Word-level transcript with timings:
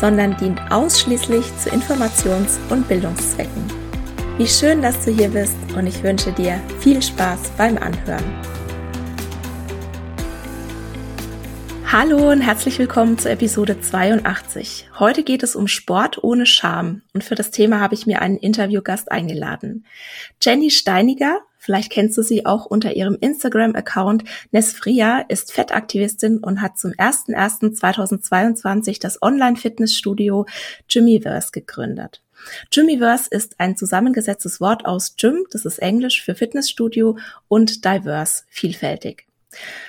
sondern 0.00 0.36
dient 0.36 0.60
ausschließlich 0.70 1.44
zu 1.58 1.70
Informations- 1.70 2.58
und 2.70 2.86
Bildungszwecken. 2.88 3.64
Wie 4.38 4.46
schön, 4.46 4.82
dass 4.82 5.04
du 5.04 5.10
hier 5.10 5.28
bist 5.28 5.56
und 5.76 5.86
ich 5.86 6.02
wünsche 6.02 6.32
dir 6.32 6.60
viel 6.80 7.00
Spaß 7.00 7.52
beim 7.56 7.78
Anhören. 7.78 8.24
Hallo 11.90 12.30
und 12.30 12.42
herzlich 12.42 12.78
willkommen 12.78 13.16
zur 13.16 13.30
Episode 13.30 13.80
82. 13.80 14.90
Heute 14.98 15.22
geht 15.22 15.42
es 15.42 15.56
um 15.56 15.68
Sport 15.68 16.22
ohne 16.22 16.44
Scham 16.44 17.02
und 17.14 17.24
für 17.24 17.36
das 17.36 17.50
Thema 17.50 17.80
habe 17.80 17.94
ich 17.94 18.06
mir 18.06 18.20
einen 18.20 18.36
Interviewgast 18.36 19.10
eingeladen. 19.10 19.86
Jenny 20.42 20.70
Steiniger 20.70 21.40
Vielleicht 21.66 21.90
kennst 21.90 22.16
du 22.16 22.22
sie 22.22 22.46
auch 22.46 22.64
unter 22.64 22.94
ihrem 22.94 23.18
Instagram-Account. 23.20 24.22
Nesfria 24.52 25.24
ist 25.26 25.52
Fettaktivistin 25.52 26.38
und 26.38 26.62
hat 26.62 26.78
zum 26.78 26.92
01.01.2022 26.92 29.00
das 29.00 29.20
Online-Fitnessstudio 29.20 30.46
Gymiverse 30.86 31.50
gegründet. 31.50 32.22
Gymiverse 32.70 33.28
ist 33.32 33.58
ein 33.58 33.76
zusammengesetztes 33.76 34.60
Wort 34.60 34.86
aus 34.86 35.16
Gym, 35.16 35.44
das 35.50 35.64
ist 35.64 35.78
Englisch 35.78 36.22
für 36.22 36.36
Fitnessstudio, 36.36 37.18
und 37.48 37.84
Diverse, 37.84 38.44
vielfältig. 38.48 39.26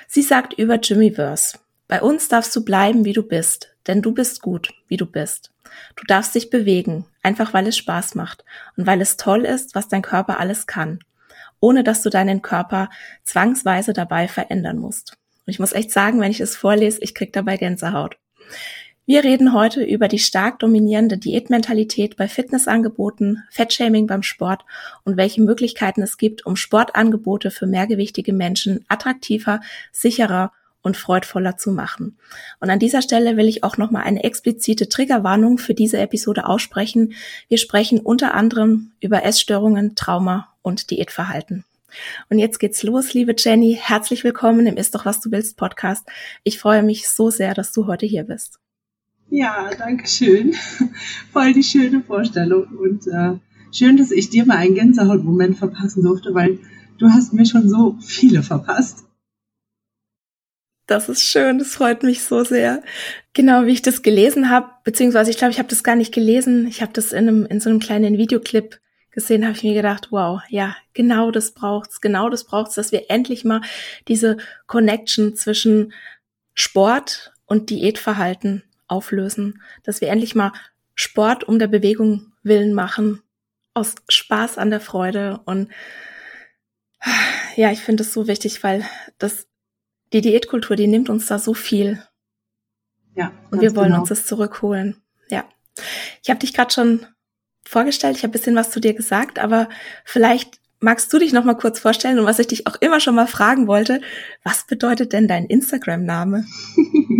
Sie 0.07 0.23
sagt 0.23 0.53
über 0.53 0.79
Gymiverse, 0.79 1.59
bei 1.87 2.01
uns 2.01 2.27
darfst 2.27 2.55
du 2.55 2.65
bleiben, 2.65 3.05
wie 3.05 3.13
du 3.13 3.21
bist, 3.21 3.75
denn 3.85 4.01
du 4.01 4.13
bist 4.13 4.41
gut, 4.41 4.73
wie 4.87 4.97
du 4.97 5.05
bist. 5.05 5.51
Du 5.95 6.03
darfst 6.07 6.33
dich 6.33 6.49
bewegen, 6.49 7.05
einfach 7.21 7.53
weil 7.53 7.67
es 7.67 7.77
Spaß 7.77 8.15
macht 8.15 8.43
und 8.77 8.87
weil 8.87 8.99
es 8.99 9.15
toll 9.15 9.45
ist, 9.45 9.75
was 9.75 9.87
dein 9.87 10.01
Körper 10.01 10.39
alles 10.39 10.65
kann 10.65 11.01
ohne 11.59 11.83
dass 11.83 12.01
du 12.01 12.09
deinen 12.09 12.41
Körper 12.41 12.89
zwangsweise 13.23 13.93
dabei 13.93 14.27
verändern 14.27 14.77
musst. 14.77 15.17
Und 15.45 15.51
ich 15.51 15.59
muss 15.59 15.73
echt 15.73 15.91
sagen, 15.91 16.19
wenn 16.19 16.31
ich 16.31 16.41
es 16.41 16.55
vorlese, 16.55 16.99
ich 17.01 17.15
krieg 17.15 17.33
dabei 17.33 17.57
Gänsehaut. 17.57 18.17
Wir 19.09 19.23
reden 19.23 19.53
heute 19.53 19.85
über 19.85 20.09
die 20.09 20.19
stark 20.19 20.59
dominierende 20.59 21.17
Diätmentalität 21.17 22.17
bei 22.17 22.27
Fitnessangeboten, 22.27 23.43
Fettshaming 23.49 24.05
beim 24.05 24.21
Sport 24.21 24.65
und 25.05 25.15
welche 25.15 25.41
Möglichkeiten 25.41 26.01
es 26.01 26.17
gibt, 26.17 26.45
um 26.45 26.57
Sportangebote 26.57 27.49
für 27.49 27.67
mehrgewichtige 27.67 28.33
Menschen 28.33 28.83
attraktiver, 28.89 29.61
sicherer 29.93 30.51
und 30.81 30.97
freudvoller 30.97 31.55
zu 31.55 31.71
machen. 31.71 32.17
Und 32.59 32.69
an 32.69 32.79
dieser 32.79 33.01
Stelle 33.01 33.37
will 33.37 33.47
ich 33.47 33.63
auch 33.63 33.77
nochmal 33.77 34.03
eine 34.03 34.25
explizite 34.25 34.89
Triggerwarnung 34.89 35.57
für 35.57 35.73
diese 35.73 35.99
Episode 35.99 36.45
aussprechen. 36.45 37.13
Wir 37.47 37.57
sprechen 37.57 38.01
unter 38.01 38.33
anderem 38.33 38.91
über 38.99 39.23
Essstörungen, 39.23 39.95
Trauma 39.95 40.53
und 40.67 40.91
Diätverhalten. 40.91 41.63
Und 42.29 42.39
jetzt 42.39 42.59
geht's 42.59 42.83
los, 42.83 43.13
liebe 43.13 43.33
Jenny. 43.37 43.79
Herzlich 43.81 44.25
willkommen 44.25 44.67
im 44.67 44.75
Ist 44.75 44.93
doch 44.93 45.05
was 45.05 45.21
du 45.21 45.31
willst 45.31 45.55
Podcast. 45.55 46.05
Ich 46.43 46.59
freue 46.59 46.83
mich 46.83 47.07
so 47.07 47.29
sehr, 47.29 47.53
dass 47.53 47.71
du 47.71 47.87
heute 47.87 48.05
hier 48.05 48.25
bist. 48.25 48.59
Ja, 49.29 49.71
danke 49.77 50.07
schön. 50.07 50.53
Voll 51.31 51.53
die 51.53 51.63
schöne 51.63 52.01
Vorstellung 52.01 52.67
und 52.77 53.07
äh, 53.07 53.37
schön, 53.71 53.95
dass 53.95 54.11
ich 54.11 54.29
dir 54.29 54.45
mal 54.45 54.57
einen 54.57 54.75
Gänsehautmoment 54.75 55.57
verpassen 55.57 56.03
durfte, 56.03 56.33
weil 56.33 56.59
du 56.97 57.09
hast 57.09 57.33
mir 57.33 57.45
schon 57.45 57.69
so 57.69 57.97
viele 58.01 58.43
verpasst. 58.43 59.05
Das 60.85 61.07
ist 61.07 61.23
schön, 61.23 61.59
das 61.59 61.75
freut 61.75 62.03
mich 62.03 62.23
so 62.23 62.43
sehr. 62.43 62.83
Genau, 63.33 63.65
wie 63.65 63.71
ich 63.71 63.81
das 63.81 64.01
gelesen 64.01 64.49
habe, 64.49 64.69
beziehungsweise 64.83 65.31
ich 65.31 65.37
glaube, 65.37 65.51
ich 65.51 65.59
habe 65.59 65.69
das 65.69 65.83
gar 65.83 65.95
nicht 65.95 66.13
gelesen. 66.13 66.67
Ich 66.67 66.81
habe 66.81 66.91
das 66.93 67.13
in, 67.13 67.27
einem, 67.29 67.45
in 67.45 67.61
so 67.61 67.69
einem 67.69 67.79
kleinen 67.79 68.17
Videoclip 68.17 68.79
gesehen, 69.17 69.45
habe 69.45 69.57
ich 69.57 69.63
mir 69.63 69.73
gedacht, 69.73 70.11
wow, 70.11 70.41
ja, 70.47 70.75
genau 70.93 71.31
das 71.31 71.51
braucht's, 71.51 72.01
genau 72.01 72.29
das 72.29 72.43
braucht's, 72.43 72.75
dass 72.75 72.91
wir 72.91 73.09
endlich 73.09 73.43
mal 73.43 73.61
diese 74.07 74.37
Connection 74.67 75.35
zwischen 75.35 75.91
Sport 76.53 77.33
und 77.47 77.71
Diätverhalten 77.71 78.61
auflösen, 78.87 79.63
dass 79.81 80.01
wir 80.01 80.09
endlich 80.09 80.35
mal 80.35 80.53
Sport 80.93 81.43
um 81.43 81.57
der 81.57 81.65
Bewegung 81.65 82.31
willen 82.43 82.75
machen, 82.75 83.23
aus 83.73 83.95
Spaß 84.07 84.59
an 84.59 84.69
der 84.69 84.81
Freude 84.81 85.39
und 85.45 85.71
ja, 87.55 87.71
ich 87.71 87.79
finde 87.79 88.03
es 88.03 88.13
so 88.13 88.27
wichtig, 88.27 88.61
weil 88.61 88.85
das 89.17 89.47
die 90.13 90.21
Diätkultur, 90.21 90.75
die 90.75 90.87
nimmt 90.87 91.09
uns 91.09 91.25
da 91.25 91.39
so 91.39 91.55
viel. 91.55 92.03
Ja. 93.15 93.31
Und 93.49 93.61
wir 93.61 93.75
wollen 93.75 93.87
genau. 93.87 94.01
uns 94.01 94.09
das 94.09 94.27
zurückholen. 94.27 95.01
Ja. 95.29 95.43
Ich 96.21 96.29
habe 96.29 96.39
dich 96.39 96.53
gerade 96.53 96.71
schon 96.71 97.07
vorgestellt, 97.67 98.17
ich 98.17 98.23
habe 98.23 98.31
bisschen 98.31 98.55
was 98.55 98.71
zu 98.71 98.79
dir 98.79 98.93
gesagt, 98.93 99.39
aber 99.39 99.69
vielleicht 100.05 100.59
magst 100.79 101.11
du 101.11 101.19
dich 101.19 101.33
noch 101.33 101.43
mal 101.43 101.55
kurz 101.55 101.79
vorstellen 101.79 102.19
und 102.19 102.25
was 102.25 102.39
ich 102.39 102.47
dich 102.47 102.67
auch 102.67 102.75
immer 102.81 102.99
schon 102.99 103.15
mal 103.15 103.27
fragen 103.27 103.67
wollte, 103.67 104.01
was 104.43 104.65
bedeutet 104.67 105.13
denn 105.13 105.27
dein 105.27 105.45
Instagram-Name? 105.45 106.45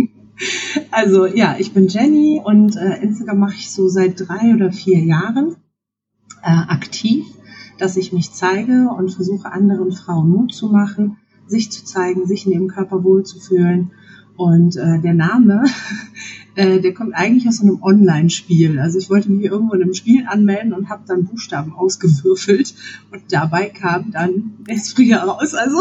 also 0.90 1.26
ja, 1.26 1.56
ich 1.58 1.72
bin 1.72 1.88
Jenny 1.88 2.40
und 2.42 2.76
äh, 2.76 3.00
Instagram 3.02 3.38
mache 3.38 3.56
ich 3.56 3.70
so 3.70 3.88
seit 3.88 4.20
drei 4.20 4.54
oder 4.54 4.72
vier 4.72 5.00
Jahren 5.00 5.56
äh, 6.42 6.50
aktiv, 6.50 7.26
dass 7.78 7.96
ich 7.96 8.12
mich 8.12 8.32
zeige 8.32 8.88
und 8.96 9.10
versuche 9.10 9.52
anderen 9.52 9.92
Frauen 9.92 10.30
Mut 10.30 10.54
zu 10.54 10.68
machen, 10.68 11.18
sich 11.46 11.72
zu 11.72 11.84
zeigen, 11.84 12.26
sich 12.26 12.46
in 12.46 12.52
ihrem 12.52 12.68
Körper 12.68 13.02
wohlzufühlen. 13.04 13.92
Und 14.36 14.76
äh, 14.76 15.00
der 15.00 15.14
Name 15.14 15.64
äh, 16.58 16.80
der 16.80 16.92
kommt 16.92 17.14
eigentlich 17.14 17.46
aus 17.46 17.58
so 17.58 17.62
einem 17.62 17.80
Online-Spiel. 17.82 18.80
Also 18.80 18.98
ich 18.98 19.08
wollte 19.08 19.30
mich 19.30 19.44
irgendwo 19.44 19.74
in 19.74 19.82
einem 19.82 19.94
Spiel 19.94 20.26
anmelden 20.26 20.72
und 20.72 20.88
habe 20.88 21.04
dann 21.06 21.24
Buchstaben 21.24 21.72
ausgewürfelt 21.72 22.74
und 23.12 23.22
dabei 23.30 23.68
kam 23.68 24.10
dann 24.10 24.56
Esprit 24.66 25.14
raus. 25.14 25.54
Also 25.54 25.80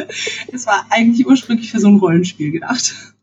es 0.52 0.66
war 0.66 0.86
eigentlich 0.90 1.26
ursprünglich 1.26 1.70
für 1.70 1.78
so 1.78 1.86
ein 1.86 1.98
Rollenspiel 1.98 2.50
gedacht. 2.50 3.14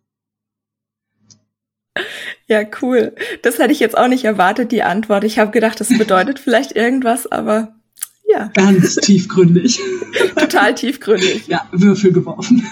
Ja, 2.47 2.61
cool. 2.81 3.13
Das 3.41 3.59
hätte 3.59 3.73
ich 3.73 3.81
jetzt 3.81 3.97
auch 3.97 4.07
nicht 4.07 4.23
erwartet, 4.23 4.71
die 4.71 4.83
Antwort. 4.83 5.25
Ich 5.25 5.39
habe 5.39 5.51
gedacht, 5.51 5.81
das 5.81 5.89
bedeutet 5.89 6.39
vielleicht 6.43 6.71
irgendwas, 6.73 7.29
aber 7.29 7.75
ja. 8.25 8.49
Ganz 8.53 8.95
tiefgründig. 8.95 9.79
Total 10.35 10.73
tiefgründig. 10.73 11.47
Ja, 11.47 11.67
Würfel 11.73 12.13
geworfen. 12.13 12.65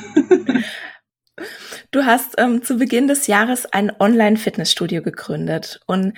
Du 1.94 2.06
hast 2.06 2.36
ähm, 2.38 2.64
zu 2.64 2.78
Beginn 2.78 3.10
des 3.10 3.28
Jahres 3.28 3.66
ein 3.66 3.92
Online-Fitnessstudio 4.00 5.02
gegründet 5.02 5.82
und 5.88 6.14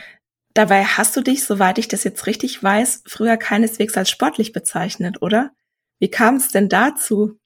dabei 0.54 0.84
hast 0.84 1.18
du 1.18 1.22
dich, 1.22 1.46
soweit 1.46 1.80
ich 1.80 1.88
das 1.88 2.04
jetzt 2.04 2.28
richtig 2.28 2.62
weiß, 2.62 3.02
früher 3.08 3.38
keineswegs 3.38 3.98
als 3.98 4.12
sportlich 4.12 4.54
bezeichnet, 4.54 5.24
oder? 5.24 5.52
Wie 6.00 6.10
kam 6.10 6.36
es 6.36 6.50
denn 6.50 6.70
dazu? 6.70 7.40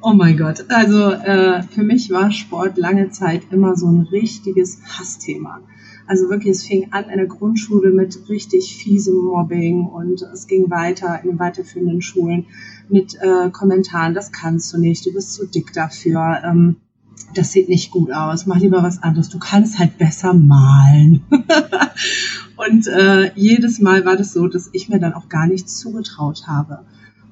Oh 0.00 0.14
mein 0.14 0.38
Gott, 0.38 0.64
also 0.70 1.10
äh, 1.10 1.62
für 1.62 1.82
mich 1.82 2.10
war 2.10 2.32
Sport 2.32 2.78
lange 2.78 3.10
Zeit 3.10 3.42
immer 3.50 3.76
so 3.76 3.86
ein 3.88 4.08
richtiges 4.10 4.80
Hassthema. 4.86 5.60
Also 6.06 6.30
wirklich, 6.30 6.52
es 6.52 6.66
fing 6.66 6.90
an 6.92 7.10
in 7.10 7.18
der 7.18 7.26
Grundschule 7.26 7.90
mit 7.90 8.30
richtig 8.30 8.76
fiesem 8.76 9.16
Mobbing 9.16 9.84
und 9.84 10.22
es 10.22 10.46
ging 10.46 10.70
weiter 10.70 11.20
in 11.22 11.28
den 11.28 11.38
weiterführenden 11.38 12.00
Schulen 12.00 12.46
mit 12.88 13.14
äh, 13.20 13.50
Kommentaren, 13.50 14.14
das 14.14 14.32
kannst 14.32 14.72
du 14.72 14.78
nicht, 14.78 15.04
du 15.04 15.12
bist 15.12 15.34
zu 15.34 15.46
dick 15.46 15.74
dafür. 15.74 16.40
Ähm, 16.42 16.76
das 17.34 17.52
sieht 17.52 17.68
nicht 17.68 17.90
gut 17.90 18.12
aus, 18.12 18.46
mach 18.46 18.58
lieber 18.58 18.82
was 18.82 19.02
anderes, 19.02 19.28
du 19.28 19.38
kannst 19.38 19.78
halt 19.78 19.98
besser 19.98 20.32
malen. 20.32 21.22
und 22.56 22.86
äh, 22.86 23.32
jedes 23.34 23.80
Mal 23.80 24.04
war 24.04 24.16
das 24.16 24.32
so, 24.32 24.48
dass 24.48 24.70
ich 24.72 24.88
mir 24.88 24.98
dann 24.98 25.14
auch 25.14 25.28
gar 25.28 25.46
nichts 25.46 25.78
zugetraut 25.78 26.46
habe. 26.46 26.84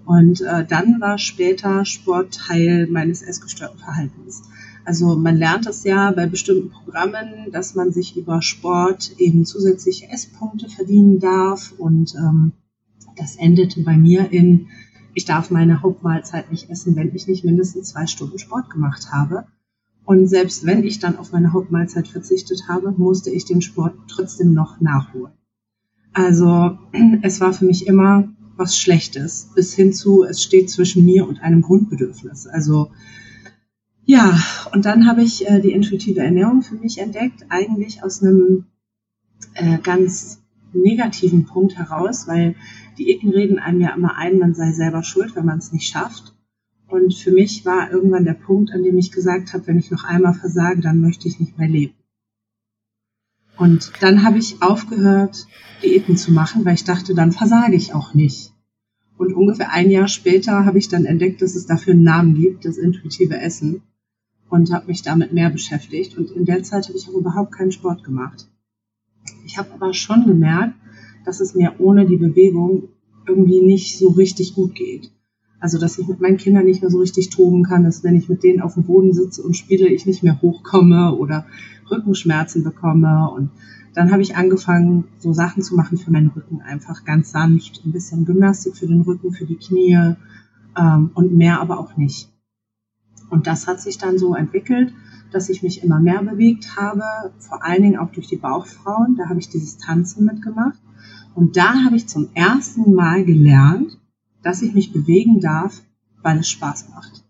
Und 0.04 0.40
äh, 0.40 0.64
dann 0.64 1.00
war 1.00 1.18
später 1.18 1.84
Sport 1.84 2.34
Teil 2.34 2.86
meines 2.90 3.20
essgestörten 3.20 3.78
Verhaltens. 3.78 4.42
Also 4.86 5.16
man 5.16 5.36
lernt 5.36 5.66
es 5.66 5.84
ja 5.84 6.10
bei 6.12 6.24
bestimmten 6.24 6.70
Programmen, 6.70 7.52
dass 7.52 7.74
man 7.74 7.92
sich 7.92 8.16
über 8.16 8.40
Sport 8.40 9.12
eben 9.18 9.44
zusätzliche 9.44 10.08
Esspunkte 10.08 10.70
verdienen 10.70 11.18
darf. 11.18 11.74
Und 11.76 12.14
ähm, 12.14 12.52
das 13.18 13.36
endete 13.36 13.82
bei 13.82 13.98
mir 13.98 14.32
in, 14.32 14.68
ich 15.12 15.26
darf 15.26 15.50
meine 15.50 15.82
Hauptmahlzeit 15.82 16.50
nicht 16.50 16.70
essen, 16.70 16.96
wenn 16.96 17.14
ich 17.14 17.26
nicht 17.26 17.44
mindestens 17.44 17.90
zwei 17.90 18.06
Stunden 18.06 18.38
Sport 18.38 18.70
gemacht 18.70 19.12
habe. 19.12 19.44
Und 20.08 20.26
selbst 20.26 20.64
wenn 20.64 20.84
ich 20.84 21.00
dann 21.00 21.18
auf 21.18 21.32
meine 21.32 21.52
Hauptmahlzeit 21.52 22.08
verzichtet 22.08 22.62
habe, 22.66 22.92
musste 22.92 23.28
ich 23.28 23.44
den 23.44 23.60
Sport 23.60 23.94
trotzdem 24.08 24.54
noch 24.54 24.80
nachholen. 24.80 25.34
Also 26.14 26.78
es 27.22 27.42
war 27.42 27.52
für 27.52 27.66
mich 27.66 27.86
immer 27.86 28.26
was 28.56 28.78
Schlechtes, 28.78 29.50
bis 29.54 29.74
hin 29.74 29.92
zu, 29.92 30.24
es 30.24 30.42
steht 30.42 30.70
zwischen 30.70 31.04
mir 31.04 31.28
und 31.28 31.42
einem 31.42 31.60
Grundbedürfnis. 31.60 32.46
Also 32.46 32.90
ja, 34.06 34.40
und 34.72 34.86
dann 34.86 35.06
habe 35.06 35.22
ich 35.22 35.46
äh, 35.46 35.60
die 35.60 35.72
intuitive 35.72 36.20
Ernährung 36.20 36.62
für 36.62 36.76
mich 36.76 36.96
entdeckt, 36.96 37.44
eigentlich 37.50 38.02
aus 38.02 38.22
einem 38.22 38.64
äh, 39.52 39.76
ganz 39.76 40.40
negativen 40.72 41.44
Punkt 41.44 41.76
heraus, 41.76 42.26
weil 42.26 42.54
Diäten 42.96 43.28
reden 43.28 43.58
einem 43.58 43.82
ja 43.82 43.94
immer 43.94 44.16
ein, 44.16 44.38
man 44.38 44.54
sei 44.54 44.72
selber 44.72 45.02
schuld, 45.02 45.36
wenn 45.36 45.44
man 45.44 45.58
es 45.58 45.70
nicht 45.70 45.90
schafft. 45.90 46.34
Und 46.88 47.14
für 47.14 47.30
mich 47.30 47.64
war 47.66 47.92
irgendwann 47.92 48.24
der 48.24 48.34
Punkt, 48.34 48.72
an 48.72 48.82
dem 48.82 48.96
ich 48.96 49.12
gesagt 49.12 49.52
habe, 49.52 49.66
wenn 49.66 49.78
ich 49.78 49.90
noch 49.90 50.04
einmal 50.04 50.34
versage, 50.34 50.80
dann 50.80 51.00
möchte 51.00 51.28
ich 51.28 51.38
nicht 51.38 51.58
mehr 51.58 51.68
leben. 51.68 51.94
Und 53.58 53.92
dann 54.00 54.22
habe 54.22 54.38
ich 54.38 54.62
aufgehört, 54.62 55.46
Diäten 55.82 56.16
zu 56.16 56.32
machen, 56.32 56.64
weil 56.64 56.74
ich 56.74 56.84
dachte, 56.84 57.14
dann 57.14 57.32
versage 57.32 57.76
ich 57.76 57.92
auch 57.92 58.14
nicht. 58.14 58.54
Und 59.18 59.34
ungefähr 59.34 59.72
ein 59.72 59.90
Jahr 59.90 60.08
später 60.08 60.64
habe 60.64 60.78
ich 60.78 60.88
dann 60.88 61.04
entdeckt, 61.04 61.42
dass 61.42 61.56
es 61.56 61.66
dafür 61.66 61.92
einen 61.92 62.04
Namen 62.04 62.34
gibt, 62.34 62.64
das 62.64 62.78
intuitive 62.78 63.38
Essen. 63.38 63.82
Und 64.48 64.72
habe 64.72 64.86
mich 64.86 65.02
damit 65.02 65.32
mehr 65.34 65.50
beschäftigt. 65.50 66.16
Und 66.16 66.30
in 66.30 66.46
der 66.46 66.62
Zeit 66.62 66.88
habe 66.88 66.96
ich 66.96 67.08
auch 67.08 67.14
überhaupt 67.14 67.52
keinen 67.52 67.72
Sport 67.72 68.02
gemacht. 68.02 68.48
Ich 69.44 69.58
habe 69.58 69.72
aber 69.72 69.92
schon 69.92 70.24
gemerkt, 70.24 70.74
dass 71.26 71.40
es 71.40 71.54
mir 71.54 71.74
ohne 71.80 72.06
die 72.06 72.16
Bewegung 72.16 72.88
irgendwie 73.26 73.60
nicht 73.60 73.98
so 73.98 74.08
richtig 74.08 74.54
gut 74.54 74.74
geht. 74.74 75.10
Also, 75.60 75.78
dass 75.78 75.98
ich 75.98 76.06
mit 76.06 76.20
meinen 76.20 76.36
Kindern 76.36 76.64
nicht 76.64 76.82
mehr 76.82 76.90
so 76.90 77.00
richtig 77.00 77.30
toben 77.30 77.64
kann, 77.64 77.84
dass 77.84 78.04
wenn 78.04 78.16
ich 78.16 78.28
mit 78.28 78.42
denen 78.42 78.60
auf 78.60 78.74
dem 78.74 78.84
Boden 78.84 79.12
sitze 79.12 79.42
und 79.42 79.56
spiele, 79.56 79.88
ich 79.88 80.06
nicht 80.06 80.22
mehr 80.22 80.40
hochkomme 80.40 81.14
oder 81.16 81.46
Rückenschmerzen 81.90 82.62
bekomme. 82.62 83.30
Und 83.30 83.50
dann 83.94 84.12
habe 84.12 84.22
ich 84.22 84.36
angefangen, 84.36 85.04
so 85.18 85.32
Sachen 85.32 85.62
zu 85.62 85.74
machen 85.74 85.98
für 85.98 86.12
meinen 86.12 86.28
Rücken, 86.28 86.60
einfach 86.60 87.04
ganz 87.04 87.32
sanft, 87.32 87.82
ein 87.84 87.92
bisschen 87.92 88.24
Gymnastik 88.24 88.76
für 88.76 88.86
den 88.86 89.00
Rücken, 89.00 89.32
für 89.32 89.46
die 89.46 89.56
Knie 89.56 90.14
ähm, 90.76 91.10
und 91.14 91.34
mehr 91.34 91.60
aber 91.60 91.80
auch 91.80 91.96
nicht. 91.96 92.30
Und 93.30 93.46
das 93.46 93.66
hat 93.66 93.80
sich 93.80 93.98
dann 93.98 94.18
so 94.18 94.34
entwickelt, 94.34 94.92
dass 95.32 95.48
ich 95.48 95.62
mich 95.62 95.82
immer 95.82 96.00
mehr 96.00 96.22
bewegt 96.22 96.76
habe, 96.76 97.02
vor 97.38 97.64
allen 97.64 97.82
Dingen 97.82 97.98
auch 97.98 98.10
durch 98.12 98.28
die 98.28 98.36
Bauchfrauen. 98.36 99.16
Da 99.16 99.28
habe 99.28 99.40
ich 99.40 99.48
dieses 99.48 99.76
Tanzen 99.76 100.24
mitgemacht. 100.24 100.78
Und 101.34 101.56
da 101.56 101.84
habe 101.84 101.96
ich 101.96 102.08
zum 102.08 102.28
ersten 102.34 102.94
Mal 102.94 103.24
gelernt, 103.24 103.97
dass 104.42 104.62
ich 104.62 104.74
mich 104.74 104.92
bewegen 104.92 105.40
darf, 105.40 105.82
weil 106.22 106.38
es 106.38 106.48
Spaß 106.48 106.90
macht. 106.90 107.24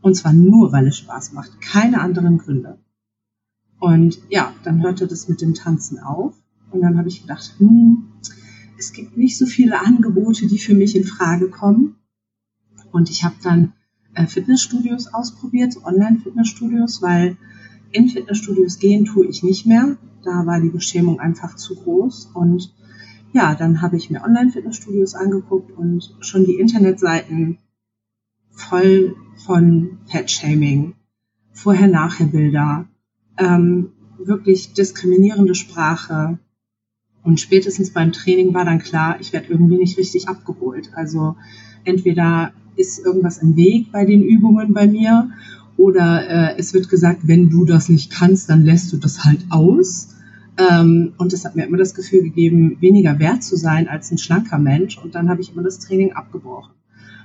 Und 0.00 0.16
zwar 0.16 0.32
nur, 0.32 0.72
weil 0.72 0.86
es 0.88 0.98
Spaß 0.98 1.32
macht, 1.32 1.60
keine 1.60 2.00
anderen 2.00 2.38
Gründe. 2.38 2.78
Und 3.78 4.18
ja, 4.28 4.52
dann 4.64 4.82
hörte 4.82 5.06
das 5.06 5.28
mit 5.28 5.40
dem 5.40 5.54
Tanzen 5.54 5.98
auf. 5.98 6.34
Und 6.70 6.80
dann 6.82 6.98
habe 6.98 7.08
ich 7.08 7.22
gedacht, 7.22 7.54
hm, 7.58 8.12
es 8.78 8.92
gibt 8.92 9.16
nicht 9.16 9.36
so 9.36 9.46
viele 9.46 9.80
Angebote, 9.80 10.46
die 10.46 10.58
für 10.58 10.74
mich 10.74 10.96
in 10.96 11.04
Frage 11.04 11.48
kommen. 11.50 11.96
Und 12.90 13.10
ich 13.10 13.24
habe 13.24 13.36
dann 13.42 13.72
äh, 14.14 14.26
Fitnessstudios 14.26 15.08
ausprobiert, 15.08 15.72
so 15.72 15.84
Online-Fitnessstudios, 15.84 17.02
weil 17.02 17.36
in 17.92 18.08
Fitnessstudios 18.08 18.78
gehen 18.78 19.04
tue 19.04 19.26
ich 19.26 19.42
nicht 19.42 19.66
mehr. 19.66 19.96
Da 20.24 20.46
war 20.46 20.60
die 20.60 20.70
Beschämung 20.70 21.20
einfach 21.20 21.56
zu 21.56 21.74
groß. 21.74 22.30
Und 22.34 22.74
ja, 23.32 23.54
dann 23.54 23.80
habe 23.80 23.96
ich 23.96 24.10
mir 24.10 24.22
Online-Fitnessstudios 24.22 25.14
angeguckt 25.14 25.70
und 25.76 26.14
schon 26.20 26.44
die 26.44 26.58
Internetseiten 26.58 27.58
voll 28.50 29.16
von 29.46 29.98
Fat-Shaming, 30.06 30.94
Vorher-Nachher-Bilder, 31.52 32.86
ähm, 33.38 33.92
wirklich 34.18 34.74
diskriminierende 34.74 35.54
Sprache. 35.54 36.38
Und 37.22 37.40
spätestens 37.40 37.92
beim 37.92 38.12
Training 38.12 38.52
war 38.52 38.64
dann 38.64 38.78
klar, 38.78 39.16
ich 39.20 39.32
werde 39.32 39.48
irgendwie 39.48 39.76
nicht 39.76 39.96
richtig 39.96 40.28
abgeholt. 40.28 40.90
Also 40.94 41.36
entweder 41.84 42.52
ist 42.76 42.98
irgendwas 43.04 43.38
im 43.38 43.56
Weg 43.56 43.92
bei 43.92 44.04
den 44.04 44.22
Übungen 44.22 44.72
bei 44.72 44.86
mir 44.86 45.30
oder 45.76 46.28
äh, 46.28 46.58
es 46.58 46.74
wird 46.74 46.88
gesagt, 46.88 47.26
wenn 47.26 47.50
du 47.50 47.64
das 47.64 47.88
nicht 47.88 48.10
kannst, 48.10 48.50
dann 48.50 48.62
lässt 48.62 48.92
du 48.92 48.96
das 48.96 49.24
halt 49.24 49.46
aus. 49.50 50.08
Ähm, 50.58 51.14
und 51.16 51.32
das 51.32 51.44
hat 51.44 51.56
mir 51.56 51.64
immer 51.64 51.78
das 51.78 51.94
Gefühl 51.94 52.22
gegeben, 52.22 52.76
weniger 52.80 53.18
wert 53.18 53.42
zu 53.42 53.56
sein 53.56 53.88
als 53.88 54.10
ein 54.10 54.18
schlanker 54.18 54.58
Mensch. 54.58 54.98
Und 54.98 55.14
dann 55.14 55.28
habe 55.28 55.40
ich 55.40 55.52
immer 55.52 55.62
das 55.62 55.78
Training 55.78 56.12
abgebrochen. 56.12 56.74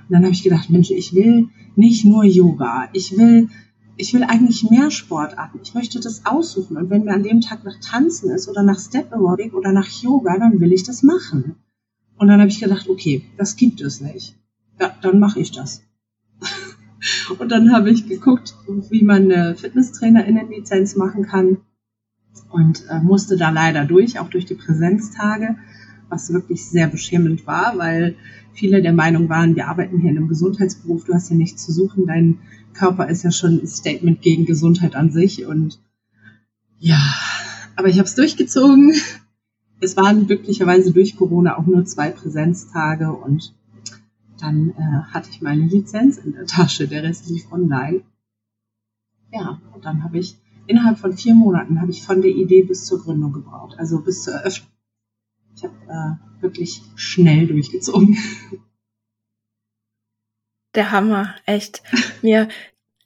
Und 0.08 0.14
dann 0.14 0.22
habe 0.22 0.32
ich 0.32 0.42
gedacht, 0.42 0.70
Mensch, 0.70 0.90
ich 0.90 1.14
will 1.14 1.48
nicht 1.76 2.04
nur 2.04 2.24
Yoga. 2.24 2.88
Ich 2.92 3.16
will, 3.16 3.48
ich 3.96 4.14
will 4.14 4.22
eigentlich 4.22 4.70
mehr 4.70 4.90
Sportarten. 4.90 5.60
Ich 5.62 5.74
möchte 5.74 6.00
das 6.00 6.24
aussuchen. 6.24 6.76
Und 6.76 6.88
wenn 6.88 7.04
mir 7.04 7.12
an 7.12 7.22
dem 7.22 7.40
Tag 7.40 7.64
nach 7.64 7.78
Tanzen 7.80 8.30
ist 8.30 8.48
oder 8.48 8.62
nach 8.62 8.78
Step 8.78 9.12
Aerobic 9.12 9.52
oder 9.52 9.72
nach 9.72 9.88
Yoga, 9.88 10.38
dann 10.38 10.60
will 10.60 10.72
ich 10.72 10.84
das 10.84 11.02
machen. 11.02 11.56
Und 12.16 12.28
dann 12.28 12.40
habe 12.40 12.50
ich 12.50 12.60
gedacht, 12.60 12.88
okay, 12.88 13.22
das 13.36 13.56
gibt 13.56 13.80
es 13.80 14.00
nicht. 14.00 14.36
Ja, 14.80 14.92
dann 15.02 15.18
mache 15.18 15.40
ich 15.40 15.52
das. 15.52 15.82
und 17.38 17.52
dann 17.52 17.72
habe 17.72 17.90
ich 17.90 18.08
geguckt, 18.08 18.56
wie 18.90 19.04
man 19.04 19.30
eine 19.30 19.54
Fitnesstrainerinnenlizenz 19.56 20.96
machen 20.96 21.24
kann 21.24 21.58
und 22.50 22.84
äh, 22.88 23.00
musste 23.00 23.36
da 23.36 23.50
leider 23.50 23.84
durch, 23.84 24.18
auch 24.18 24.28
durch 24.28 24.46
die 24.46 24.54
Präsenztage, 24.54 25.56
was 26.08 26.32
wirklich 26.32 26.64
sehr 26.64 26.88
beschämend 26.88 27.46
war, 27.46 27.76
weil 27.76 28.16
viele 28.52 28.82
der 28.82 28.92
Meinung 28.92 29.28
waren, 29.28 29.56
wir 29.56 29.68
arbeiten 29.68 30.00
hier 30.00 30.10
in 30.10 30.16
einem 30.16 30.28
Gesundheitsberuf, 30.28 31.04
du 31.04 31.14
hast 31.14 31.28
hier 31.28 31.36
nichts 31.36 31.64
zu 31.64 31.72
suchen, 31.72 32.06
dein 32.06 32.38
Körper 32.72 33.08
ist 33.08 33.24
ja 33.24 33.30
schon 33.30 33.60
ein 33.62 33.66
Statement 33.66 34.22
gegen 34.22 34.46
Gesundheit 34.46 34.94
an 34.94 35.10
sich 35.10 35.46
und 35.46 35.78
ja, 36.78 37.00
aber 37.76 37.88
ich 37.88 37.98
habe 37.98 38.06
es 38.06 38.14
durchgezogen. 38.14 38.94
Es 39.80 39.96
waren 39.96 40.26
glücklicherweise 40.26 40.92
durch 40.92 41.16
Corona 41.16 41.56
auch 41.56 41.66
nur 41.66 41.84
zwei 41.84 42.10
Präsenztage 42.10 43.12
und 43.12 43.54
dann 44.40 44.70
äh, 44.70 45.12
hatte 45.12 45.30
ich 45.30 45.40
meine 45.40 45.66
Lizenz 45.66 46.18
in 46.18 46.32
der 46.32 46.46
Tasche, 46.46 46.88
der 46.88 47.02
Rest 47.02 47.28
lief 47.28 47.50
online. 47.52 48.02
Ja, 49.32 49.60
und 49.74 49.84
dann 49.84 50.02
habe 50.04 50.18
ich 50.18 50.36
innerhalb 50.68 50.98
von 50.98 51.16
vier 51.16 51.34
Monaten 51.34 51.80
habe 51.80 51.90
ich 51.90 52.02
von 52.02 52.22
der 52.22 52.30
Idee 52.30 52.62
bis 52.62 52.84
zur 52.84 53.02
Gründung 53.02 53.32
gebraucht, 53.32 53.78
also 53.78 54.00
bis 54.00 54.22
zur 54.22 54.34
Eröffnung. 54.34 54.70
Ich 55.56 55.64
habe 55.64 55.74
äh, 55.88 56.42
wirklich 56.42 56.82
schnell 56.94 57.46
durchgezogen. 57.46 58.16
Der 60.74 60.92
Hammer, 60.92 61.34
echt. 61.46 61.82
Mir, 62.22 62.48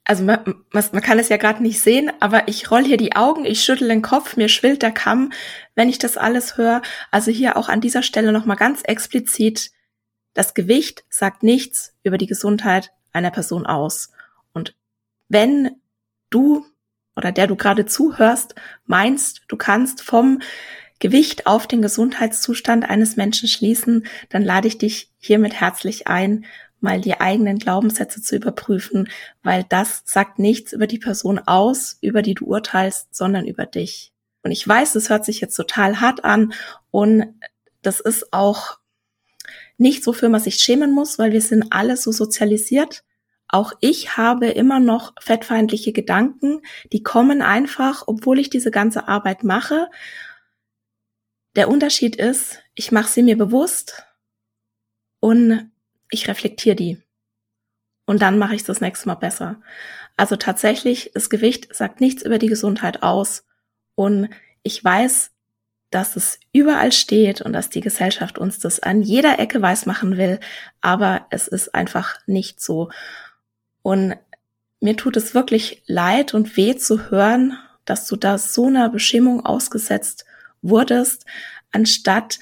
also 0.03 0.23
man, 0.23 0.63
man 0.71 1.01
kann 1.01 1.17
es 1.17 1.29
ja 1.29 1.37
gerade 1.37 1.63
nicht 1.63 1.79
sehen, 1.79 2.11
aber 2.19 2.47
ich 2.47 2.69
roll 2.69 2.83
hier 2.83 2.97
die 2.97 3.15
Augen, 3.15 3.45
ich 3.45 3.63
schüttel 3.63 3.87
den 3.87 4.01
Kopf, 4.01 4.35
mir 4.35 4.49
schwillt 4.49 4.81
der 4.81 4.91
Kamm, 4.91 5.31
wenn 5.73 5.87
ich 5.89 5.97
das 5.97 6.17
alles 6.17 6.57
höre. 6.57 6.81
Also 7.09 7.31
hier 7.31 7.55
auch 7.55 7.69
an 7.69 7.81
dieser 7.81 8.03
Stelle 8.03 8.33
nochmal 8.33 8.57
ganz 8.57 8.81
explizit, 8.83 9.71
das 10.33 10.53
Gewicht 10.53 11.05
sagt 11.09 11.41
nichts 11.41 11.95
über 12.03 12.17
die 12.17 12.27
Gesundheit 12.27 12.91
einer 13.13 13.31
Person 13.31 13.65
aus. 13.65 14.11
Und 14.53 14.75
wenn 15.29 15.71
du 16.29 16.65
oder 17.15 17.31
der 17.31 17.47
du 17.47 17.55
gerade 17.55 17.85
zuhörst, 17.85 18.55
meinst, 18.85 19.43
du 19.47 19.57
kannst 19.57 20.01
vom 20.01 20.39
Gewicht 20.99 21.47
auf 21.47 21.67
den 21.67 21.81
Gesundheitszustand 21.81 22.89
eines 22.89 23.15
Menschen 23.15 23.47
schließen, 23.47 24.05
dann 24.29 24.41
lade 24.41 24.67
ich 24.67 24.77
dich 24.77 25.11
hiermit 25.19 25.53
herzlich 25.53 26.07
ein, 26.07 26.45
mal 26.79 27.01
die 27.01 27.19
eigenen 27.19 27.59
Glaubenssätze 27.59 28.21
zu 28.21 28.35
überprüfen, 28.35 29.09
weil 29.41 29.65
das 29.67 30.03
sagt 30.05 30.37
nichts 30.39 30.73
über 30.73 30.87
die 30.87 30.99
Person 30.99 31.39
aus, 31.39 31.97
über 32.01 32.21
die 32.21 32.33
du 32.33 32.45
urteilst, 32.45 33.15
sondern 33.15 33.45
über 33.45 33.65
dich. 33.65 34.11
Und 34.43 34.51
ich 34.51 34.67
weiß, 34.67 34.95
es 34.95 35.09
hört 35.09 35.23
sich 35.25 35.39
jetzt 35.39 35.55
total 35.55 36.01
hart 36.01 36.25
an 36.25 36.53
und 36.91 37.33
das 37.81 37.99
ist 37.99 38.33
auch 38.33 38.79
nicht 39.77 40.03
so, 40.03 40.13
für 40.13 40.31
was 40.31 40.45
ich 40.45 40.55
schämen 40.55 40.93
muss, 40.93 41.17
weil 41.19 41.31
wir 41.31 41.41
sind 41.41 41.67
alle 41.71 41.97
so 41.97 42.11
sozialisiert, 42.11 43.03
auch 43.53 43.73
ich 43.81 44.17
habe 44.17 44.47
immer 44.47 44.79
noch 44.79 45.13
fettfeindliche 45.21 45.93
Gedanken, 45.93 46.61
die 46.91 47.03
kommen 47.03 47.43
einfach, 47.43 48.03
obwohl 48.07 48.39
ich 48.39 48.49
diese 48.49 48.71
ganze 48.71 49.07
Arbeit 49.07 49.43
mache. 49.43 49.91
Der 51.55 51.69
Unterschied 51.69 52.15
ist, 52.15 52.63
ich 52.73 52.91
mache 52.91 53.09
sie 53.09 53.21
mir 53.21 53.37
bewusst 53.37 54.05
und 55.19 55.71
ich 56.09 56.27
reflektiere 56.27 56.75
die. 56.75 56.97
Und 58.07 58.23
dann 58.23 58.39
mache 58.39 58.55
ich 58.55 58.61
es 58.61 58.67
das 58.67 58.81
nächste 58.81 59.07
Mal 59.07 59.15
besser. 59.15 59.61
Also 60.17 60.35
tatsächlich, 60.35 61.11
das 61.13 61.29
Gewicht 61.29 61.73
sagt 61.75 62.01
nichts 62.01 62.23
über 62.23 62.39
die 62.39 62.47
Gesundheit 62.47 63.03
aus. 63.03 63.45
Und 63.93 64.29
ich 64.63 64.83
weiß, 64.83 65.31
dass 65.91 66.15
es 66.15 66.39
überall 66.51 66.91
steht 66.91 67.41
und 67.41 67.53
dass 67.53 67.69
die 67.69 67.81
Gesellschaft 67.81 68.39
uns 68.39 68.57
das 68.57 68.79
an 68.79 69.03
jeder 69.03 69.37
Ecke 69.37 69.61
weiß 69.61 69.85
machen 69.85 70.17
will. 70.17 70.39
Aber 70.81 71.27
es 71.29 71.47
ist 71.47 71.75
einfach 71.75 72.17
nicht 72.25 72.59
so. 72.59 72.89
Und 73.83 74.15
mir 74.79 74.97
tut 74.97 75.15
es 75.15 75.35
wirklich 75.35 75.83
leid 75.85 76.33
und 76.33 76.57
weh 76.57 76.75
zu 76.75 77.11
hören, 77.11 77.57
dass 77.85 78.07
du 78.07 78.15
da 78.15 78.37
so 78.37 78.67
einer 78.67 78.89
Bestimmung 78.89 79.45
ausgesetzt 79.45 80.25
wurdest, 80.61 81.25
anstatt, 81.71 82.39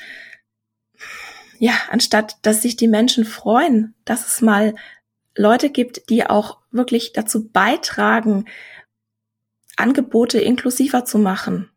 ja, 1.60 1.74
anstatt, 1.90 2.38
dass 2.44 2.62
sich 2.62 2.78
die 2.78 2.88
Menschen 2.88 3.26
freuen, 3.26 3.94
dass 4.06 4.28
es 4.28 4.42
mal 4.42 4.76
Leute 5.36 5.70
gibt, 5.70 6.10
die 6.10 6.26
auch 6.26 6.60
wirklich 6.72 7.14
dazu 7.14 7.48
beitragen, 7.48 8.46
Angebote 9.78 10.40
inklusiver 10.40 11.06
zu 11.06 11.18
machen. 11.18 11.70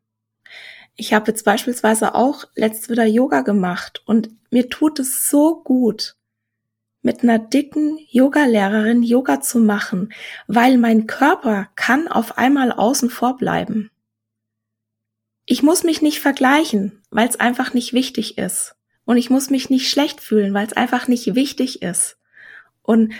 Ich 0.96 1.12
habe 1.12 1.28
jetzt 1.28 1.44
beispielsweise 1.44 2.14
auch 2.14 2.44
letzt 2.54 2.88
wieder 2.88 3.04
Yoga 3.04 3.40
gemacht 3.40 4.02
und 4.06 4.30
mir 4.50 4.68
tut 4.68 5.00
es 5.00 5.28
so 5.28 5.62
gut, 5.62 6.16
mit 7.04 7.22
einer 7.22 7.38
dicken 7.38 7.98
Yogalehrerin 8.08 9.02
Yoga 9.02 9.40
zu 9.40 9.58
machen, 9.58 10.12
weil 10.46 10.78
mein 10.78 11.06
Körper 11.06 11.68
kann 11.76 12.08
auf 12.08 12.38
einmal 12.38 12.72
außen 12.72 13.10
vor 13.10 13.36
bleiben. 13.36 13.90
Ich 15.44 15.62
muss 15.62 15.84
mich 15.84 16.00
nicht 16.00 16.20
vergleichen, 16.20 17.02
weil 17.10 17.28
es 17.28 17.38
einfach 17.38 17.74
nicht 17.74 17.92
wichtig 17.92 18.38
ist. 18.38 18.74
Und 19.04 19.18
ich 19.18 19.28
muss 19.28 19.50
mich 19.50 19.68
nicht 19.68 19.90
schlecht 19.90 20.22
fühlen, 20.22 20.54
weil 20.54 20.66
es 20.66 20.72
einfach 20.72 21.06
nicht 21.06 21.34
wichtig 21.34 21.82
ist. 21.82 22.16
Und 22.80 23.12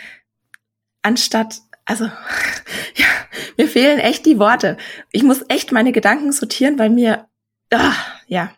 anstatt, 1.03 1.61
also, 1.85 2.05
ja, 2.95 3.07
mir 3.59 3.69
fehlen 3.69 3.99
echt 3.99 4.25
die 4.25 4.39
Worte. 4.39 4.79
Ich 5.13 5.23
muss 5.23 5.45
echt 5.49 5.73
meine 5.73 5.93
Gedanken 5.93 6.33
sortieren, 6.33 6.79
weil 6.79 6.89
mir, 6.89 7.29
ah, 7.71 7.95
ja, 8.27 8.51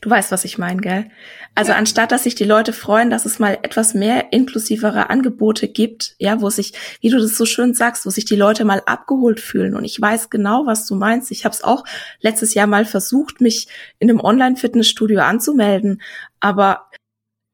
du 0.00 0.10
weißt, 0.10 0.32
was 0.32 0.44
ich 0.44 0.58
meine, 0.58 0.80
gell? 0.80 1.10
Also 1.54 1.72
ja. 1.72 1.78
anstatt, 1.78 2.12
dass 2.12 2.24
sich 2.24 2.34
die 2.34 2.44
Leute 2.44 2.72
freuen, 2.72 3.10
dass 3.10 3.24
es 3.24 3.38
mal 3.38 3.58
etwas 3.62 3.94
mehr 3.94 4.32
inklusivere 4.32 5.10
Angebote 5.10 5.68
gibt, 5.68 6.14
ja, 6.18 6.40
wo 6.40 6.50
sich, 6.50 6.72
wie 7.00 7.10
du 7.10 7.18
das 7.18 7.36
so 7.36 7.46
schön 7.46 7.74
sagst, 7.74 8.06
wo 8.06 8.10
sich 8.10 8.24
die 8.24 8.36
Leute 8.36 8.64
mal 8.64 8.82
abgeholt 8.86 9.40
fühlen. 9.40 9.74
Und 9.74 9.84
ich 9.84 10.00
weiß 10.00 10.30
genau, 10.30 10.66
was 10.66 10.86
du 10.86 10.94
meinst. 10.94 11.30
Ich 11.30 11.44
habe 11.44 11.54
es 11.54 11.64
auch 11.64 11.84
letztes 12.20 12.54
Jahr 12.54 12.66
mal 12.66 12.84
versucht, 12.84 13.40
mich 13.40 13.68
in 13.98 14.10
einem 14.10 14.20
Online-Fitnessstudio 14.20 15.20
anzumelden, 15.20 16.02
aber 16.40 16.86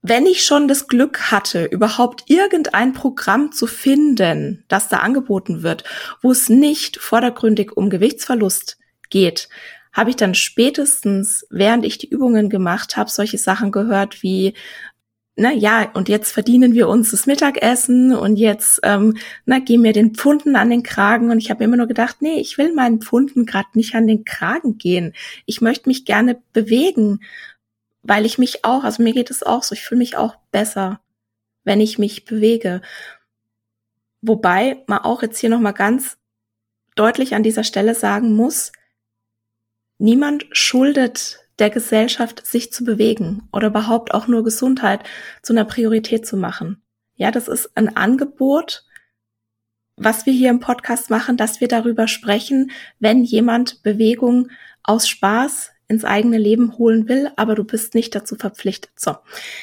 wenn 0.02 0.26
ich 0.26 0.44
schon 0.44 0.66
das 0.66 0.88
Glück 0.88 1.30
hatte, 1.30 1.64
überhaupt 1.64 2.24
irgendein 2.26 2.92
Programm 2.92 3.52
zu 3.52 3.68
finden, 3.68 4.64
das 4.66 4.88
da 4.88 4.98
angeboten 4.98 5.62
wird, 5.62 5.84
wo 6.20 6.32
es 6.32 6.48
nicht 6.48 6.98
vordergründig 6.98 7.76
um 7.76 7.88
Gewichtsverlust 7.88 8.78
geht, 9.10 9.48
habe 9.92 10.10
ich 10.10 10.16
dann 10.16 10.34
spätestens, 10.34 11.46
während 11.50 11.84
ich 11.84 11.98
die 11.98 12.08
Übungen 12.08 12.48
gemacht 12.48 12.96
habe, 12.96 13.10
solche 13.10 13.38
Sachen 13.38 13.72
gehört 13.72 14.22
wie, 14.22 14.54
na 15.36 15.52
ja, 15.52 15.90
und 15.94 16.08
jetzt 16.08 16.32
verdienen 16.32 16.74
wir 16.74 16.88
uns 16.88 17.10
das 17.10 17.26
Mittagessen 17.26 18.14
und 18.14 18.36
jetzt, 18.36 18.80
ähm, 18.82 19.16
na, 19.46 19.60
gehen 19.60 19.82
wir 19.82 19.94
den 19.94 20.14
Pfunden 20.14 20.56
an 20.56 20.68
den 20.68 20.82
Kragen. 20.82 21.30
Und 21.30 21.38
ich 21.38 21.50
habe 21.50 21.64
immer 21.64 21.78
nur 21.78 21.86
gedacht, 21.86 22.16
nee, 22.20 22.38
ich 22.38 22.58
will 22.58 22.74
meinen 22.74 23.00
Pfunden 23.00 23.46
gerade 23.46 23.68
nicht 23.74 23.94
an 23.94 24.06
den 24.06 24.24
Kragen 24.24 24.76
gehen. 24.76 25.14
Ich 25.46 25.62
möchte 25.62 25.88
mich 25.88 26.04
gerne 26.04 26.40
bewegen 26.52 27.20
weil 28.02 28.26
ich 28.26 28.38
mich 28.38 28.64
auch, 28.64 28.84
also 28.84 29.02
mir 29.02 29.12
geht 29.12 29.30
es 29.30 29.42
auch 29.42 29.62
so, 29.62 29.74
ich 29.74 29.82
fühle 29.82 30.00
mich 30.00 30.16
auch 30.16 30.36
besser, 30.50 31.00
wenn 31.64 31.80
ich 31.80 31.98
mich 31.98 32.24
bewege. 32.24 32.82
Wobei 34.20 34.82
man 34.86 34.98
auch 34.98 35.22
jetzt 35.22 35.38
hier 35.38 35.50
nochmal 35.50 35.74
ganz 35.74 36.18
deutlich 36.96 37.34
an 37.34 37.42
dieser 37.42 37.64
Stelle 37.64 37.94
sagen 37.94 38.34
muss, 38.34 38.72
niemand 40.02 40.46
schuldet 40.52 41.38
der 41.58 41.70
Gesellschaft, 41.70 42.44
sich 42.46 42.72
zu 42.72 42.84
bewegen 42.84 43.48
oder 43.52 43.68
überhaupt 43.68 44.12
auch 44.12 44.26
nur 44.26 44.42
Gesundheit 44.42 45.04
zu 45.42 45.52
einer 45.52 45.64
Priorität 45.64 46.26
zu 46.26 46.36
machen. 46.36 46.82
Ja, 47.14 47.30
das 47.30 47.48
ist 47.48 47.70
ein 47.76 47.96
Angebot, 47.96 48.84
was 49.96 50.26
wir 50.26 50.32
hier 50.32 50.50
im 50.50 50.60
Podcast 50.60 51.10
machen, 51.10 51.36
dass 51.36 51.60
wir 51.60 51.68
darüber 51.68 52.08
sprechen, 52.08 52.72
wenn 52.98 53.22
jemand 53.22 53.82
Bewegung 53.82 54.50
aus 54.82 55.08
Spaß 55.08 55.70
ins 55.86 56.04
eigene 56.04 56.38
Leben 56.38 56.78
holen 56.78 57.08
will, 57.08 57.30
aber 57.36 57.54
du 57.54 57.64
bist 57.64 57.94
nicht 57.94 58.14
dazu 58.14 58.34
verpflichtet. 58.34 58.90
So, 58.96 59.16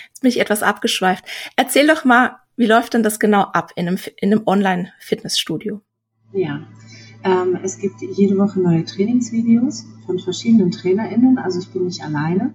jetzt 0.08 0.22
bin 0.22 0.30
ich 0.30 0.40
etwas 0.40 0.64
abgeschweift. 0.64 1.26
Erzähl 1.56 1.88
doch 1.88 2.06
mal, 2.06 2.38
wie 2.56 2.68
läuft 2.68 2.94
denn 2.94 3.04
das 3.04 3.20
genau 3.20 3.42
ab 3.42 3.72
in 3.76 3.88
einem, 3.88 4.00
in 4.18 4.32
einem 4.32 4.44
Online-Fitnessstudio? 4.46 5.82
Ja, 6.32 6.68
es 7.64 7.78
gibt 7.78 8.02
jede 8.02 8.38
Woche 8.38 8.60
neue 8.60 8.86
Trainingsvideos 8.86 9.86
von 10.06 10.20
verschiedenen 10.20 10.72
TrainerInnen, 10.72 11.38
also 11.38 11.60
ich 11.60 11.70
bin 11.70 11.86
nicht 11.86 12.04
alleine. 12.04 12.54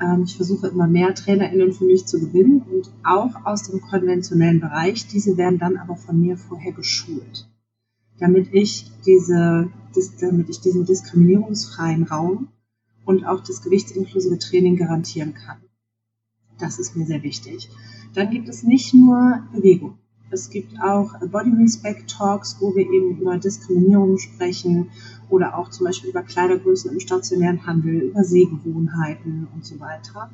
Ähm, 0.00 0.22
ich 0.24 0.36
versuche 0.36 0.68
immer 0.68 0.86
mehr 0.86 1.14
TrainerInnen 1.14 1.72
für 1.72 1.84
mich 1.84 2.06
zu 2.06 2.20
gewinnen 2.20 2.62
und 2.62 2.90
auch 3.04 3.44
aus 3.44 3.64
dem 3.64 3.80
konventionellen 3.80 4.60
Bereich. 4.60 5.06
Diese 5.08 5.36
werden 5.36 5.58
dann 5.58 5.76
aber 5.76 5.96
von 5.96 6.20
mir 6.20 6.36
vorher 6.36 6.72
geschult, 6.72 7.48
damit 8.18 8.48
ich 8.52 8.90
diese, 9.04 9.68
damit 10.20 10.48
ich 10.48 10.60
diesen 10.60 10.84
diskriminierungsfreien 10.84 12.04
Raum 12.04 12.48
und 13.04 13.24
auch 13.24 13.40
das 13.40 13.62
gewichtsinklusive 13.62 14.38
Training 14.38 14.76
garantieren 14.76 15.34
kann. 15.34 15.58
Das 16.58 16.78
ist 16.78 16.96
mir 16.96 17.06
sehr 17.06 17.22
wichtig. 17.22 17.68
Dann 18.14 18.30
gibt 18.30 18.48
es 18.48 18.62
nicht 18.62 18.94
nur 18.94 19.42
Bewegung. 19.52 19.98
Es 20.30 20.50
gibt 20.50 20.78
auch 20.80 21.18
Body 21.30 21.52
Respect 21.58 22.10
Talks, 22.10 22.56
wo 22.60 22.74
wir 22.74 22.90
eben 22.90 23.18
über 23.18 23.38
Diskriminierung 23.38 24.18
sprechen 24.18 24.90
oder 25.30 25.56
auch 25.56 25.70
zum 25.70 25.86
Beispiel 25.86 26.10
über 26.10 26.22
Kleidergrößen 26.22 26.92
im 26.92 27.00
stationären 27.00 27.66
Handel, 27.66 28.02
über 28.02 28.24
Sehgewohnheiten 28.24 29.48
und 29.54 29.64
so 29.64 29.80
weiter. 29.80 30.30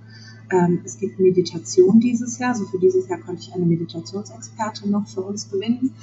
Ähm, 0.50 0.80
es 0.84 0.98
gibt 0.98 1.20
Meditation 1.20 2.00
dieses 2.00 2.38
Jahr. 2.38 2.50
Also 2.50 2.66
für 2.66 2.78
dieses 2.78 3.08
Jahr 3.08 3.20
konnte 3.20 3.42
ich 3.42 3.54
eine 3.54 3.66
Meditationsexpertin 3.66 4.90
noch 4.90 5.06
für 5.06 5.22
uns 5.22 5.50
gewinnen. 5.50 5.94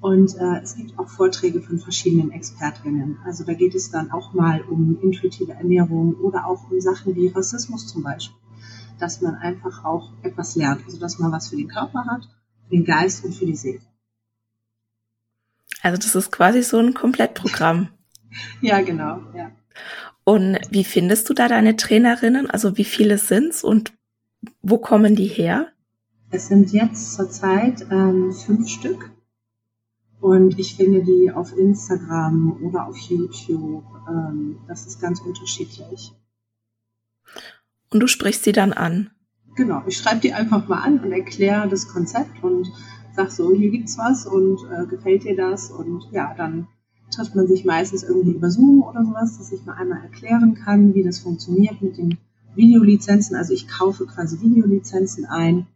Und 0.00 0.36
äh, 0.36 0.60
es 0.62 0.76
gibt 0.76 0.98
auch 0.98 1.08
Vorträge 1.08 1.60
von 1.60 1.78
verschiedenen 1.78 2.30
Expertinnen. 2.30 3.18
Also 3.24 3.44
da 3.44 3.54
geht 3.54 3.74
es 3.74 3.90
dann 3.90 4.10
auch 4.12 4.34
mal 4.34 4.62
um 4.62 4.98
intuitive 5.02 5.52
Ernährung 5.52 6.14
oder 6.14 6.46
auch 6.46 6.70
um 6.70 6.80
Sachen 6.80 7.14
wie 7.16 7.28
Rassismus 7.28 7.86
zum 7.86 8.02
Beispiel. 8.02 8.36
Dass 8.98 9.20
man 9.20 9.34
einfach 9.34 9.84
auch 9.84 10.10
etwas 10.22 10.56
lernt. 10.56 10.84
Also 10.86 10.98
dass 10.98 11.18
man 11.18 11.32
was 11.32 11.48
für 11.48 11.56
den 11.56 11.68
Körper 11.68 12.04
hat, 12.06 12.28
den 12.70 12.84
Geist 12.84 13.24
und 13.24 13.34
für 13.34 13.46
die 13.46 13.56
Seele. 13.56 13.80
Also 15.82 15.98
das 15.98 16.14
ist 16.14 16.32
quasi 16.32 16.62
so 16.62 16.78
ein 16.78 16.94
Komplettprogramm. 16.94 17.88
ja, 18.60 18.80
genau, 18.80 19.20
ja. 19.34 19.50
Und 20.24 20.58
wie 20.70 20.84
findest 20.84 21.28
du 21.28 21.34
da 21.34 21.46
deine 21.46 21.76
Trainerinnen? 21.76 22.50
Also 22.50 22.76
wie 22.76 22.84
viele 22.84 23.18
sind's 23.18 23.62
und 23.62 23.92
wo 24.62 24.78
kommen 24.78 25.14
die 25.14 25.28
her? 25.28 25.68
Es 26.30 26.48
sind 26.48 26.72
jetzt 26.72 27.14
zurzeit 27.14 27.86
ähm, 27.90 28.32
fünf 28.32 28.68
Stück 28.68 29.12
und 30.20 30.58
ich 30.58 30.74
finde 30.74 31.04
die 31.04 31.30
auf 31.30 31.56
Instagram 31.56 32.60
oder 32.62 32.86
auf 32.86 32.96
YouTube. 32.96 33.84
Ähm, 34.08 34.58
das 34.66 34.86
ist 34.86 35.00
ganz 35.00 35.20
unterschiedlich. 35.20 36.12
Und 37.90 38.00
du 38.00 38.08
sprichst 38.08 38.42
sie 38.44 38.52
dann 38.52 38.72
an? 38.72 39.10
Genau, 39.56 39.82
ich 39.86 39.96
schreibe 39.96 40.20
die 40.20 40.34
einfach 40.34 40.68
mal 40.68 40.82
an 40.82 41.00
und 41.00 41.12
erkläre 41.12 41.68
das 41.68 41.88
Konzept 41.88 42.44
und 42.44 42.70
sag 43.14 43.30
so, 43.32 43.52
hier 43.54 43.70
gibt's 43.70 43.96
was 43.96 44.26
und 44.26 44.58
äh, 44.70 44.86
gefällt 44.86 45.24
dir 45.24 45.34
das? 45.34 45.70
Und 45.70 46.08
ja, 46.12 46.34
dann 46.36 46.68
trifft 47.10 47.34
man 47.34 47.46
sich 47.46 47.64
meistens 47.64 48.02
irgendwie 48.02 48.32
über 48.32 48.50
Zoom 48.50 48.82
oder 48.82 49.04
sowas, 49.04 49.38
dass 49.38 49.52
ich 49.52 49.64
mal 49.64 49.74
einmal 49.74 50.02
erklären 50.02 50.54
kann, 50.54 50.94
wie 50.94 51.02
das 51.02 51.20
funktioniert 51.20 51.80
mit 51.80 51.96
den 51.96 52.18
Videolizenzen. 52.54 53.34
Also 53.34 53.54
ich 53.54 53.66
kaufe 53.66 54.06
quasi 54.06 54.40
Videolizenzen 54.40 55.24
ein 55.24 55.66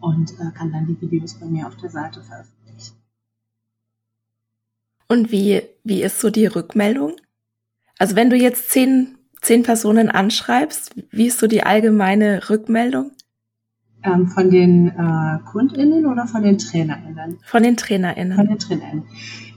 und 0.00 0.32
äh, 0.40 0.50
kann 0.56 0.72
dann 0.72 0.86
die 0.86 0.98
Videos 1.00 1.34
bei 1.34 1.46
mir 1.46 1.66
auf 1.66 1.76
der 1.76 1.90
Seite 1.90 2.22
veröffentlichen. 2.22 2.96
Und 5.08 5.30
wie, 5.30 5.62
wie 5.84 6.02
ist 6.02 6.20
so 6.20 6.30
die 6.30 6.46
Rückmeldung? 6.46 7.16
Also 7.98 8.16
wenn 8.16 8.30
du 8.30 8.36
jetzt 8.36 8.70
zehn, 8.70 9.18
zehn 9.44 9.62
Personen 9.62 10.10
anschreibst, 10.10 10.94
wie 11.10 11.26
ist 11.26 11.38
so 11.38 11.46
die 11.46 11.62
allgemeine 11.62 12.48
Rückmeldung? 12.50 13.12
Ähm, 14.02 14.28
von 14.28 14.50
den 14.50 14.88
äh, 14.88 15.38
KundInnen 15.50 16.06
oder 16.06 16.26
von 16.26 16.42
den 16.42 16.58
TrainerInnen? 16.58 17.38
Von 17.44 17.62
den 17.62 17.76
TrainerInnen. 17.76 18.36
Von 18.36 18.48
den 18.48 18.58
TrainerInnen. 18.58 19.04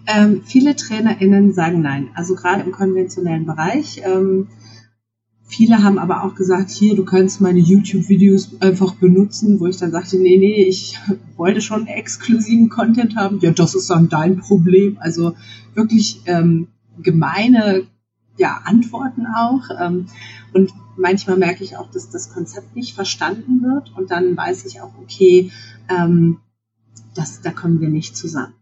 Ähm, 0.07 0.41
viele 0.45 0.75
TrainerInnen 0.75 1.53
sagen 1.53 1.81
nein. 1.81 2.09
Also 2.15 2.35
gerade 2.35 2.63
im 2.63 2.71
konventionellen 2.71 3.45
Bereich 3.45 4.01
ähm, 4.05 4.47
Viele 5.49 5.81
haben 5.81 5.97
aber 5.97 6.25
auch 6.25 6.35
gesagt, 6.35 6.69
hier, 6.71 6.93
du 6.95 7.05
kannst 7.05 7.39
meine 7.39 7.59
YouTube-Videos 7.59 8.59
einfach 8.59 8.95
benutzen, 8.95 9.61
wo 9.61 9.67
ich 9.67 9.77
dann 9.77 9.91
sagte, 9.91 10.17
nee, 10.17 10.37
nee, 10.37 10.63
ich 10.63 10.99
wollte 11.37 11.61
schon 11.61 11.87
exklusiven 11.87 12.67
Content 12.67 13.15
haben. 13.15 13.39
Ja, 13.39 13.51
das 13.51 13.73
ist 13.73 13.89
dann 13.89 14.09
dein 14.09 14.37
Problem. 14.37 14.97
Also 14.99 15.35
wirklich 15.73 16.21
ähm, 16.25 16.67
gemeine 17.01 17.87
ja, 18.37 18.61
Antworten 18.65 19.25
auch. 19.27 19.63
Ähm, 19.79 20.07
und 20.53 20.71
manchmal 20.97 21.37
merke 21.37 21.63
ich 21.63 21.77
auch, 21.77 21.91
dass 21.91 22.09
das 22.09 22.31
Konzept 22.33 22.75
nicht 22.75 22.95
verstanden 22.95 23.61
wird. 23.63 23.95
Und 23.97 24.11
dann 24.11 24.37
weiß 24.37 24.65
ich 24.65 24.81
auch, 24.81 24.93
okay, 25.01 25.51
ähm, 25.89 26.39
das, 27.15 27.41
da 27.41 27.51
kommen 27.51 27.81
wir 27.81 27.89
nicht 27.89 28.15
zusammen. 28.17 28.53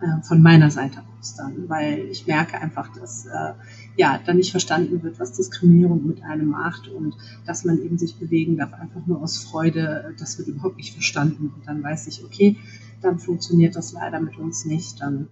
äh, 0.00 0.22
von 0.22 0.42
meiner 0.42 0.70
Seite 0.70 1.02
aus 1.18 1.34
dann, 1.36 1.68
weil 1.68 2.00
ich 2.10 2.26
merke 2.26 2.60
einfach, 2.60 2.92
dass 2.94 3.26
äh, 3.26 3.54
ja 3.96 4.20
dann 4.24 4.36
nicht 4.36 4.50
verstanden 4.50 5.02
wird, 5.02 5.18
was 5.18 5.32
Diskriminierung 5.32 6.06
mit 6.06 6.22
einem 6.22 6.48
macht 6.48 6.88
und 6.88 7.16
dass 7.46 7.64
man 7.64 7.78
eben 7.82 7.98
sich 7.98 8.18
bewegen 8.18 8.56
darf, 8.56 8.72
einfach 8.74 9.06
nur 9.06 9.22
aus 9.22 9.38
Freude, 9.38 10.14
das 10.18 10.38
wird 10.38 10.48
überhaupt 10.48 10.76
nicht 10.76 10.92
verstanden. 10.92 11.52
Und 11.54 11.66
dann 11.66 11.82
weiß 11.82 12.06
ich, 12.08 12.24
okay, 12.24 12.56
dann 13.02 13.18
funktioniert 13.18 13.76
das 13.76 13.92
leider 13.92 14.20
mit 14.20 14.36
uns 14.38 14.64
nicht, 14.64 15.00
dann 15.00 15.28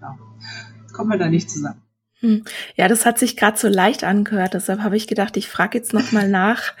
ja, 0.00 0.18
kommen 0.92 1.10
wir 1.10 1.18
da 1.18 1.28
nicht 1.28 1.50
zusammen. 1.50 1.80
Hm. 2.20 2.44
Ja, 2.76 2.88
das 2.88 3.06
hat 3.06 3.18
sich 3.18 3.36
gerade 3.36 3.58
so 3.58 3.68
leicht 3.68 4.04
angehört, 4.04 4.54
deshalb 4.54 4.80
habe 4.80 4.96
ich 4.96 5.06
gedacht, 5.06 5.36
ich 5.36 5.48
frage 5.48 5.78
jetzt 5.78 5.92
nochmal 5.92 6.28
nach. 6.30 6.74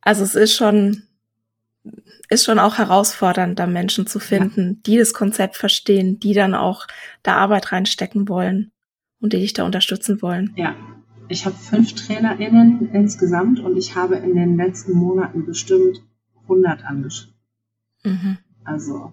Also 0.00 0.24
es 0.24 0.34
ist 0.34 0.54
schon, 0.54 1.02
ist 2.28 2.44
schon 2.44 2.58
auch 2.58 2.78
herausfordernd, 2.78 3.58
da 3.58 3.66
Menschen 3.66 4.06
zu 4.06 4.18
finden, 4.18 4.68
ja. 4.68 4.76
die 4.86 4.98
das 4.98 5.14
Konzept 5.14 5.56
verstehen, 5.56 6.18
die 6.18 6.34
dann 6.34 6.54
auch 6.54 6.86
da 7.22 7.36
Arbeit 7.36 7.72
reinstecken 7.72 8.28
wollen 8.28 8.72
und 9.20 9.32
die 9.32 9.38
dich 9.38 9.52
da 9.52 9.64
unterstützen 9.64 10.22
wollen. 10.22 10.52
Ja, 10.56 10.74
ich 11.28 11.46
habe 11.46 11.56
fünf 11.56 11.94
TrainerInnen 11.94 12.90
insgesamt 12.92 13.60
und 13.60 13.76
ich 13.76 13.94
habe 13.94 14.16
in 14.16 14.34
den 14.34 14.56
letzten 14.56 14.92
Monaten 14.92 15.46
bestimmt 15.46 16.02
100 16.42 16.84
angeschrieben. 16.84 17.34
Mhm. 18.04 18.38
Also 18.64 19.12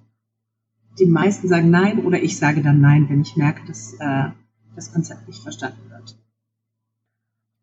die 1.00 1.06
meisten 1.06 1.48
sagen 1.48 1.70
nein 1.70 2.00
oder 2.00 2.22
ich 2.22 2.38
sage 2.38 2.62
dann 2.62 2.82
nein, 2.82 3.08
wenn 3.10 3.22
ich 3.22 3.38
merke, 3.38 3.66
dass 3.68 3.94
äh, 4.00 4.30
das 4.76 4.92
Konzept 4.92 5.28
nicht 5.28 5.42
verstanden 5.42 5.90
wird. 5.90 6.16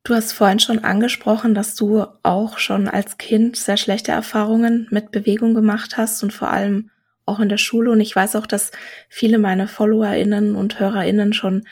Du 0.05 0.15
hast 0.15 0.33
vorhin 0.33 0.61
schon 0.61 0.85
angesprochen, 0.85 1.53
dass 1.53 1.75
du 1.75 2.07
auch 2.23 2.59
schon 2.59 2.87
als 2.87 3.19
Kind 3.19 3.57
sehr 3.57 3.77
schlechte 3.77 4.13
Erfahrungen 4.13 4.87
mit 4.91 5.11
Bewegung 5.11 5.53
gemacht 5.55 5.97
hast 5.97 6.23
und 6.23 6.33
vor 6.33 6.51
allem 6.51 6.91
auch 7.25 7.41
in 7.41 7.49
der 7.49 7.57
Schule. 7.57 7.91
Und 7.91 8.01
ich 8.01 8.15
weiß 8.15 8.37
auch, 8.37 8.47
dass 8.47 8.71
viele 9.09 9.39
meiner 9.39 9.67
FollowerInnen 9.67 10.55
und 10.55 10.79
HörerInnen 10.79 11.33
schon 11.33 11.67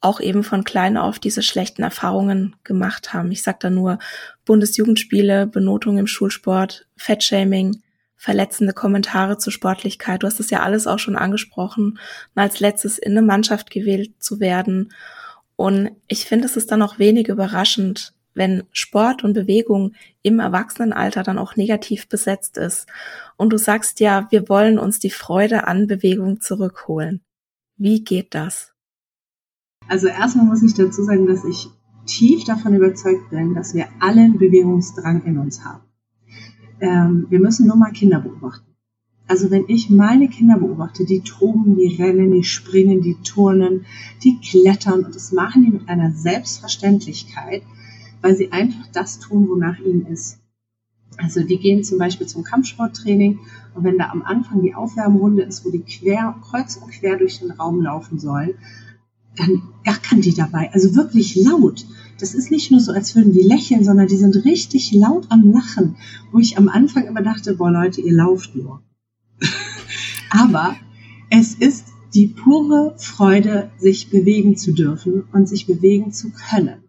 auch 0.00 0.20
eben 0.20 0.44
von 0.44 0.62
klein 0.62 0.96
auf 0.96 1.18
diese 1.18 1.42
schlechten 1.42 1.82
Erfahrungen 1.82 2.54
gemacht 2.62 3.12
haben. 3.12 3.32
Ich 3.32 3.42
sage 3.42 3.58
da 3.60 3.70
nur 3.70 3.98
Bundesjugendspiele, 4.44 5.48
Benotung 5.48 5.98
im 5.98 6.06
Schulsport, 6.06 6.86
Fettshaming, 6.96 7.82
verletzende 8.16 8.72
Kommentare 8.72 9.38
zur 9.38 9.52
Sportlichkeit. 9.52 10.22
Du 10.22 10.26
hast 10.26 10.40
es 10.40 10.50
ja 10.50 10.62
alles 10.62 10.86
auch 10.86 10.98
schon 10.98 11.16
angesprochen. 11.16 11.98
Als 12.34 12.60
letztes 12.60 12.98
in 12.98 13.12
eine 13.12 13.22
Mannschaft 13.22 13.70
gewählt 13.70 14.12
zu 14.18 14.40
werden. 14.40 14.92
Und 15.54 15.90
ich 16.08 16.24
finde, 16.24 16.46
es 16.46 16.56
ist 16.56 16.72
dann 16.72 16.82
auch 16.82 16.98
wenig 16.98 17.28
überraschend, 17.28 18.14
wenn 18.34 18.64
Sport 18.72 19.24
und 19.24 19.32
Bewegung 19.32 19.94
im 20.22 20.40
Erwachsenenalter 20.40 21.22
dann 21.22 21.38
auch 21.38 21.56
negativ 21.56 22.08
besetzt 22.08 22.58
ist. 22.58 22.86
Und 23.36 23.50
du 23.52 23.58
sagst 23.58 24.00
ja, 24.00 24.26
wir 24.30 24.48
wollen 24.48 24.78
uns 24.78 24.98
die 24.98 25.10
Freude 25.10 25.66
an 25.66 25.86
Bewegung 25.86 26.40
zurückholen. 26.40 27.22
Wie 27.76 28.02
geht 28.02 28.34
das? 28.34 28.72
Also 29.88 30.08
erstmal 30.08 30.46
muss 30.46 30.62
ich 30.62 30.74
dazu 30.74 31.04
sagen, 31.04 31.26
dass 31.26 31.44
ich 31.44 31.68
tief 32.06 32.44
davon 32.44 32.74
überzeugt 32.74 33.30
bin, 33.30 33.54
dass 33.54 33.74
wir 33.74 33.86
alle 34.00 34.22
einen 34.22 34.38
Bewegungsdrang 34.38 35.24
in 35.24 35.38
uns 35.38 35.64
haben 35.64 35.85
ähm, 36.80 37.26
wir 37.28 37.40
müssen 37.40 37.66
nur 37.66 37.76
mal 37.76 37.92
Kinder 37.92 38.20
beobachten. 38.20 38.66
Also 39.28 39.50
wenn 39.50 39.64
ich 39.68 39.90
meine 39.90 40.28
Kinder 40.28 40.58
beobachte, 40.58 41.04
die 41.04 41.20
toben, 41.20 41.76
die 41.76 41.96
rennen, 41.96 42.30
die 42.30 42.44
springen, 42.44 43.02
die 43.02 43.16
turnen, 43.24 43.84
die 44.22 44.38
klettern 44.38 45.04
und 45.04 45.14
das 45.14 45.32
machen 45.32 45.64
die 45.64 45.70
mit 45.72 45.88
einer 45.88 46.12
Selbstverständlichkeit, 46.12 47.62
weil 48.22 48.36
sie 48.36 48.52
einfach 48.52 48.86
das 48.92 49.18
tun, 49.18 49.48
wonach 49.48 49.78
ihnen 49.80 50.06
ist. 50.06 50.38
Also 51.18 51.42
die 51.42 51.58
gehen 51.58 51.82
zum 51.82 51.98
Beispiel 51.98 52.26
zum 52.26 52.44
Kampfsporttraining 52.44 53.40
und 53.74 53.84
wenn 53.84 53.98
da 53.98 54.10
am 54.10 54.22
Anfang 54.22 54.62
die 54.62 54.74
Aufwärmrunde 54.74 55.42
ist, 55.42 55.64
wo 55.64 55.70
die 55.70 55.82
quer, 55.82 56.36
kreuz 56.42 56.76
und 56.76 56.90
quer 56.92 57.16
durch 57.16 57.40
den 57.40 57.50
Raum 57.50 57.80
laufen 57.82 58.18
sollen, 58.18 58.54
dann 59.36 59.62
gackern 59.84 60.20
die 60.20 60.34
dabei, 60.34 60.70
also 60.72 60.94
wirklich 60.94 61.36
laut 61.36 61.84
das 62.18 62.34
ist 62.34 62.50
nicht 62.50 62.70
nur 62.70 62.80
so, 62.80 62.92
als 62.92 63.14
würden 63.14 63.32
die 63.32 63.42
lächeln, 63.42 63.84
sondern 63.84 64.06
die 64.06 64.16
sind 64.16 64.44
richtig 64.44 64.92
laut 64.92 65.26
am 65.28 65.52
Lachen, 65.52 65.96
wo 66.32 66.38
ich 66.38 66.56
am 66.58 66.68
Anfang 66.68 67.06
immer 67.06 67.22
dachte, 67.22 67.54
boah 67.54 67.70
Leute, 67.70 68.00
ihr 68.00 68.12
lauft 68.12 68.54
nur. 68.56 68.82
Aber 70.30 70.76
es 71.30 71.54
ist 71.54 71.88
die 72.14 72.28
pure 72.28 72.94
Freude, 72.98 73.70
sich 73.78 74.10
bewegen 74.10 74.56
zu 74.56 74.72
dürfen 74.72 75.24
und 75.32 75.48
sich 75.48 75.66
bewegen 75.66 76.12
zu 76.12 76.30
können. 76.30 76.84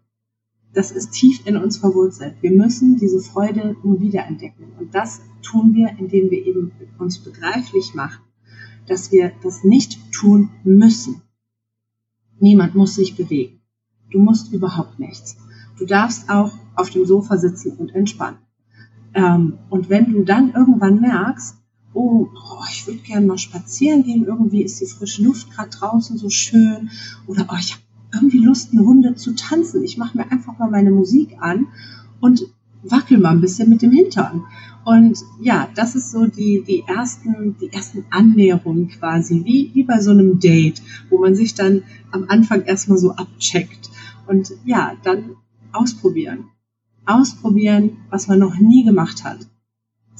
Das 0.72 0.90
ist 0.90 1.12
tief 1.12 1.46
in 1.46 1.56
uns 1.56 1.78
verwurzelt. 1.78 2.36
Wir 2.40 2.52
müssen 2.52 2.98
diese 2.98 3.20
Freude 3.20 3.76
nur 3.82 4.00
wiederentdecken. 4.00 4.66
Und 4.78 4.94
das 4.94 5.20
tun 5.42 5.74
wir, 5.74 5.90
indem 5.98 6.30
wir 6.30 6.46
eben 6.46 6.72
uns 6.98 7.18
begreiflich 7.18 7.94
machen, 7.94 8.22
dass 8.86 9.12
wir 9.12 9.32
das 9.42 9.64
nicht 9.64 9.98
tun 10.12 10.50
müssen. 10.64 11.22
Niemand 12.38 12.74
muss 12.74 12.94
sich 12.94 13.16
bewegen. 13.16 13.57
Du 14.10 14.18
musst 14.18 14.52
überhaupt 14.52 14.98
nichts. 14.98 15.36
Du 15.78 15.86
darfst 15.86 16.28
auch 16.28 16.52
auf 16.74 16.90
dem 16.90 17.06
Sofa 17.06 17.36
sitzen 17.36 17.72
und 17.72 17.94
entspannen. 17.94 18.38
Ähm, 19.14 19.58
und 19.70 19.88
wenn 19.88 20.12
du 20.12 20.24
dann 20.24 20.52
irgendwann 20.52 21.00
merkst, 21.00 21.56
oh, 21.92 22.28
oh 22.32 22.64
ich 22.70 22.86
würde 22.86 23.00
gerne 23.00 23.26
mal 23.26 23.38
spazieren 23.38 24.02
gehen, 24.02 24.24
irgendwie 24.24 24.62
ist 24.62 24.80
die 24.80 24.86
frische 24.86 25.22
Luft 25.22 25.50
gerade 25.50 25.70
draußen 25.70 26.18
so 26.18 26.30
schön, 26.30 26.90
oder 27.26 27.46
oh, 27.50 27.56
ich 27.58 27.72
habe 27.72 27.82
irgendwie 28.12 28.38
Lust, 28.38 28.72
eine 28.72 28.82
Runde 28.82 29.14
zu 29.14 29.34
tanzen. 29.34 29.84
Ich 29.84 29.98
mache 29.98 30.16
mir 30.16 30.30
einfach 30.30 30.58
mal 30.58 30.70
meine 30.70 30.90
Musik 30.90 31.36
an 31.40 31.66
und 32.20 32.42
wackel 32.82 33.18
mal 33.18 33.30
ein 33.30 33.40
bisschen 33.40 33.68
mit 33.68 33.82
dem 33.82 33.90
Hintern. 33.90 34.44
Und 34.84 35.18
ja, 35.40 35.68
das 35.74 35.94
ist 35.94 36.10
so 36.10 36.26
die, 36.26 36.64
die 36.66 36.84
ersten, 36.86 37.56
die 37.60 37.70
ersten 37.72 38.04
Annäherungen 38.10 38.88
quasi, 38.88 39.44
wie, 39.44 39.70
wie 39.74 39.82
bei 39.82 40.00
so 40.00 40.12
einem 40.12 40.38
Date, 40.38 40.80
wo 41.10 41.18
man 41.18 41.34
sich 41.34 41.54
dann 41.54 41.82
am 42.10 42.24
Anfang 42.28 42.62
erstmal 42.62 42.98
so 42.98 43.12
abcheckt. 43.12 43.90
Und 44.28 44.52
ja, 44.64 44.94
dann 45.02 45.36
ausprobieren. 45.72 46.50
Ausprobieren, 47.06 47.96
was 48.10 48.28
man 48.28 48.38
noch 48.38 48.58
nie 48.58 48.84
gemacht 48.84 49.24
hat. 49.24 49.38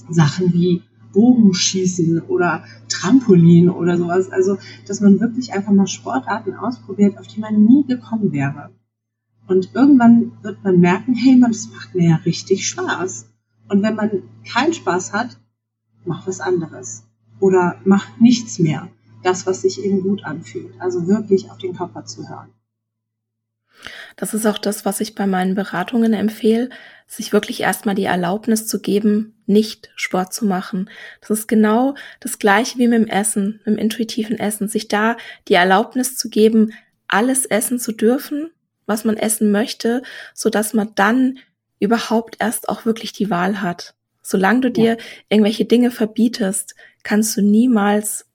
Sachen 0.08 0.52
wie 0.54 0.82
Bogenschießen 1.12 2.22
oder 2.22 2.64
Trampolin 2.88 3.68
oder 3.68 3.98
sowas. 3.98 4.30
Also, 4.30 4.56
dass 4.86 5.00
man 5.00 5.20
wirklich 5.20 5.52
einfach 5.52 5.72
mal 5.72 5.86
Sportarten 5.86 6.54
ausprobiert, 6.54 7.18
auf 7.18 7.26
die 7.26 7.40
man 7.40 7.64
nie 7.64 7.84
gekommen 7.84 8.32
wäre. 8.32 8.70
Und 9.46 9.74
irgendwann 9.74 10.32
wird 10.42 10.64
man 10.64 10.80
merken, 10.80 11.14
hey 11.14 11.36
man, 11.36 11.52
das 11.52 11.70
macht 11.70 11.94
mir 11.94 12.10
ja 12.10 12.16
richtig 12.16 12.66
Spaß. 12.66 13.28
Und 13.68 13.82
wenn 13.82 13.94
man 13.94 14.22
keinen 14.50 14.72
Spaß 14.72 15.12
hat, 15.12 15.38
mach 16.04 16.26
was 16.26 16.40
anderes. 16.40 17.04
Oder 17.40 17.76
mach 17.84 18.18
nichts 18.18 18.58
mehr. 18.58 18.88
Das, 19.22 19.46
was 19.46 19.62
sich 19.62 19.84
eben 19.84 20.02
gut 20.02 20.24
anfühlt. 20.24 20.80
Also 20.80 21.06
wirklich 21.06 21.50
auf 21.50 21.58
den 21.58 21.74
Körper 21.74 22.04
zu 22.04 22.28
hören. 22.28 22.48
Das 24.18 24.34
ist 24.34 24.46
auch 24.46 24.58
das, 24.58 24.84
was 24.84 25.00
ich 25.00 25.14
bei 25.14 25.28
meinen 25.28 25.54
Beratungen 25.54 26.12
empfehle, 26.12 26.70
sich 27.06 27.32
wirklich 27.32 27.60
erstmal 27.60 27.94
die 27.94 28.04
Erlaubnis 28.04 28.66
zu 28.66 28.80
geben, 28.80 29.40
nicht 29.46 29.90
Sport 29.94 30.34
zu 30.34 30.44
machen. 30.44 30.90
Das 31.20 31.30
ist 31.30 31.46
genau 31.46 31.94
das 32.18 32.40
gleiche 32.40 32.78
wie 32.78 32.88
mit 32.88 32.98
dem 32.98 33.08
Essen, 33.08 33.60
mit 33.64 33.66
dem 33.66 33.78
intuitiven 33.78 34.36
Essen, 34.36 34.66
sich 34.68 34.88
da 34.88 35.16
die 35.46 35.54
Erlaubnis 35.54 36.16
zu 36.16 36.30
geben, 36.30 36.72
alles 37.06 37.46
essen 37.46 37.78
zu 37.78 37.92
dürfen, 37.92 38.50
was 38.86 39.04
man 39.04 39.16
essen 39.16 39.52
möchte, 39.52 40.02
so 40.34 40.50
dass 40.50 40.74
man 40.74 40.90
dann 40.96 41.38
überhaupt 41.78 42.38
erst 42.40 42.68
auch 42.68 42.84
wirklich 42.84 43.12
die 43.12 43.30
Wahl 43.30 43.62
hat. 43.62 43.94
Solange 44.20 44.62
du 44.62 44.70
dir 44.72 44.96
irgendwelche 45.28 45.64
Dinge 45.64 45.92
verbietest, 45.92 46.74
kannst 47.04 47.36
du 47.36 47.40
niemals 47.40 48.27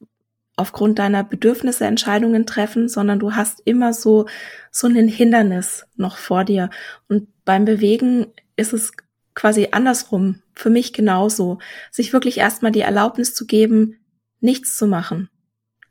aufgrund 0.55 0.99
deiner 0.99 1.23
Bedürfnisse 1.23 1.85
Entscheidungen 1.85 2.45
treffen, 2.45 2.87
sondern 2.87 3.19
du 3.19 3.35
hast 3.35 3.61
immer 3.65 3.93
so, 3.93 4.27
so 4.71 4.87
ein 4.87 5.07
Hindernis 5.07 5.85
noch 5.95 6.17
vor 6.17 6.43
dir. 6.45 6.69
Und 7.07 7.27
beim 7.43 7.65
Bewegen 7.65 8.27
ist 8.55 8.73
es 8.73 8.91
quasi 9.33 9.69
andersrum. 9.71 10.41
Für 10.53 10.69
mich 10.69 10.93
genauso. 10.93 11.57
Sich 11.91 12.13
wirklich 12.13 12.37
erstmal 12.37 12.71
die 12.71 12.81
Erlaubnis 12.81 13.33
zu 13.33 13.47
geben, 13.47 13.99
nichts 14.39 14.77
zu 14.77 14.85
machen. 14.85 15.29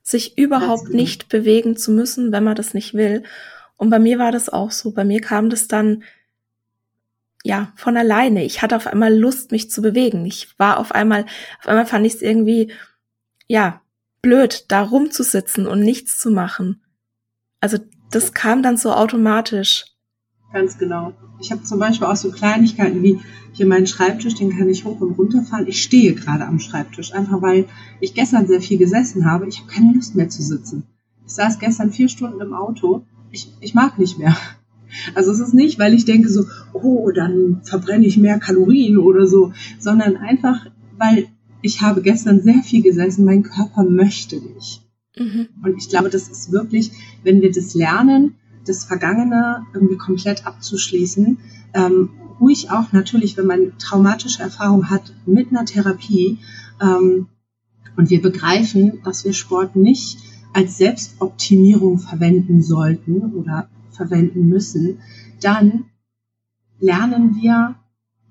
Sich 0.03 0.39
überhaupt 0.39 0.91
nicht 0.91 1.29
bewegen 1.29 1.77
zu 1.77 1.91
müssen, 1.91 2.31
wenn 2.31 2.45
man 2.45 2.55
das 2.55 2.75
nicht 2.75 2.95
will. 2.95 3.25
Und 3.77 3.91
bei 3.91 3.99
mir 3.99 4.21
war 4.21 4.31
das 4.31 4.49
auch 4.49 4.71
so. 4.71 4.93
Bei 4.93 5.05
mir 5.05 5.21
kam 5.21 5.51
das 5.51 5.67
dann, 5.67 6.05
ja, 7.43 7.73
von 7.75 7.97
alleine. 7.97 8.45
Ich 8.45 8.63
hatte 8.63 8.77
auf 8.77 8.87
einmal 8.87 9.13
Lust, 9.13 9.51
mich 9.51 9.71
zu 9.71 9.83
bewegen. 9.83 10.25
Ich 10.25 10.57
war 10.59 10.79
auf 10.79 10.93
einmal, 10.93 11.25
auf 11.59 11.67
einmal 11.67 11.87
fand 11.87 12.07
ich 12.07 12.15
es 12.15 12.23
irgendwie, 12.23 12.73
ja, 13.49 13.83
blöd, 14.23 14.65
da 14.69 14.83
rumzusitzen 14.83 15.67
und 15.67 15.81
nichts 15.81 16.19
zu 16.19 16.31
machen. 16.31 16.81
Also 17.61 17.79
das 18.11 18.33
kam 18.33 18.63
dann 18.63 18.77
so 18.77 18.93
automatisch. 18.93 19.85
Ganz 20.53 20.79
genau. 20.79 21.13
Ich 21.41 21.51
habe 21.51 21.63
zum 21.63 21.79
Beispiel 21.79 22.07
auch 22.07 22.17
so 22.17 22.31
Kleinigkeiten 22.31 23.03
wie 23.03 23.21
hier 23.53 23.67
meinen 23.67 23.87
Schreibtisch, 23.87 24.35
den 24.35 24.57
kann 24.57 24.69
ich 24.69 24.85
hoch 24.85 25.01
und 25.01 25.13
runter 25.13 25.43
fahren. 25.43 25.67
Ich 25.67 25.83
stehe 25.83 26.15
gerade 26.15 26.47
am 26.47 26.59
Schreibtisch, 26.59 27.13
einfach 27.13 27.43
weil 27.43 27.67
ich 28.01 28.15
gestern 28.15 28.47
sehr 28.47 28.61
viel 28.61 28.79
gesessen 28.79 29.25
habe. 29.25 29.49
Ich 29.49 29.61
habe 29.61 29.71
keine 29.71 29.93
Lust 29.95 30.15
mehr 30.15 30.29
zu 30.29 30.43
sitzen. 30.43 30.85
Ich 31.27 31.33
saß 31.33 31.59
gestern 31.59 31.93
vier 31.93 32.09
Stunden 32.09 32.41
im 32.41 32.55
Auto. 32.55 33.05
Ich, 33.31 33.53
ich 33.61 33.75
mag 33.75 33.99
nicht 33.99 34.19
mehr. 34.19 34.37
Also 35.15 35.33
es 35.33 35.41
ist 35.41 35.55
nicht, 35.55 35.79
weil 35.79 35.95
ich 35.95 36.05
denke 36.05 36.29
so, 36.29 36.45
oh, 36.75 37.11
dann 37.13 37.63
verbrenne 37.65 38.05
ich 38.05 38.19
mehr 38.19 38.39
Kalorien 38.39 38.99
oder 38.99 39.27
so, 39.27 39.55
sondern 39.79 40.19
einfach, 40.19 40.67
weil 40.99 41.29
ich 41.63 41.81
habe 41.81 42.03
gestern 42.03 42.43
sehr 42.43 42.63
viel 42.63 42.83
gesessen, 42.83 43.25
mein 43.25 43.43
Körper 43.43 43.85
möchte 43.85 44.37
nicht. 44.37 44.83
Mhm. 45.17 45.49
Und 45.65 45.77
ich 45.79 45.89
glaube, 45.89 46.11
das 46.11 46.29
ist 46.29 46.53
wirklich, 46.53 46.91
wenn 47.23 47.41
wir 47.41 47.53
das 47.53 47.75
lernen, 47.75 48.35
das 48.67 48.85
Vergangene 48.85 49.67
irgendwie 49.73 49.97
komplett 49.97 50.47
abzuschließen, 50.47 51.39
ähm, 51.75 52.11
ruhig 52.41 52.71
auch 52.71 52.93
natürlich, 52.93 53.37
wenn 53.37 53.47
man 53.47 53.79
traumatische 53.79 54.43
Erfahrungen 54.43 54.91
hat 54.91 55.15
mit 55.27 55.51
einer 55.51 55.65
Therapie 55.65 56.39
ähm, 56.81 57.29
und 57.97 58.11
wir 58.11 58.23
begreifen, 58.23 59.01
dass 59.05 59.25
wir 59.25 59.33
Sport 59.33 59.77
nicht 59.77 60.19
als 60.53 60.79
Selbstoptimierung 60.79 61.99
verwenden 61.99 62.63
sollten 62.63 63.35
oder 63.35 63.69
verwenden 63.91 64.49
müssen, 64.49 64.99
dann 65.41 65.85
lernen 66.79 67.37
wir 67.41 67.77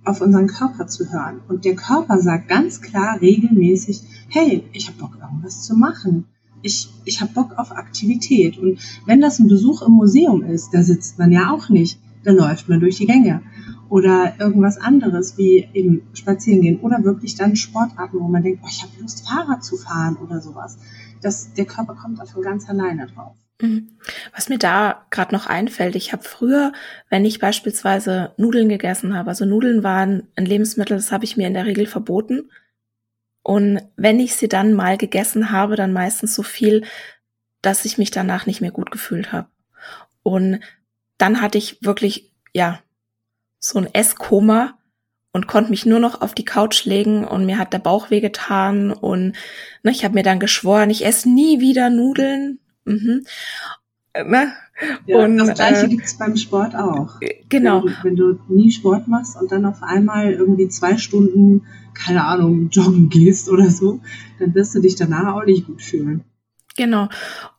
auf 0.03 0.21
unseren 0.21 0.47
Körper 0.47 0.87
zu 0.87 1.11
hören. 1.11 1.41
Und 1.47 1.65
der 1.65 1.75
Körper 1.75 2.19
sagt 2.19 2.47
ganz 2.47 2.81
klar 2.81 3.21
regelmäßig, 3.21 4.01
hey, 4.29 4.63
ich 4.73 4.87
habe 4.87 4.97
Bock, 4.97 5.17
irgendwas 5.21 5.63
zu 5.63 5.75
machen. 5.75 6.25
Ich, 6.63 6.89
ich 7.05 7.21
habe 7.21 7.33
Bock 7.33 7.57
auf 7.57 7.71
Aktivität. 7.71 8.57
Und 8.57 8.79
wenn 9.05 9.21
das 9.21 9.39
ein 9.39 9.47
Besuch 9.47 9.81
im 9.81 9.93
Museum 9.93 10.43
ist, 10.43 10.73
da 10.73 10.83
sitzt 10.83 11.19
man 11.19 11.31
ja 11.31 11.51
auch 11.51 11.69
nicht. 11.69 11.99
Da 12.23 12.31
läuft 12.31 12.69
man 12.69 12.79
durch 12.79 12.97
die 12.97 13.07
Gänge. 13.07 13.41
Oder 13.89 14.39
irgendwas 14.39 14.77
anderes 14.77 15.37
wie 15.37 15.67
eben 15.73 16.03
spazieren 16.13 16.61
gehen. 16.61 16.79
Oder 16.79 17.03
wirklich 17.03 17.35
dann 17.35 17.55
Sportarten, 17.55 18.19
wo 18.19 18.27
man 18.27 18.43
denkt, 18.43 18.61
oh, 18.63 18.67
ich 18.69 18.81
habe 18.83 18.93
Lust, 19.01 19.27
Fahrrad 19.27 19.63
zu 19.63 19.75
fahren 19.77 20.17
oder 20.17 20.39
sowas. 20.39 20.77
Das, 21.21 21.53
der 21.53 21.65
Körper 21.65 21.95
kommt 21.95 22.19
da 22.19 22.25
von 22.25 22.41
ganz 22.41 22.69
alleine 22.69 23.07
drauf. 23.07 23.35
Mhm. 23.62 23.97
Was 24.36 24.50
mir 24.50 24.58
da 24.58 25.06
gerade 25.12 25.34
noch 25.34 25.47
einfällt, 25.47 25.95
ich 25.95 26.12
habe 26.12 26.24
früher, 26.24 26.74
wenn 27.10 27.26
ich 27.26 27.39
beispielsweise 27.39 28.34
Nudeln 28.38 28.69
gegessen 28.69 29.15
habe, 29.15 29.30
also 29.30 29.45
Nudeln 29.45 29.84
waren 29.84 30.28
ein 30.36 30.45
Lebensmittel, 30.45 30.97
das 30.97 31.12
habe 31.12 31.26
ich 31.26 31.38
mir 31.38 31.47
in 31.47 31.54
der 31.54 31.65
Regel 31.65 31.86
verboten. 31.86 32.50
Und 33.43 33.82
wenn 33.95 34.19
ich 34.19 34.36
sie 34.36 34.50
dann 34.50 34.74
mal 34.74 34.97
gegessen 34.97 35.52
habe, 35.52 35.76
dann 35.76 35.93
meistens 35.93 36.36
so 36.36 36.43
viel, 36.43 36.84
dass 37.62 37.86
ich 37.86 37.97
mich 37.97 38.12
danach 38.12 38.45
nicht 38.45 38.62
mehr 38.62 38.71
gut 38.71 38.91
gefühlt 38.91 39.32
habe. 39.32 39.47
Und 40.24 40.60
dann 41.17 41.41
hatte 41.41 41.58
ich 41.58 41.84
wirklich, 41.84 42.32
ja, 42.54 42.82
so 43.60 43.80
ein 43.80 43.93
Esskoma 43.93 44.78
und 45.32 45.47
konnte 45.47 45.69
mich 45.69 45.86
nur 45.86 46.00
noch 46.00 46.21
auf 46.21 46.34
die 46.34 46.45
Couch 46.45 46.86
legen 46.86 47.26
und 47.26 47.45
mir 47.45 47.58
hat 47.58 47.74
der 47.74 47.80
Bauch 47.80 48.10
wehgetan 48.10 48.91
und 48.91 49.34
ne, 49.84 49.91
ich 49.91 50.04
habe 50.04 50.15
mir 50.15 50.24
dann 50.24 50.39
geschworen, 50.39 50.89
ich 50.89 51.06
esse 51.06 51.30
nie 51.30 51.60
wieder 51.60 51.89
Nudeln, 51.89 52.60
Mhm. 52.91 53.25
Ne? 54.13 54.51
Ja, 55.06 55.23
und, 55.23 55.38
das 55.38 55.54
gleiche 55.54 55.86
äh, 55.86 55.89
gibt's 55.89 56.17
beim 56.17 56.36
Sport 56.36 56.75
auch. 56.75 57.19
Genau. 57.49 57.84
Wenn 58.04 58.15
du, 58.15 58.34
wenn 58.34 58.38
du, 58.47 58.54
nie 58.54 58.71
Sport 58.71 59.08
machst 59.08 59.39
und 59.39 59.51
dann 59.51 59.65
auf 59.65 59.82
einmal 59.84 60.34
irgendwie 60.34 60.67
zwei 60.67 60.97
Stunden, 60.97 61.65
keine 61.93 62.25
Ahnung, 62.25 62.69
joggen 62.71 63.10
gehst 63.10 63.49
oder 63.49 63.69
so, 63.69 64.01
dann 64.39 64.54
wirst 64.54 64.75
du 64.75 64.82
dich 64.82 64.95
danach 64.95 65.36
auch 65.36 65.45
nicht 65.45 65.67
gut 65.67 65.82
fühlen. 65.82 66.23
Genau. 66.75 67.10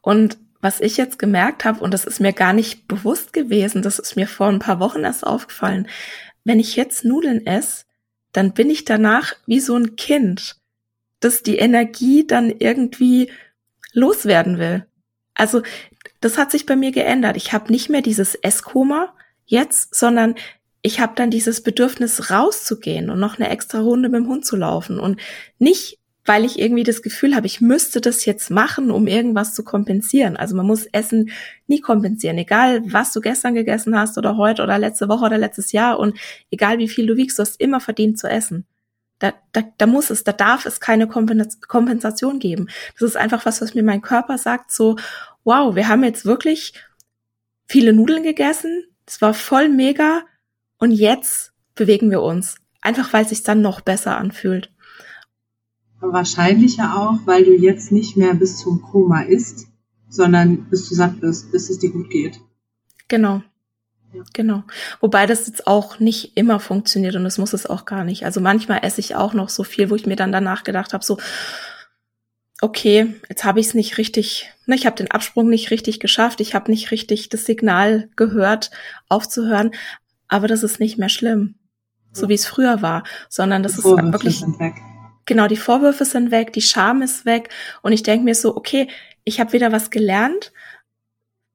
Und 0.00 0.38
was 0.60 0.80
ich 0.80 0.96
jetzt 0.96 1.18
gemerkt 1.18 1.64
habe, 1.64 1.80
und 1.80 1.92
das 1.92 2.04
ist 2.04 2.20
mir 2.20 2.32
gar 2.32 2.52
nicht 2.52 2.86
bewusst 2.86 3.32
gewesen, 3.32 3.82
das 3.82 3.98
ist 3.98 4.16
mir 4.16 4.26
vor 4.26 4.48
ein 4.48 4.58
paar 4.58 4.78
Wochen 4.78 5.00
erst 5.00 5.26
aufgefallen, 5.26 5.88
wenn 6.44 6.60
ich 6.60 6.76
jetzt 6.76 7.04
Nudeln 7.04 7.46
esse, 7.46 7.84
dann 8.32 8.52
bin 8.52 8.70
ich 8.70 8.84
danach 8.84 9.34
wie 9.46 9.60
so 9.60 9.76
ein 9.76 9.96
Kind, 9.96 10.56
das 11.20 11.42
die 11.42 11.56
Energie 11.56 12.26
dann 12.26 12.50
irgendwie 12.50 13.30
loswerden 13.92 14.58
will. 14.58 14.86
Also 15.42 15.62
das 16.20 16.38
hat 16.38 16.52
sich 16.52 16.66
bei 16.66 16.76
mir 16.76 16.92
geändert. 16.92 17.36
Ich 17.36 17.52
habe 17.52 17.72
nicht 17.72 17.88
mehr 17.90 18.00
dieses 18.00 18.36
Esskoma 18.36 19.12
jetzt, 19.44 19.92
sondern 19.92 20.36
ich 20.82 21.00
habe 21.00 21.14
dann 21.16 21.32
dieses 21.32 21.64
Bedürfnis 21.64 22.30
rauszugehen 22.30 23.10
und 23.10 23.18
noch 23.18 23.40
eine 23.40 23.50
extra 23.50 23.80
Runde 23.80 24.08
mit 24.08 24.20
dem 24.20 24.28
Hund 24.28 24.46
zu 24.46 24.54
laufen 24.54 25.00
und 25.00 25.20
nicht 25.58 25.98
weil 26.24 26.44
ich 26.44 26.60
irgendwie 26.60 26.84
das 26.84 27.02
Gefühl 27.02 27.34
habe, 27.34 27.48
ich 27.48 27.60
müsste 27.60 28.00
das 28.00 28.24
jetzt 28.24 28.48
machen, 28.52 28.92
um 28.92 29.08
irgendwas 29.08 29.54
zu 29.54 29.64
kompensieren. 29.64 30.36
Also 30.36 30.54
man 30.54 30.64
muss 30.64 30.86
Essen 30.86 31.30
nie 31.66 31.80
kompensieren, 31.80 32.38
egal 32.38 32.80
was 32.84 33.12
du 33.12 33.20
gestern 33.20 33.54
gegessen 33.54 33.98
hast 33.98 34.16
oder 34.16 34.36
heute 34.36 34.62
oder 34.62 34.78
letzte 34.78 35.08
Woche 35.08 35.24
oder 35.24 35.38
letztes 35.38 35.72
Jahr 35.72 35.98
und 35.98 36.16
egal 36.52 36.78
wie 36.78 36.86
viel 36.86 37.08
du 37.08 37.16
wiegst, 37.16 37.40
du 37.40 37.42
hast 37.42 37.60
immer 37.60 37.80
verdient 37.80 38.20
zu 38.20 38.28
essen. 38.28 38.66
Da, 39.18 39.32
da, 39.50 39.62
da 39.78 39.86
muss 39.86 40.10
es, 40.10 40.22
da 40.22 40.32
darf 40.32 40.64
es 40.64 40.80
keine 40.80 41.06
Kompensation 41.08 42.38
geben. 42.38 42.68
Das 42.98 43.08
ist 43.08 43.16
einfach 43.16 43.46
was, 43.46 43.60
was 43.60 43.74
mir 43.74 43.82
mein 43.82 44.02
Körper 44.02 44.38
sagt, 44.38 44.70
so, 44.70 44.96
wow, 45.44 45.74
wir 45.74 45.88
haben 45.88 46.04
jetzt 46.04 46.24
wirklich 46.24 46.74
viele 47.66 47.92
Nudeln 47.92 48.22
gegessen, 48.22 48.84
es 49.06 49.20
war 49.20 49.34
voll 49.34 49.68
mega 49.68 50.22
und 50.78 50.92
jetzt 50.92 51.52
bewegen 51.74 52.10
wir 52.10 52.22
uns. 52.22 52.56
Einfach 52.80 53.12
weil 53.12 53.22
es 53.22 53.30
sich 53.30 53.42
dann 53.42 53.62
noch 53.62 53.80
besser 53.80 54.16
anfühlt. 54.16 54.70
Wahrscheinlich 56.00 56.78
ja 56.78 56.96
auch, 56.96 57.26
weil 57.26 57.44
du 57.44 57.54
jetzt 57.54 57.92
nicht 57.92 58.16
mehr 58.16 58.34
bis 58.34 58.58
zum 58.58 58.82
Koma 58.82 59.22
isst, 59.22 59.68
sondern 60.08 60.68
bis 60.68 60.88
du 60.88 60.94
satt 60.96 61.20
bist, 61.20 61.52
bis 61.52 61.70
es 61.70 61.78
dir 61.78 61.90
gut 61.90 62.10
geht. 62.10 62.40
Genau. 63.08 63.42
Genau. 64.34 64.64
Wobei 65.00 65.26
das 65.26 65.46
jetzt 65.46 65.66
auch 65.66 65.98
nicht 65.98 66.36
immer 66.36 66.60
funktioniert 66.60 67.16
und 67.16 67.24
das 67.24 67.38
muss 67.38 67.54
es 67.54 67.66
auch 67.66 67.86
gar 67.86 68.04
nicht. 68.04 68.24
Also 68.24 68.40
manchmal 68.40 68.80
esse 68.82 69.00
ich 69.00 69.14
auch 69.14 69.32
noch 69.32 69.48
so 69.48 69.64
viel, 69.64 69.88
wo 69.88 69.94
ich 69.94 70.06
mir 70.06 70.16
dann 70.16 70.32
danach 70.32 70.64
gedacht 70.64 70.92
habe, 70.92 71.04
so, 71.04 71.18
okay, 72.62 73.14
jetzt 73.28 73.44
habe 73.44 73.60
ich 73.60 73.66
es 73.66 73.74
nicht 73.74 73.98
richtig, 73.98 74.50
ne, 74.66 74.74
ich 74.74 74.86
habe 74.86 74.96
den 74.96 75.10
Absprung 75.10 75.48
nicht 75.48 75.70
richtig 75.70 76.00
geschafft, 76.00 76.40
ich 76.40 76.54
habe 76.54 76.70
nicht 76.70 76.90
richtig 76.90 77.28
das 77.28 77.44
Signal 77.44 78.08
gehört, 78.16 78.70
aufzuhören, 79.08 79.72
aber 80.28 80.48
das 80.48 80.62
ist 80.62 80.80
nicht 80.80 80.96
mehr 80.96 81.08
schlimm, 81.08 81.56
so 82.12 82.28
wie 82.28 82.34
es 82.34 82.46
früher 82.46 82.80
war, 82.80 83.04
sondern 83.28 83.62
das 83.62 83.72
die 83.72 83.78
ist 83.78 83.82
Vorwürfe 83.82 84.12
wirklich. 84.12 84.38
Sind 84.38 84.58
weg. 84.58 84.74
Genau, 85.26 85.46
die 85.46 85.56
Vorwürfe 85.56 86.04
sind 86.04 86.30
weg, 86.30 86.52
die 86.52 86.62
Scham 86.62 87.02
ist 87.02 87.26
weg 87.26 87.50
und 87.82 87.92
ich 87.92 88.02
denke 88.02 88.24
mir 88.24 88.34
so, 88.34 88.56
okay, 88.56 88.88
ich 89.24 89.40
habe 89.40 89.52
wieder 89.52 89.72
was 89.72 89.90
gelernt 89.90 90.52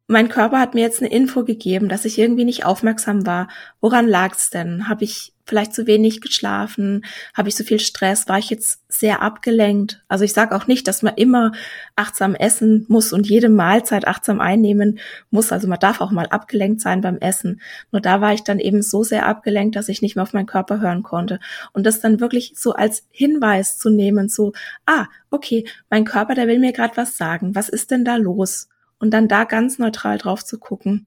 mein 0.08 0.30
Körper 0.30 0.60
hat 0.60 0.74
mir 0.74 0.82
jetzt 0.82 1.02
eine 1.02 1.12
Info 1.12 1.44
gegeben, 1.44 1.90
dass 1.90 2.06
ich 2.06 2.18
irgendwie 2.18 2.46
nicht 2.46 2.66
aufmerksam 2.66 3.26
war. 3.26 3.50
Woran 3.82 4.08
lag's 4.08 4.50
denn? 4.50 4.88
Habe 4.88 5.04
ich 5.04 5.34
vielleicht 5.48 5.74
zu 5.74 5.88
wenig 5.88 6.22
geschlafen? 6.22 7.06
Habe 7.34 7.50
ich 7.50 7.56
so 7.56 7.64
viel 7.64 7.80
Stress? 7.80 8.28
War 8.28 8.38
ich 8.38 8.50
jetzt 8.50 8.82
sehr 8.90 9.22
abgelenkt? 9.22 10.04
Also 10.08 10.24
ich 10.24 10.34
sage 10.34 10.56
auch 10.56 10.68
nicht, 10.68 10.88
dass 10.88 11.02
man 11.02 11.16
immer 11.16 11.52
achtsam 11.96 12.36
essen 12.36 12.86
muss 12.88 13.14
und 13.14 13.28
jede 13.28 13.50
Mahlzeit 13.50 14.08
achtsam 14.08 14.40
einnehmen 14.40 15.00
muss. 15.32 15.52
Also 15.52 15.68
man 15.68 15.80
darf 15.80 16.02
auch 16.02 16.12
mal 16.12 16.28
abgelenkt 16.28 16.82
sein 16.82 17.02
beim 17.02 17.18
Essen. 17.18 17.62
Nur 17.92 18.02
da 18.02 18.22
war 18.22 18.34
ich 18.34 18.44
dann 18.44 18.60
eben 18.60 18.82
so 18.82 19.04
sehr 19.04 19.26
abgelenkt, 19.26 19.76
dass 19.76 19.90
ich 19.90 20.02
nicht 20.02 20.16
mehr 20.16 20.24
auf 20.24 20.34
meinen 20.34 20.46
Körper 20.46 20.82
hören 20.82 21.04
konnte. 21.04 21.40
Und 21.74 21.86
das 21.86 22.00
dann 22.00 22.20
wirklich 22.20 22.54
so 22.56 22.74
als 22.74 23.06
Hinweis 23.10 23.78
zu 23.78 23.90
nehmen, 23.90 24.30
so, 24.30 24.54
ah, 24.86 25.06
okay, 25.32 25.66
mein 25.90 26.06
Körper, 26.06 26.36
der 26.36 26.48
will 26.48 26.60
mir 26.60 26.74
gerade 26.74 26.98
was 26.98 27.18
sagen. 27.18 27.56
Was 27.56 27.70
ist 27.70 27.92
denn 27.92 28.06
da 28.06 28.16
los? 28.18 28.70
und 29.00 29.12
dann 29.12 29.28
da 29.28 29.44
ganz 29.44 29.80
neutral 29.80 30.18
drauf 30.18 30.44
zu 30.44 30.58
gucken. 30.60 31.06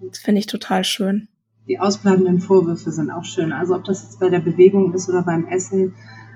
Das 0.00 0.18
finde 0.18 0.40
ich 0.40 0.46
total 0.46 0.84
schön. 0.84 1.28
Die 1.66 1.78
ausbleibenden 1.78 2.40
Vorwürfe 2.40 2.90
sind 2.90 3.10
auch 3.10 3.24
schön. 3.24 3.52
Also 3.52 3.74
ob 3.74 3.84
das 3.84 4.02
jetzt 4.02 4.20
bei 4.20 4.28
der 4.28 4.40
Bewegung 4.40 4.92
ist 4.92 5.08
oder 5.08 5.22
beim 5.22 5.46
Essen. 5.46 5.94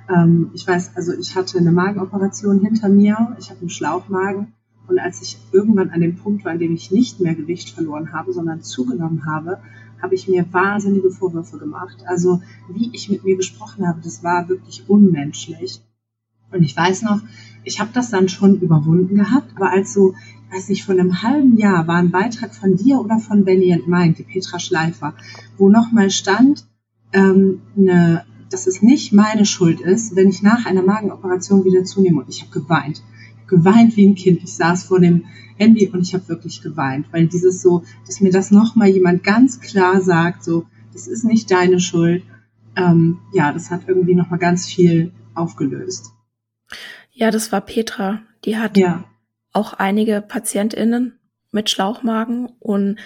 Ähm, 0.08 0.50
ich 0.54 0.66
weiß, 0.66 0.92
also 0.96 1.12
ich 1.12 1.36
hatte 1.36 1.58
eine 1.58 1.72
Magenoperation 1.72 2.60
hinter 2.60 2.88
mir. 2.88 3.36
Ich 3.38 3.50
habe 3.50 3.60
einen 3.60 3.70
Schlauchmagen. 3.70 4.54
Und 4.86 4.98
als 4.98 5.20
ich 5.20 5.38
irgendwann 5.52 5.90
an 5.90 6.00
dem 6.00 6.16
Punkt 6.16 6.46
war, 6.46 6.52
an 6.52 6.58
dem 6.58 6.74
ich 6.74 6.90
nicht 6.90 7.20
mehr 7.20 7.34
Gewicht 7.34 7.70
verloren 7.70 8.12
habe, 8.12 8.32
sondern 8.32 8.62
zugenommen 8.62 9.26
habe, 9.26 9.58
habe 10.00 10.14
ich 10.14 10.28
mir 10.28 10.46
wahnsinnige 10.50 11.10
Vorwürfe 11.10 11.58
gemacht. 11.58 12.04
Also 12.06 12.40
wie 12.70 12.90
ich 12.94 13.10
mit 13.10 13.24
mir 13.24 13.36
gesprochen 13.36 13.86
habe, 13.86 14.00
das 14.02 14.24
war 14.24 14.48
wirklich 14.48 14.88
unmenschlich. 14.88 15.82
Und 16.50 16.62
ich 16.62 16.74
weiß 16.74 17.02
noch, 17.02 17.20
ich 17.64 17.80
habe 17.80 17.90
das 17.92 18.08
dann 18.08 18.30
schon 18.30 18.60
überwunden 18.60 19.16
gehabt, 19.16 19.52
aber 19.56 19.70
als 19.70 19.92
so 19.92 20.14
weiß 20.50 20.68
nicht, 20.68 20.84
von 20.84 20.98
einem 20.98 21.22
halben 21.22 21.56
Jahr 21.56 21.86
war 21.86 21.96
ein 21.96 22.10
Beitrag 22.10 22.54
von 22.54 22.76
dir 22.76 22.98
oder 23.00 23.18
von 23.18 23.44
Benny 23.44 23.72
and 23.72 23.88
Mind, 23.88 24.18
die 24.18 24.22
Petra 24.22 24.58
Schleifer, 24.58 25.14
wo 25.56 25.68
nochmal 25.68 26.10
stand, 26.10 26.66
ähm, 27.12 27.60
ne, 27.74 28.24
dass 28.50 28.66
es 28.66 28.82
nicht 28.82 29.12
meine 29.12 29.44
Schuld 29.44 29.80
ist, 29.80 30.16
wenn 30.16 30.30
ich 30.30 30.42
nach 30.42 30.66
einer 30.66 30.82
Magenoperation 30.82 31.64
wieder 31.64 31.84
zunehme. 31.84 32.20
Und 32.20 32.28
ich 32.28 32.42
habe 32.42 32.50
geweint. 32.50 33.02
Geweint 33.46 33.96
wie 33.96 34.06
ein 34.06 34.14
Kind. 34.14 34.42
Ich 34.42 34.54
saß 34.54 34.84
vor 34.84 35.00
dem 35.00 35.24
Handy 35.56 35.88
und 35.88 36.02
ich 36.02 36.14
habe 36.14 36.28
wirklich 36.28 36.62
geweint, 36.62 37.06
weil 37.12 37.26
dieses 37.26 37.60
so, 37.60 37.82
dass 38.06 38.20
mir 38.20 38.30
das 38.30 38.50
nochmal 38.50 38.88
jemand 38.88 39.24
ganz 39.24 39.60
klar 39.60 40.00
sagt, 40.00 40.44
so, 40.44 40.66
das 40.92 41.06
ist 41.06 41.24
nicht 41.24 41.50
deine 41.50 41.80
Schuld. 41.80 42.22
Ähm, 42.76 43.18
ja, 43.32 43.52
das 43.52 43.70
hat 43.70 43.82
irgendwie 43.86 44.14
nochmal 44.14 44.38
ganz 44.38 44.66
viel 44.66 45.12
aufgelöst. 45.34 46.12
Ja, 47.12 47.30
das 47.30 47.50
war 47.50 47.60
Petra. 47.60 48.20
Die 48.44 48.56
hat 48.56 48.76
ja 48.76 49.04
auch 49.52 49.72
einige 49.74 50.20
PatientInnen 50.20 51.18
mit 51.50 51.70
Schlauchmagen 51.70 52.46
und 52.60 52.98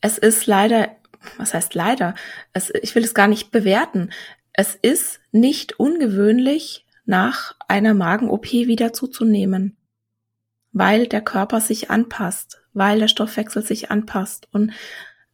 es 0.00 0.18
ist 0.18 0.46
leider, 0.46 0.96
was 1.36 1.54
heißt 1.54 1.74
leider? 1.74 2.14
Es, 2.52 2.70
ich 2.82 2.94
will 2.94 3.04
es 3.04 3.14
gar 3.14 3.28
nicht 3.28 3.50
bewerten. 3.50 4.10
Es 4.52 4.74
ist 4.74 5.20
nicht 5.30 5.78
ungewöhnlich, 5.78 6.86
nach 7.10 7.56
einer 7.66 7.92
Magen-OP 7.92 8.52
wieder 8.52 8.92
zuzunehmen, 8.92 9.76
weil 10.72 11.08
der 11.08 11.20
Körper 11.20 11.60
sich 11.60 11.90
anpasst, 11.90 12.62
weil 12.72 13.00
der 13.00 13.08
Stoffwechsel 13.08 13.62
sich 13.62 13.90
anpasst. 13.90 14.48
Und 14.52 14.72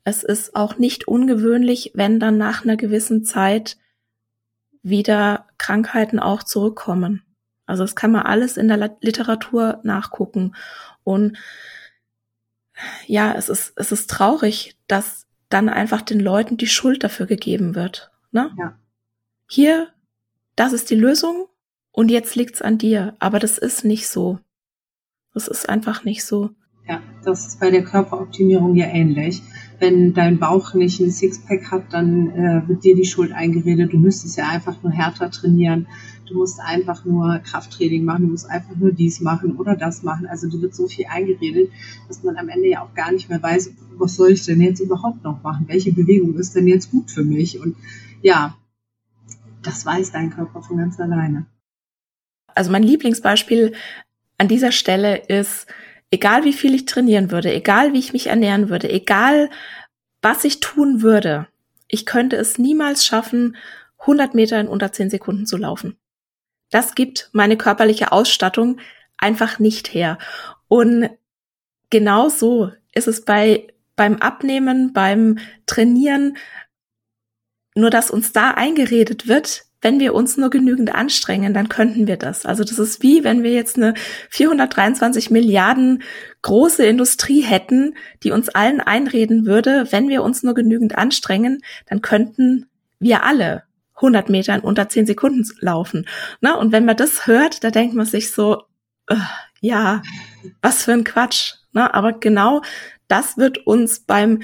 es 0.03 0.25
ist 0.25 0.57
auch 0.57 0.79
nicht 0.79 1.07
ungewöhnlich, 1.07 1.93
wenn 1.95 2.19
dann 2.19 2.39
nach 2.39 2.65
einer 2.65 2.79
gewissen 2.79 3.25
Zeit 3.25 3.77
wieder 4.83 5.47
Krankheiten 5.59 6.19
auch 6.19 6.43
zurückkommen. 6.43 7.26
Also 7.67 7.83
das 7.83 7.97
kann 7.97 8.13
man 8.13 8.23
alles 8.23 8.57
in 8.57 8.69
der 8.69 8.97
Literatur 9.01 9.81
nachgucken. 9.83 10.55
Und 11.05 11.37
ja, 13.07 13.35
es 13.35 13.49
ist, 13.49 13.73
es 13.77 13.93
ist 13.93 14.11
traurig, 14.11 14.77
dass 14.87 15.27
dann 15.49 15.69
einfach 15.69 16.03
den 16.03 16.21
Leuten 16.21 16.57
die 16.57 16.67
Schuld 16.67 17.05
dafür 17.05 17.27
gegeben 17.27 17.75
wird. 17.75 18.11
Ne? 18.33 18.51
Ja. 18.59 18.79
Hier, 19.49 19.89
das 20.57 20.73
ist 20.73 20.91
die 20.91 20.97
Lösung 20.97 21.47
und 21.93 22.11
jetzt 22.11 22.35
liegt's 22.37 22.63
an 22.63 22.79
dir. 22.79 23.15
Aber 23.19 23.39
das 23.39 23.59
ist 23.59 23.85
nicht 23.85 24.09
so. 24.09 24.39
Das 25.35 25.49
ist 25.49 25.69
einfach 25.69 26.05
nicht 26.05 26.25
so. 26.25 26.51
Ja, 26.89 27.03
das 27.25 27.49
ist 27.49 27.61
bei 27.61 27.71
der 27.71 27.83
Körperoptimierung 27.83 28.77
ja 28.77 28.87
ähnlich. 28.87 29.43
Wenn 29.79 30.15
dein 30.15 30.39
Bauch 30.39 30.73
nicht 30.75 31.01
ein 31.01 31.11
Sixpack 31.11 31.71
hat, 31.71 31.93
dann 31.93 32.31
äh, 32.31 32.69
wird 32.69 32.85
dir 32.85 32.95
die 32.95 33.05
Schuld 33.05 33.33
eingeredet. 33.33 33.93
Du 33.93 33.99
müsstest 33.99 34.39
ja 34.39 34.49
einfach 34.49 34.83
nur 34.83 34.93
härter 34.93 35.31
trainieren. 35.31 35.89
Du 36.27 36.35
musst 36.35 36.61
einfach 36.61 37.05
nur 37.05 37.39
Krafttraining 37.39 38.05
machen. 38.05 38.23
Du 38.23 38.29
musst 38.29 38.49
einfach 38.49 38.75
nur 38.77 38.93
dies 38.93 39.21
machen 39.21 39.57
oder 39.57 39.77
das 39.77 40.03
machen. 40.03 40.27
Also 40.27 40.49
du 40.49 40.61
wird 40.61 40.75
so 40.75 40.89
viel 40.89 41.07
eingeredet, 41.07 41.71
dass 42.09 42.23
man 42.23 42.37
am 42.37 42.49
Ende 42.49 42.69
ja 42.69 42.83
auch 42.83 42.95
gar 42.95 43.13
nicht 43.13 43.29
mehr 43.29 43.43
weiß, 43.43 43.73
was 43.97 44.17
soll 44.17 44.33
ich 44.33 44.45
denn 44.45 44.61
jetzt 44.61 44.81
überhaupt 44.81 45.23
noch 45.25 45.43
machen? 45.43 45.67
Welche 45.69 45.93
Bewegung 45.93 46.35
ist 46.37 46.55
denn 46.55 46.67
jetzt 46.67 46.91
gut 46.91 47.11
für 47.11 47.25
mich? 47.25 47.61
Und 47.61 47.77
ja, 48.23 48.57
das 49.63 49.87
weiß 49.87 50.13
dein 50.13 50.31
Körper 50.31 50.63
von 50.63 50.79
ganz 50.79 50.99
alleine. 51.01 51.47
Also 52.55 52.71
mein 52.71 52.83
Lieblingsbeispiel 52.83 53.75
an 54.39 54.49
dieser 54.49 54.73
Stelle 54.73 55.17
ist, 55.17 55.67
egal 56.11 56.45
wie 56.45 56.53
viel 56.53 56.75
ich 56.75 56.87
trainieren 56.87 57.31
würde, 57.31 57.53
egal 57.53 57.93
wie 57.93 57.99
ich 57.99 58.13
mich 58.13 58.29
ernähren 58.29 58.69
würde, 58.69 58.91
egal 58.91 59.51
was 60.23 60.45
ich 60.45 60.61
tun 60.61 61.03
würde, 61.03 61.49
ich 61.89 62.07
könnte 62.07 62.37
es 62.37 62.59
niemals 62.59 63.05
schaffen, 63.05 63.57
100 64.01 64.35
Meter 64.35 64.61
in 64.61 64.69
unter 64.69 64.93
10 64.93 65.11
Sekunden 65.11 65.47
zu 65.47 65.57
laufen. 65.57 65.97
Das 66.71 66.95
gibt 66.95 67.31
meine 67.33 67.57
körperliche 67.57 68.13
Ausstattung 68.13 68.79
einfach 69.19 69.59
nicht 69.59 69.93
her. 69.95 70.19
Und 70.69 71.11
genau 71.91 72.29
so 72.29 72.73
ist 72.93 73.09
es 73.09 73.25
bei, 73.25 73.69
beim 73.95 74.17
Abnehmen, 74.17 74.93
beim 74.93 75.39
Trainieren, 75.67 76.37
nur 77.75 77.91
dass 77.91 78.11
uns 78.11 78.33
da 78.33 78.53
eingeredet 78.53 79.29
wird, 79.29 79.67
wenn 79.83 80.01
wir 80.01 80.15
uns 80.15 80.37
nur 80.37 80.51
genügend 80.51 80.95
anstrengen, 80.95 81.55
dann 81.55 81.69
könnten 81.69 82.07
wir 82.07 82.17
das. 82.17 82.47
Also 82.47 82.65
das 82.65 82.79
ist 82.79 83.03
wie, 83.03 83.23
wenn 83.23 83.43
wir 83.43 83.53
jetzt 83.53 83.77
eine 83.77 83.95
423 84.31 85.31
Milliarden 85.31 86.03
große 86.43 86.85
Industrie 86.85 87.43
hätten, 87.43 87.95
die 88.23 88.33
uns 88.33 88.49
allen 88.49 88.81
einreden 88.81 89.47
würde, 89.47 89.87
wenn 89.91 90.09
wir 90.09 90.23
uns 90.23 90.43
nur 90.43 90.55
genügend 90.55 90.97
anstrengen, 90.97 91.63
dann 91.87 92.03
könnten 92.03 92.67
wir 92.99 93.23
alle 93.23 93.66
100 93.97 94.29
Meter 94.29 94.55
in 94.55 94.61
unter 94.61 94.89
10 94.89 95.07
Sekunden 95.07 95.45
laufen. 95.61 96.07
Ne? 96.41 96.57
Und 96.57 96.73
wenn 96.73 96.85
man 96.85 96.97
das 96.97 97.27
hört, 97.27 97.65
da 97.65 97.71
denkt 97.71 97.95
man 97.95 98.07
sich 98.07 98.33
so, 98.33 98.63
uh, 99.11 99.17
ja, 99.61 100.03
was 100.63 100.85
für 100.85 100.93
ein 100.93 101.05
Quatsch. 101.05 101.55
Ne? 101.73 101.93
Aber 101.95 102.13
genau 102.13 102.63
das 103.09 103.37
wird 103.37 103.67
uns 103.67 104.01
beim 104.01 104.43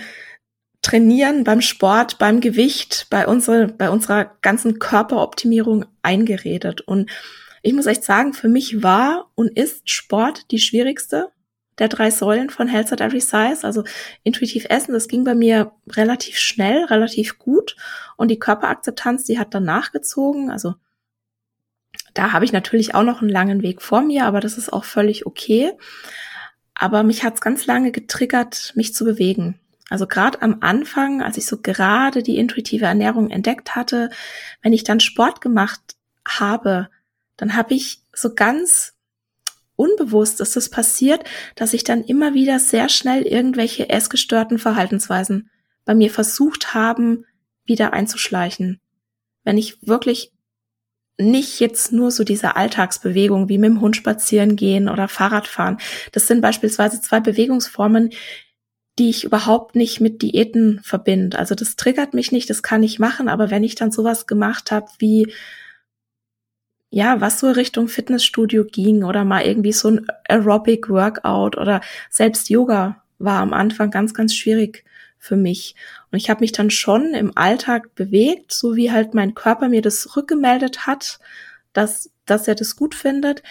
Trainieren, 0.83 1.45
beim 1.45 1.61
Sport, 1.61 2.19
beim 2.19 2.41
Gewicht, 2.41 3.07
bei, 3.09 3.29
unsere, 3.29 3.69
bei 3.69 3.89
unserer 3.89 4.37
ganzen 4.43 4.81
Körperoptimierung 4.81 5.85
eingeredet. 6.03 6.81
Und 6.81 7.09
ich 7.63 7.73
muss 7.73 7.87
echt 7.87 8.03
sagen, 8.03 8.33
für 8.33 8.49
mich 8.49 8.83
war 8.83 9.31
und 9.37 9.57
ist 9.57 9.89
Sport 9.89 10.51
die 10.51 10.59
schwierigste 10.59 11.31
der 11.79 11.89
drei 11.89 12.11
Säulen 12.11 12.51
von 12.51 12.69
Health 12.69 12.93
at 12.93 13.01
Every 13.01 13.21
Size. 13.21 13.61
Also 13.63 13.85
intuitiv 14.23 14.67
essen, 14.69 14.93
das 14.93 15.09
ging 15.09 15.25
bei 15.25 15.35
mir 15.35 15.73
relativ 15.91 16.39
schnell, 16.39 16.85
relativ 16.85 17.39
gut. 17.39 17.77
Und 18.17 18.29
die 18.29 18.39
Körperakzeptanz, 18.39 19.25
die 19.25 19.39
hat 19.39 19.55
dann 19.55 19.65
nachgezogen. 19.65 20.51
Also 20.51 20.75
da 22.15 22.33
habe 22.33 22.45
ich 22.45 22.53
natürlich 22.53 22.95
auch 22.95 23.05
noch 23.05 23.21
einen 23.21 23.31
langen 23.31 23.63
Weg 23.63 23.83
vor 23.83 24.03
mir, 24.03 24.27
aber 24.27 24.41
das 24.41 24.59
ist 24.59 24.73
auch 24.73 24.85
völlig 24.85 25.27
okay. 25.27 25.73
Aber 26.75 27.03
mich 27.03 27.25
hat 27.25 27.35
es 27.35 27.41
ganz 27.41 27.67
lange 27.67 27.93
getriggert, 27.93 28.73
mich 28.75 28.95
zu 28.95 29.05
bewegen. 29.05 29.59
Also 29.89 30.07
gerade 30.07 30.41
am 30.41 30.59
Anfang, 30.61 31.23
als 31.23 31.37
ich 31.37 31.47
so 31.47 31.59
gerade 31.59 32.23
die 32.23 32.39
intuitive 32.39 32.87
Ernährung 32.87 33.31
entdeckt 33.31 33.75
hatte, 33.77 34.11
wenn 34.63 34.73
ich 34.73 34.85
dann 34.85 35.01
Sport 35.01 35.41
gemacht 35.41 35.81
habe, 36.27 36.89
dann 37.37 37.57
habe 37.57 37.75
ich 37.75 38.01
so 38.15 38.35
ganz 38.35 38.92
unbewusst 39.77 40.41
ist 40.41 40.57
es 40.57 40.69
passiert, 40.69 41.25
dass 41.55 41.73
ich 41.73 41.85
dann 41.85 42.05
immer 42.05 42.35
wieder 42.35 42.59
sehr 42.59 42.89
schnell 42.89 43.23
irgendwelche 43.23 43.89
essgestörten 43.89 44.59
Verhaltensweisen 44.59 45.51
bei 45.85 45.95
mir 45.95 46.11
versucht 46.11 46.75
haben, 46.75 47.25
wieder 47.65 47.93
einzuschleichen. 47.93 48.81
Wenn 49.45 49.59
ich 49.59 49.79
wirklich 49.87 50.33
nicht 51.19 51.61
jetzt 51.61 51.93
nur 51.93 52.11
so 52.11 52.25
diese 52.25 52.57
Alltagsbewegung 52.57 53.49
wie 53.49 53.59
mit 53.59 53.71
dem 53.71 53.81
Hund 53.81 53.97
spazieren 53.97 54.57
gehen 54.57 54.89
oder 54.89 55.09
Fahrrad 55.09 55.47
fahren. 55.47 55.79
Das 56.13 56.27
sind 56.27 56.41
beispielsweise 56.41 57.01
zwei 57.01 57.21
Bewegungsformen, 57.21 58.11
die 58.99 59.11
ich 59.11 59.25
überhaupt 59.25 59.75
nicht 59.75 60.01
mit 60.01 60.23
Diäten 60.23 60.81
verbinde. 60.83 61.39
Also 61.39 61.55
das 61.55 61.77
triggert 61.77 62.15
mich 62.15 62.33
nicht, 62.33 62.51
das 62.51 62.63
kann 62.63 62.83
ich 62.83 62.99
machen, 62.99 63.29
aber 63.29 63.51
wenn 63.51 63.65
ich 63.65 63.75
dann 63.75 63.93
sowas 63.93 64.27
gemacht 64.27 64.71
habe 64.71 64.87
wie 64.99 65.33
ja, 66.95 67.23
was 67.23 67.41
so 67.41 67.51
Richtung 67.51 67.89
Fitnessstudio 67.89 68.65
ging 68.65 69.03
oder 69.03 69.25
mal 69.25 69.47
irgendwie 69.47 69.73
so 69.73 69.89
ein 69.89 70.07
Aerobic 70.29 70.91
Workout 70.91 71.57
oder 71.57 71.81
selbst 72.11 72.51
Yoga 72.51 73.03
war 73.19 73.41
am 73.41 73.55
Anfang 73.55 73.91
ganz, 73.91 74.13
ganz 74.13 74.35
schwierig 74.35 74.85
für 75.19 75.37
mich. 75.37 75.75
Und 76.11 76.19
ich 76.19 76.29
habe 76.29 76.41
mich 76.41 76.53
dann 76.53 76.69
schon 76.69 77.15
im 77.15 77.35
Alltag 77.35 77.95
bewegt, 77.95 78.53
so 78.53 78.77
wie 78.77 78.93
halt 78.93 79.15
mein 79.15 79.35
Körper 79.35 79.71
mir 79.71 79.81
das 79.81 80.17
rückgemeldet 80.17 80.87
hat, 80.87 81.19
dass, 81.73 82.11
dass 82.27 82.47
er 82.47 82.57
das 82.57 82.77
gut 82.77 82.95
findet. 82.95 83.43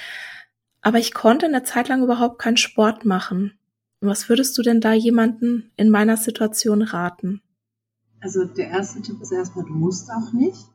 Aber 0.81 0.99
ich 0.99 1.11
konnte 1.11 1.47
eine 1.47 1.63
Zeit 1.63 1.87
lang 1.87 2.03
überhaupt 2.03 2.37
keinen 2.37 2.57
Sport 2.57 3.05
machen. 3.05 3.57
Was 4.01 4.29
würdest 4.29 4.55
du 4.55 4.61
denn 4.61 4.81
da 4.81 4.93
jemanden 4.93 5.71
in 5.77 5.89
meiner 5.89 6.17
Situation 6.17 6.83
raten? 6.83 7.41
Also 8.19 8.45
der 8.45 8.67
erste 8.67 9.01
Tipp 9.01 9.19
ist 9.19 9.31
erstmal, 9.31 9.65
du 9.65 9.73
musst 9.73 10.11
auch 10.11 10.31
nicht. 10.31 10.70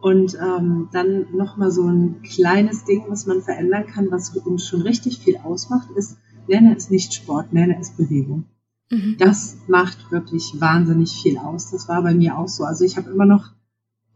Und 0.00 0.34
ähm, 0.40 0.88
dann 0.92 1.26
nochmal 1.32 1.70
so 1.70 1.82
ein 1.88 2.22
kleines 2.22 2.84
Ding, 2.84 3.04
was 3.08 3.26
man 3.26 3.42
verändern 3.42 3.86
kann, 3.86 4.10
was 4.10 4.36
uns 4.36 4.66
schon 4.66 4.82
richtig 4.82 5.18
viel 5.18 5.38
ausmacht, 5.38 5.90
ist, 5.96 6.18
nenne 6.46 6.76
es 6.76 6.88
nicht 6.88 7.12
Sport, 7.14 7.52
nenne 7.52 7.78
es 7.80 7.90
Bewegung. 7.90 8.44
Mhm. 8.90 9.16
Das 9.18 9.56
macht 9.66 10.10
wirklich 10.12 10.60
wahnsinnig 10.60 11.20
viel 11.20 11.38
aus. 11.38 11.70
Das 11.70 11.88
war 11.88 12.02
bei 12.02 12.14
mir 12.14 12.38
auch 12.38 12.48
so. 12.48 12.64
Also 12.64 12.84
ich 12.84 12.96
habe 12.96 13.10
immer 13.10 13.26
noch 13.26 13.50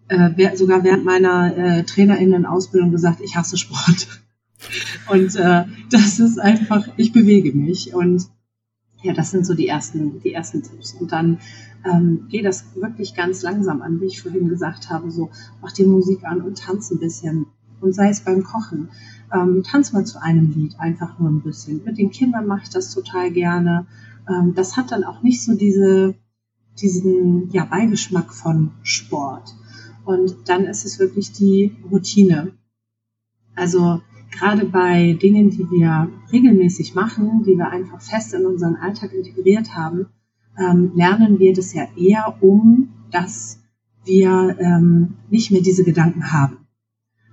äh, 0.09 0.57
sogar 0.57 0.85
während 0.85 1.05
meiner 1.05 1.57
äh, 1.57 1.85
Trainerinnen-Ausbildung 1.85 2.91
gesagt, 2.91 3.21
ich 3.21 3.37
hasse 3.37 3.57
Sport. 3.57 4.09
Und 5.11 5.35
äh, 5.37 5.65
das 5.91 6.21
ist 6.21 6.39
einfach, 6.39 6.89
ich 6.97 7.13
bewege 7.13 7.53
mich. 7.53 7.95
Und 7.95 8.29
ja, 9.03 9.13
das 9.13 9.31
sind 9.31 9.45
so 9.47 9.55
die 9.55 9.69
ersten, 9.69 10.21
die 10.21 10.33
ersten 10.33 10.63
Tipps. 10.63 10.95
Und 10.95 11.13
dann 11.13 11.39
ähm, 11.85 12.27
geh 12.29 12.43
das 12.43 12.65
wirklich 12.77 13.15
ganz 13.15 13.43
langsam 13.43 13.83
an, 13.83 14.01
wie 14.01 14.07
ich 14.07 14.23
vorhin 14.23 14.49
gesagt 14.49 14.91
habe. 14.91 15.11
So, 15.11 15.31
mach 15.61 15.73
die 15.73 15.85
Musik 15.85 16.25
an 16.25 16.41
und 16.41 16.59
tanz 16.59 16.91
ein 16.91 16.99
bisschen. 16.99 17.47
Und 17.81 17.95
sei 17.95 18.11
es 18.11 18.21
beim 18.21 18.45
Kochen. 18.45 18.91
Ähm, 19.33 19.63
tanz 19.65 19.93
mal 19.93 20.05
zu 20.05 20.23
einem 20.23 20.53
Lied, 20.53 20.79
einfach 20.79 21.19
nur 21.19 21.31
ein 21.31 21.43
bisschen. 21.43 21.83
Mit 21.85 21.99
den 21.99 22.11
Kindern 22.11 22.47
mache 22.47 22.63
ich 22.65 22.71
das 22.71 22.95
total 22.95 23.33
gerne. 23.33 23.87
Ähm, 24.29 24.55
das 24.55 24.77
hat 24.77 24.93
dann 24.93 25.05
auch 25.05 25.23
nicht 25.23 25.43
so 25.43 25.55
diese, 25.55 26.15
diesen 26.81 27.51
ja, 27.51 27.65
Beigeschmack 27.65 28.33
von 28.33 28.71
Sport. 28.83 29.55
Und 30.05 30.49
dann 30.49 30.65
ist 30.65 30.85
es 30.85 30.99
wirklich 30.99 31.33
die 31.33 31.77
Routine. 31.91 32.53
Also 33.57 34.01
gerade 34.33 34.65
bei 34.65 35.13
Dingen, 35.15 35.51
die 35.51 35.71
wir 35.71 36.09
regelmäßig 36.33 36.95
machen, 36.95 37.43
die 37.45 37.57
wir 37.57 37.71
einfach 37.71 38.01
fest 38.01 38.35
in 38.35 38.47
unseren 38.47 38.77
Alltag 38.77 39.13
integriert 39.13 39.75
haben, 39.75 40.07
ähm, 40.59 40.93
lernen 40.95 41.39
wir 41.39 41.55
das 41.55 41.73
ja 41.73 41.87
eher 41.97 42.37
um, 42.41 42.89
dass 43.11 43.61
wir 44.05 44.57
ähm, 44.59 45.15
nicht 45.31 45.51
mehr 45.51 45.63
diese 45.63 45.85
Gedanken 45.85 46.33
haben. 46.33 46.67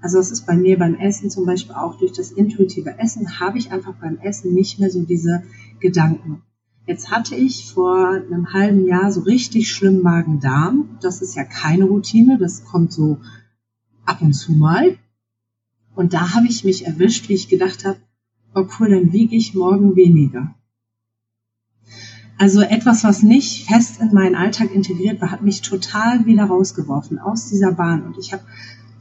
Also 0.01 0.17
das 0.17 0.31
ist 0.31 0.45
bei 0.45 0.55
mir 0.55 0.77
beim 0.77 0.95
Essen 0.95 1.29
zum 1.29 1.45
Beispiel 1.45 1.75
auch 1.75 1.97
durch 1.97 2.13
das 2.13 2.31
intuitive 2.31 2.99
Essen 2.99 3.39
habe 3.39 3.57
ich 3.57 3.71
einfach 3.71 3.95
beim 3.95 4.17
Essen 4.19 4.53
nicht 4.53 4.79
mehr 4.79 4.89
so 4.89 5.03
diese 5.03 5.43
Gedanken. 5.79 6.43
Jetzt 6.85 7.12
hatte 7.12 7.35
ich 7.35 7.71
vor 7.71 8.09
einem 8.12 8.53
halben 8.53 8.88
Jahr 8.88 9.12
so 9.12 9.21
richtig 9.21 9.69
schlimm 9.69 10.01
Magen-Darm. 10.01 10.97
Das 11.01 11.21
ist 11.21 11.35
ja 11.35 11.43
keine 11.43 11.85
Routine, 11.85 12.38
das 12.38 12.63
kommt 12.63 12.93
so 12.93 13.17
ab 14.05 14.21
und 14.21 14.33
zu 14.33 14.53
mal. 14.53 14.97
Und 15.95 16.13
da 16.13 16.34
habe 16.34 16.47
ich 16.47 16.63
mich 16.63 16.86
erwischt, 16.86 17.30
wie 17.30 17.34
ich 17.34 17.49
gedacht 17.49 17.86
habe, 17.86 17.99
oh 18.56 18.65
cool, 18.80 18.89
dann 18.89 19.12
wiege 19.13 19.36
ich 19.36 19.54
morgen 19.54 19.95
weniger. 19.95 20.56
Also 22.38 22.62
etwas, 22.62 23.04
was 23.04 23.21
nicht 23.21 23.65
fest 23.67 23.99
in 23.99 24.13
meinen 24.13 24.36
Alltag 24.36 24.73
integriert 24.73 25.19
war, 25.19 25.30
hat 25.30 25.41
mich 25.43 25.62
total 25.62 26.25
wieder 26.25 26.45
rausgeworfen 26.45 27.19
aus 27.19 27.49
dieser 27.49 27.73
Bahn. 27.73 28.04
Und 28.04 28.17
ich 28.17 28.32
habe 28.32 28.43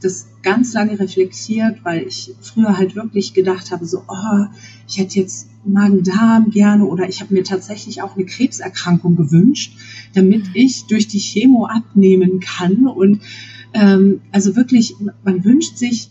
das 0.01 0.27
ganz 0.41 0.73
lange 0.73 0.99
reflektiert, 0.99 1.83
weil 1.83 2.03
ich 2.07 2.33
früher 2.41 2.77
halt 2.77 2.95
wirklich 2.95 3.33
gedacht 3.33 3.71
habe, 3.71 3.85
so, 3.85 4.03
oh, 4.07 4.45
ich 4.87 4.97
hätte 4.97 5.19
jetzt 5.19 5.47
Magen-Darm 5.65 6.51
gerne 6.51 6.85
oder 6.85 7.07
ich 7.07 7.21
habe 7.21 7.33
mir 7.33 7.43
tatsächlich 7.43 8.01
auch 8.01 8.15
eine 8.15 8.25
Krebserkrankung 8.25 9.15
gewünscht, 9.15 9.77
damit 10.13 10.43
ich 10.53 10.85
durch 10.87 11.07
die 11.07 11.19
Chemo 11.19 11.65
abnehmen 11.65 12.39
kann. 12.39 12.87
Und 12.87 13.21
ähm, 13.73 14.21
also 14.31 14.55
wirklich, 14.55 14.95
man 15.23 15.43
wünscht 15.43 15.77
sich 15.77 16.09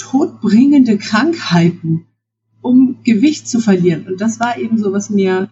todbringende 0.00 0.98
Krankheiten, 0.98 2.06
um 2.60 2.96
Gewicht 3.04 3.48
zu 3.48 3.60
verlieren. 3.60 4.06
Und 4.06 4.20
das 4.20 4.40
war 4.40 4.58
eben 4.58 4.78
so, 4.78 4.92
was 4.92 5.10
mir 5.10 5.50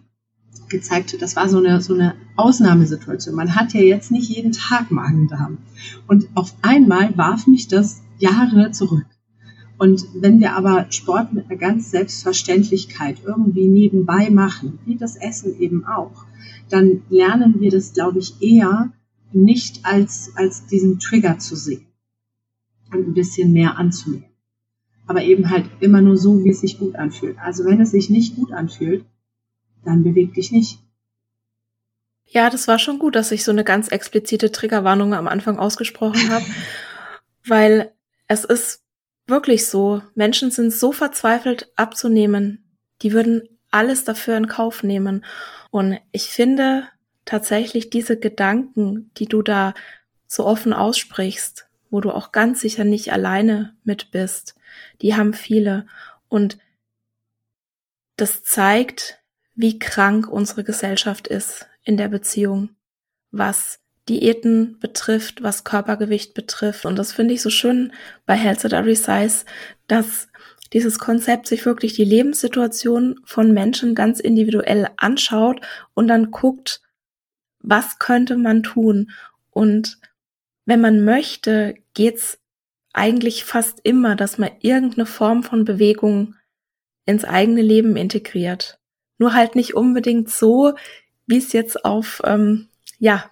gezeigt 0.69 1.13
hat, 1.13 1.21
das 1.21 1.35
war 1.35 1.49
so 1.49 1.57
eine, 1.57 1.81
so 1.81 1.93
eine 1.93 2.15
Ausnahmesituation. 2.35 3.35
Man 3.35 3.55
hat 3.55 3.73
ja 3.73 3.81
jetzt 3.81 4.11
nicht 4.11 4.29
jeden 4.29 4.51
Tag 4.51 4.91
Magen-Darm. 4.91 5.57
Und 6.07 6.27
auf 6.35 6.53
einmal 6.61 7.17
warf 7.17 7.47
mich 7.47 7.67
das 7.67 8.01
Jahre 8.17 8.71
zurück. 8.71 9.05
Und 9.77 10.05
wenn 10.13 10.39
wir 10.39 10.55
aber 10.55 10.87
Sport 10.89 11.33
mit 11.33 11.49
einer 11.49 11.57
ganz 11.57 11.91
Selbstverständlichkeit 11.91 13.21
irgendwie 13.25 13.67
nebenbei 13.67 14.29
machen, 14.29 14.79
wie 14.85 14.97
das 14.97 15.15
Essen 15.15 15.59
eben 15.59 15.85
auch, 15.85 16.25
dann 16.69 17.01
lernen 17.09 17.55
wir 17.59 17.71
das, 17.71 17.93
glaube 17.93 18.19
ich, 18.19 18.41
eher 18.41 18.91
nicht 19.31 19.85
als, 19.85 20.31
als 20.35 20.65
diesen 20.65 20.99
Trigger 20.99 21.39
zu 21.39 21.55
sehen 21.55 21.85
und 22.91 23.07
ein 23.07 23.13
bisschen 23.13 23.53
mehr 23.53 23.77
anzunehmen. 23.77 24.28
Aber 25.09 25.23
eben 25.23 25.49
halt 25.49 25.65
immer 25.79 26.01
nur 26.01 26.17
so, 26.17 26.43
wie 26.43 26.51
es 26.51 26.61
sich 26.61 26.77
gut 26.77 26.95
anfühlt. 26.95 27.37
Also 27.39 27.65
wenn 27.65 27.81
es 27.81 27.89
sich 27.89 28.11
nicht 28.11 28.35
gut 28.35 28.53
anfühlt, 28.53 29.05
dann 29.83 30.03
beweg 30.03 30.35
dich 30.35 30.51
nicht. 30.51 30.79
Ja, 32.25 32.51
das 32.51 32.67
war 32.67 32.77
schon 32.77 32.99
gut, 32.99 33.15
dass 33.15 33.31
ich 33.31 33.43
so 33.43 33.51
eine 33.51 33.63
ganz 33.63 33.87
explizite 33.87 34.51
Triggerwarnung 34.51 35.15
am 35.15 35.27
Anfang 35.27 35.57
ausgesprochen 35.57 36.29
habe, 36.29 36.45
weil 37.45 37.91
es 38.27 38.45
ist 38.45 38.83
wirklich 39.25 39.67
so, 39.67 40.03
Menschen 40.13 40.51
sind 40.51 40.71
so 40.71 40.91
verzweifelt 40.91 41.71
abzunehmen, 41.75 42.77
die 43.01 43.13
würden 43.13 43.41
alles 43.71 44.03
dafür 44.03 44.37
in 44.37 44.47
Kauf 44.47 44.83
nehmen. 44.83 45.25
Und 45.71 45.97
ich 46.11 46.29
finde 46.29 46.87
tatsächlich 47.25 47.89
diese 47.89 48.19
Gedanken, 48.19 49.09
die 49.17 49.25
du 49.25 49.41
da 49.41 49.73
so 50.27 50.45
offen 50.45 50.73
aussprichst, 50.73 51.68
wo 51.89 52.01
du 52.01 52.11
auch 52.11 52.31
ganz 52.31 52.61
sicher 52.61 52.83
nicht 52.83 53.11
alleine 53.11 53.75
mit 53.83 54.11
bist, 54.11 54.55
die 55.01 55.15
haben 55.15 55.33
viele. 55.33 55.85
Und 56.27 56.57
das 58.15 58.43
zeigt, 58.43 59.19
wie 59.55 59.79
krank 59.79 60.27
unsere 60.27 60.63
Gesellschaft 60.63 61.27
ist 61.27 61.67
in 61.83 61.97
der 61.97 62.07
Beziehung, 62.07 62.69
was 63.31 63.79
Diäten 64.07 64.79
betrifft, 64.79 65.43
was 65.43 65.63
Körpergewicht 65.63 66.33
betrifft. 66.33 66.85
Und 66.85 66.97
das 66.97 67.13
finde 67.13 67.33
ich 67.33 67.41
so 67.41 67.49
schön 67.49 67.93
bei 68.25 68.35
Health 68.35 68.65
at 68.65 68.73
Every 68.73 68.95
Size, 68.95 69.45
dass 69.87 70.27
dieses 70.73 70.99
Konzept 70.99 71.47
sich 71.47 71.65
wirklich 71.65 71.93
die 71.93 72.05
Lebenssituation 72.05 73.19
von 73.23 73.53
Menschen 73.53 73.95
ganz 73.95 74.19
individuell 74.19 74.87
anschaut 74.97 75.61
und 75.93 76.07
dann 76.07 76.31
guckt, 76.31 76.81
was 77.59 77.99
könnte 77.99 78.37
man 78.37 78.63
tun? 78.63 79.11
Und 79.51 79.99
wenn 80.69 80.81
man 80.81 81.03
möchte, 81.03 81.73
geht's 81.95 82.37
eigentlich 82.93 83.43
fast 83.43 83.79
immer, 83.83 84.15
dass 84.15 84.37
man 84.37 84.51
irgendeine 84.59 85.07
Form 85.07 85.41
von 85.41 85.65
Bewegung 85.65 86.35
ins 87.07 87.25
eigene 87.25 87.63
Leben 87.63 87.95
integriert. 87.95 88.79
Nur 89.17 89.33
halt 89.33 89.55
nicht 89.55 89.75
unbedingt 89.75 90.29
so, 90.29 90.73
wie 91.25 91.37
es 91.37 91.53
jetzt 91.53 91.85
auf 91.85 92.21
ähm, 92.23 92.67
ja 92.99 93.25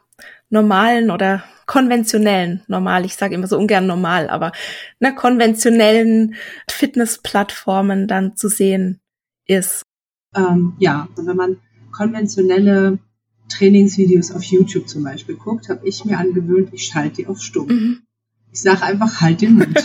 normalen 0.49 1.11
oder 1.11 1.43
konventionellen, 1.67 2.63
normal, 2.67 3.05
ich 3.05 3.15
sage 3.15 3.35
immer 3.35 3.47
so 3.47 3.57
ungern 3.59 3.85
normal, 3.85 4.29
aber 4.29 4.51
ne, 4.99 5.13
konventionellen 5.13 6.35
Fitnessplattformen 6.71 8.07
dann 8.07 8.35
zu 8.35 8.47
sehen 8.47 8.99
ist. 9.45 9.83
Ähm, 10.35 10.75
ja, 10.79 11.07
und 11.15 11.27
wenn 11.27 11.35
man 11.35 11.57
konventionelle 11.91 12.97
Trainingsvideos 13.49 14.31
auf 14.31 14.43
YouTube 14.43 14.87
zum 14.87 15.03
Beispiel 15.03 15.35
guckt, 15.35 15.69
habe 15.69 15.87
ich 15.87 16.05
mir 16.05 16.17
angewöhnt, 16.17 16.69
ich 16.71 16.85
schalte 16.85 17.17
die 17.17 17.27
auf 17.27 17.41
stumm. 17.41 17.67
Mhm. 17.67 17.97
Ich 18.51 18.61
sage 18.61 18.83
einfach, 18.83 19.21
halt 19.21 19.41
den 19.41 19.55
Mund. 19.55 19.77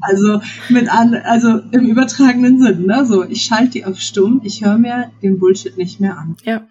Also 0.00 0.40
mit 0.68 0.88
an, 0.88 1.14
also 1.14 1.58
im 1.70 1.86
übertragenen 1.86 2.60
Sinn, 2.60 2.86
ne? 2.86 3.04
So, 3.06 3.24
ich 3.24 3.42
schalte 3.42 3.72
die 3.72 3.84
auf 3.84 3.98
stumm, 3.98 4.40
ich 4.44 4.64
höre 4.64 4.78
mir 4.78 5.10
den 5.22 5.38
Bullshit 5.38 5.76
nicht 5.76 6.00
mehr 6.00 6.18
an. 6.18 6.36
Ja. 6.44 6.66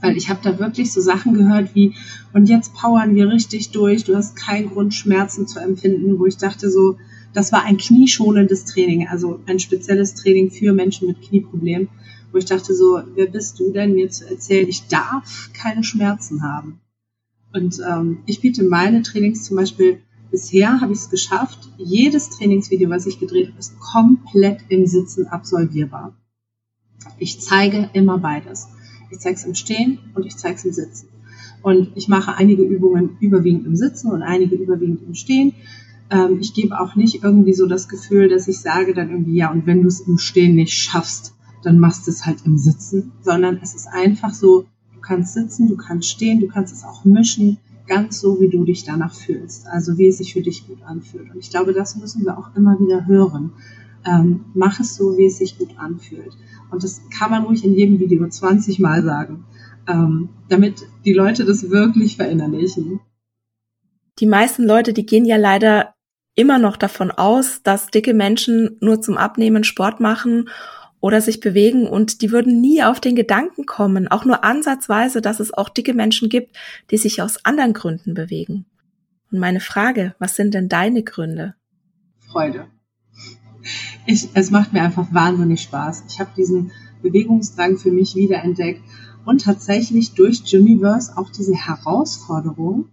Weil 0.00 0.16
ich 0.16 0.28
habe 0.28 0.40
da 0.42 0.58
wirklich 0.58 0.92
so 0.92 1.00
Sachen 1.00 1.34
gehört 1.34 1.74
wie, 1.74 1.94
und 2.32 2.48
jetzt 2.48 2.74
powern 2.74 3.14
wir 3.14 3.28
richtig 3.28 3.70
durch, 3.70 4.04
du 4.04 4.16
hast 4.16 4.36
keinen 4.36 4.70
Grund, 4.70 4.94
Schmerzen 4.94 5.46
zu 5.46 5.58
empfinden, 5.58 6.18
wo 6.18 6.26
ich 6.26 6.38
dachte 6.38 6.70
so, 6.70 6.96
das 7.32 7.52
war 7.52 7.64
ein 7.64 7.76
knieschonendes 7.76 8.64
Training, 8.64 9.08
also 9.08 9.40
ein 9.46 9.58
spezielles 9.58 10.14
Training 10.14 10.50
für 10.50 10.72
Menschen 10.72 11.08
mit 11.08 11.22
Knieproblemen, 11.22 11.88
wo 12.32 12.38
ich 12.38 12.44
dachte 12.44 12.74
so, 12.74 13.00
wer 13.14 13.26
bist 13.26 13.58
du 13.58 13.72
denn, 13.72 13.94
mir 13.94 14.10
zu 14.10 14.28
erzählen, 14.28 14.68
ich 14.68 14.86
darf 14.88 15.50
keine 15.52 15.84
Schmerzen 15.84 16.42
haben. 16.42 16.80
Und 17.52 17.80
ähm, 17.86 18.18
ich 18.26 18.40
biete 18.40 18.62
meine 18.62 19.02
Trainings 19.02 19.44
zum 19.44 19.56
Beispiel 19.56 20.00
bisher 20.30 20.80
habe 20.80 20.92
ich 20.92 20.98
es 21.00 21.10
geschafft, 21.10 21.58
jedes 21.76 22.30
Trainingsvideo, 22.30 22.88
was 22.90 23.06
ich 23.06 23.18
gedreht 23.18 23.48
habe, 23.48 23.58
ist 23.58 23.78
komplett 23.80 24.60
im 24.68 24.86
Sitzen 24.86 25.26
absolvierbar. 25.26 26.14
Ich 27.18 27.40
zeige 27.40 27.90
immer 27.92 28.18
beides. 28.18 28.68
Ich 29.10 29.18
zeige 29.18 29.36
es 29.36 29.44
im 29.44 29.54
Stehen 29.54 29.98
und 30.14 30.26
ich 30.26 30.36
zeige 30.36 30.56
es 30.56 30.64
im 30.64 30.72
Sitzen. 30.72 31.08
Und 31.62 31.92
ich 31.94 32.08
mache 32.08 32.36
einige 32.36 32.62
Übungen 32.62 33.16
überwiegend 33.20 33.66
im 33.66 33.76
Sitzen 33.76 34.10
und 34.10 34.22
einige 34.22 34.54
überwiegend 34.54 35.02
im 35.02 35.14
Stehen. 35.14 35.54
Ähm, 36.10 36.38
ich 36.40 36.54
gebe 36.54 36.78
auch 36.80 36.94
nicht 36.94 37.22
irgendwie 37.22 37.52
so 37.52 37.66
das 37.66 37.88
Gefühl, 37.88 38.28
dass 38.28 38.48
ich 38.48 38.60
sage 38.60 38.94
dann 38.94 39.10
irgendwie, 39.10 39.36
ja, 39.36 39.50
und 39.50 39.66
wenn 39.66 39.82
du 39.82 39.88
es 39.88 40.00
im 40.00 40.18
Stehen 40.18 40.54
nicht 40.54 40.72
schaffst, 40.72 41.34
dann 41.62 41.78
machst 41.78 42.06
du 42.06 42.10
es 42.10 42.26
halt 42.26 42.38
im 42.44 42.58
Sitzen, 42.58 43.12
sondern 43.22 43.58
es 43.62 43.74
ist 43.74 43.86
einfach 43.86 44.32
so, 44.32 44.66
du 44.94 45.00
kannst 45.00 45.34
sitzen, 45.34 45.68
du 45.68 45.76
kannst 45.76 46.08
stehen, 46.08 46.40
du 46.40 46.48
kannst 46.48 46.74
es 46.74 46.84
auch 46.84 47.04
mischen 47.04 47.58
ganz 47.90 48.20
so, 48.20 48.40
wie 48.40 48.48
du 48.48 48.64
dich 48.64 48.84
danach 48.84 49.12
fühlst. 49.12 49.66
Also 49.66 49.98
wie 49.98 50.06
es 50.06 50.18
sich 50.18 50.32
für 50.32 50.40
dich 50.40 50.66
gut 50.66 50.82
anfühlt. 50.84 51.30
Und 51.30 51.38
ich 51.38 51.50
glaube, 51.50 51.72
das 51.74 51.96
müssen 51.96 52.24
wir 52.24 52.38
auch 52.38 52.54
immer 52.54 52.78
wieder 52.80 53.06
hören. 53.06 53.52
Ähm, 54.06 54.46
mach 54.54 54.80
es 54.80 54.96
so, 54.96 55.18
wie 55.18 55.26
es 55.26 55.38
sich 55.38 55.58
gut 55.58 55.76
anfühlt. 55.76 56.32
Und 56.70 56.84
das 56.84 57.02
kann 57.10 57.30
man 57.30 57.44
ruhig 57.44 57.64
in 57.64 57.74
jedem 57.74 57.98
Video 57.98 58.26
20 58.26 58.78
Mal 58.78 59.02
sagen, 59.02 59.44
ähm, 59.88 60.30
damit 60.48 60.86
die 61.04 61.12
Leute 61.12 61.44
das 61.44 61.68
wirklich 61.68 62.16
verinnerlichen. 62.16 63.00
Die 64.20 64.26
meisten 64.26 64.64
Leute, 64.64 64.92
die 64.92 65.04
gehen 65.04 65.24
ja 65.24 65.36
leider 65.36 65.94
immer 66.36 66.58
noch 66.58 66.76
davon 66.76 67.10
aus, 67.10 67.62
dass 67.62 67.88
dicke 67.88 68.14
Menschen 68.14 68.76
nur 68.80 69.00
zum 69.00 69.18
Abnehmen 69.18 69.64
Sport 69.64 70.00
machen 70.00 70.48
oder 71.00 71.20
sich 71.20 71.40
bewegen 71.40 71.86
und 71.86 72.22
die 72.22 72.30
würden 72.30 72.60
nie 72.60 72.82
auf 72.82 73.00
den 73.00 73.16
Gedanken 73.16 73.66
kommen, 73.66 74.08
auch 74.08 74.24
nur 74.24 74.44
ansatzweise, 74.44 75.22
dass 75.22 75.40
es 75.40 75.52
auch 75.52 75.68
dicke 75.68 75.94
Menschen 75.94 76.28
gibt, 76.28 76.56
die 76.90 76.98
sich 76.98 77.22
aus 77.22 77.44
anderen 77.44 77.72
Gründen 77.72 78.14
bewegen. 78.14 78.66
Und 79.32 79.38
meine 79.38 79.60
Frage, 79.60 80.14
was 80.18 80.36
sind 80.36 80.54
denn 80.54 80.68
deine 80.68 81.02
Gründe? 81.02 81.54
Freude. 82.18 82.66
Ich, 84.06 84.28
es 84.34 84.50
macht 84.50 84.72
mir 84.72 84.82
einfach 84.82 85.12
wahnsinnig 85.12 85.62
Spaß. 85.62 86.04
Ich 86.08 86.20
habe 86.20 86.30
diesen 86.36 86.72
Bewegungsdrang 87.02 87.76
für 87.76 87.90
mich 87.90 88.14
wiederentdeckt 88.14 88.82
und 89.24 89.42
tatsächlich 89.42 90.14
durch 90.14 90.42
Jimmyverse 90.44 91.16
auch 91.16 91.30
diese 91.30 91.54
Herausforderung, 91.54 92.88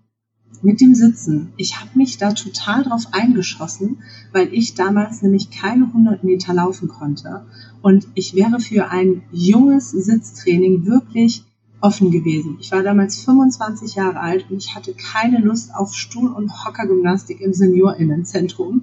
mit 0.64 0.82
dem 0.82 0.96
Sitzen. 0.96 1.54
Ich 1.58 1.80
habe 1.80 1.92
mich 1.96 2.18
da 2.18 2.34
total 2.34 2.84
drauf 2.84 3.04
eingeschossen, 3.12 4.00
weil 4.32 4.54
ich 4.54 4.76
damals 4.76 5.22
nämlich 5.22 5.50
keine 5.52 5.86
100 5.86 6.24
Meter 6.24 6.54
laufen 6.54 6.88
konnte. 6.88 7.46
Und 7.82 8.08
ich 8.16 8.36
wäre 8.36 8.60
für 8.60 8.90
ein 8.90 9.22
junges 9.32 9.92
Sitztraining 9.92 10.86
wirklich 10.86 11.44
offen 11.80 12.12
gewesen. 12.12 12.58
Ich 12.60 12.72
war 12.72 12.82
damals 12.82 13.24
25 13.24 13.96
Jahre 13.96 14.20
alt 14.20 14.48
und 14.50 14.58
ich 14.58 14.76
hatte 14.76 14.94
keine 14.94 15.40
Lust 15.40 15.74
auf 15.76 15.94
Stuhl- 15.94 16.34
und 16.34 16.66
Hockergymnastik 16.66 17.40
im 17.40 17.54
Seniorinnenzentrum. 17.54 18.82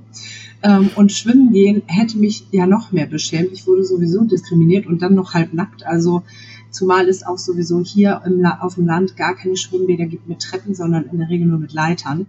Ähm, 0.62 0.90
und 0.94 1.12
Schwimmen 1.12 1.52
gehen 1.52 1.82
hätte 1.86 2.18
mich 2.18 2.46
ja 2.52 2.66
noch 2.66 2.92
mehr 2.92 3.06
beschämt. 3.06 3.50
Ich 3.52 3.66
wurde 3.66 3.84
sowieso 3.84 4.24
diskriminiert 4.24 4.86
und 4.86 5.02
dann 5.02 5.14
noch 5.14 5.34
halb 5.34 5.52
nackt. 5.52 5.84
Also 5.84 6.22
Zumal 6.74 7.08
es 7.08 7.22
auch 7.22 7.38
sowieso 7.38 7.84
hier 7.84 8.20
im, 8.26 8.44
auf 8.44 8.74
dem 8.74 8.86
Land 8.86 9.16
gar 9.16 9.36
keine 9.36 9.56
Schwimmbäder 9.56 10.06
gibt 10.06 10.26
mit 10.26 10.40
Treppen, 10.40 10.74
sondern 10.74 11.04
in 11.04 11.18
der 11.18 11.28
Regel 11.28 11.46
nur 11.46 11.58
mit 11.58 11.72
Leitern. 11.72 12.26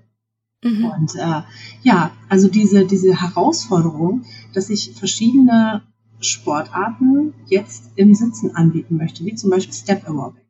Mhm. 0.63 0.85
Und 0.85 1.15
äh, 1.15 1.41
ja, 1.81 2.11
also 2.29 2.47
diese, 2.47 2.85
diese 2.85 3.19
Herausforderung, 3.19 4.23
dass 4.53 4.69
ich 4.69 4.93
verschiedene 4.93 5.81
Sportarten 6.19 7.33
jetzt 7.47 7.91
im 7.95 8.13
Sitzen 8.13 8.55
anbieten 8.55 8.97
möchte, 8.97 9.25
wie 9.25 9.33
zum 9.33 9.49
Beispiel 9.49 9.73
Step 9.73 10.07
Aerobic. 10.07 10.45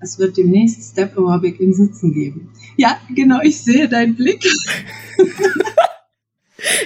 Es 0.00 0.18
wird 0.18 0.38
demnächst 0.38 0.92
Step 0.92 1.18
Aerobic 1.18 1.60
im 1.60 1.74
Sitzen 1.74 2.14
geben. 2.14 2.48
Ja, 2.78 2.98
genau, 3.14 3.40
ich 3.42 3.60
sehe 3.60 3.90
deinen 3.90 4.14
Blick. 4.16 4.42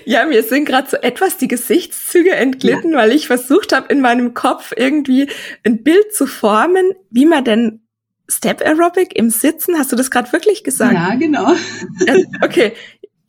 Ja, 0.04 0.24
mir 0.24 0.42
sind 0.42 0.64
gerade 0.64 0.88
so 0.88 0.96
etwas 0.96 1.36
die 1.36 1.48
Gesichtszüge 1.48 2.32
entglitten, 2.32 2.92
ja. 2.92 2.98
weil 2.98 3.12
ich 3.12 3.26
versucht 3.26 3.72
habe, 3.72 3.92
in 3.92 4.00
meinem 4.00 4.34
Kopf 4.34 4.72
irgendwie 4.76 5.28
ein 5.64 5.82
Bild 5.82 6.14
zu 6.14 6.26
formen, 6.26 6.92
wie 7.10 7.26
man 7.26 7.44
denn 7.44 7.82
Step 8.28 8.62
Aerobic 8.62 9.14
im 9.16 9.30
Sitzen, 9.30 9.76
hast 9.76 9.92
du 9.92 9.96
das 9.96 10.10
gerade 10.10 10.32
wirklich 10.32 10.64
gesagt? 10.64 10.94
Ja, 10.94 11.14
genau. 11.14 11.52
Okay, 12.42 12.72